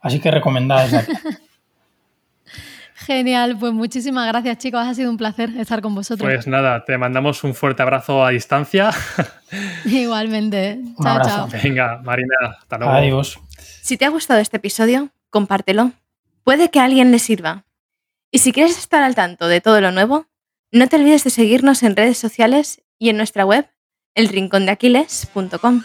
Así 0.00 0.20
que 0.20 0.30
recomendada 0.30 0.84
desde 0.84 1.06
Genial, 3.10 3.56
pues 3.58 3.72
muchísimas 3.72 4.28
gracias 4.28 4.58
chicos, 4.58 4.86
ha 4.86 4.94
sido 4.94 5.10
un 5.10 5.16
placer 5.16 5.50
estar 5.58 5.82
con 5.82 5.96
vosotros. 5.96 6.30
Pues 6.32 6.46
nada, 6.46 6.84
te 6.84 6.96
mandamos 6.96 7.42
un 7.42 7.54
fuerte 7.54 7.82
abrazo 7.82 8.24
a 8.24 8.30
distancia. 8.30 8.92
Igualmente. 9.84 10.78
chao, 11.02 11.20
chao. 11.24 11.48
Venga, 11.60 12.00
Marina, 12.04 12.36
hasta 12.60 12.78
luego. 12.78 12.92
Adiós. 12.92 13.40
Si 13.82 13.96
te 13.96 14.04
ha 14.04 14.10
gustado 14.10 14.38
este 14.38 14.58
episodio, 14.58 15.08
compártelo. 15.28 15.90
Puede 16.44 16.70
que 16.70 16.78
a 16.78 16.84
alguien 16.84 17.10
le 17.10 17.18
sirva. 17.18 17.64
Y 18.30 18.38
si 18.38 18.52
quieres 18.52 18.78
estar 18.78 19.02
al 19.02 19.16
tanto 19.16 19.48
de 19.48 19.60
todo 19.60 19.80
lo 19.80 19.90
nuevo, 19.90 20.26
No 20.70 20.86
te 20.86 20.94
olvides 20.94 21.24
de 21.24 21.30
seguirnos 21.30 21.82
en 21.82 21.96
redes 21.96 22.16
sociales 22.16 22.80
y 22.96 23.08
en 23.08 23.16
nuestra 23.16 23.44
web, 23.44 23.68
elrincondeaquiles.com. 24.14 25.82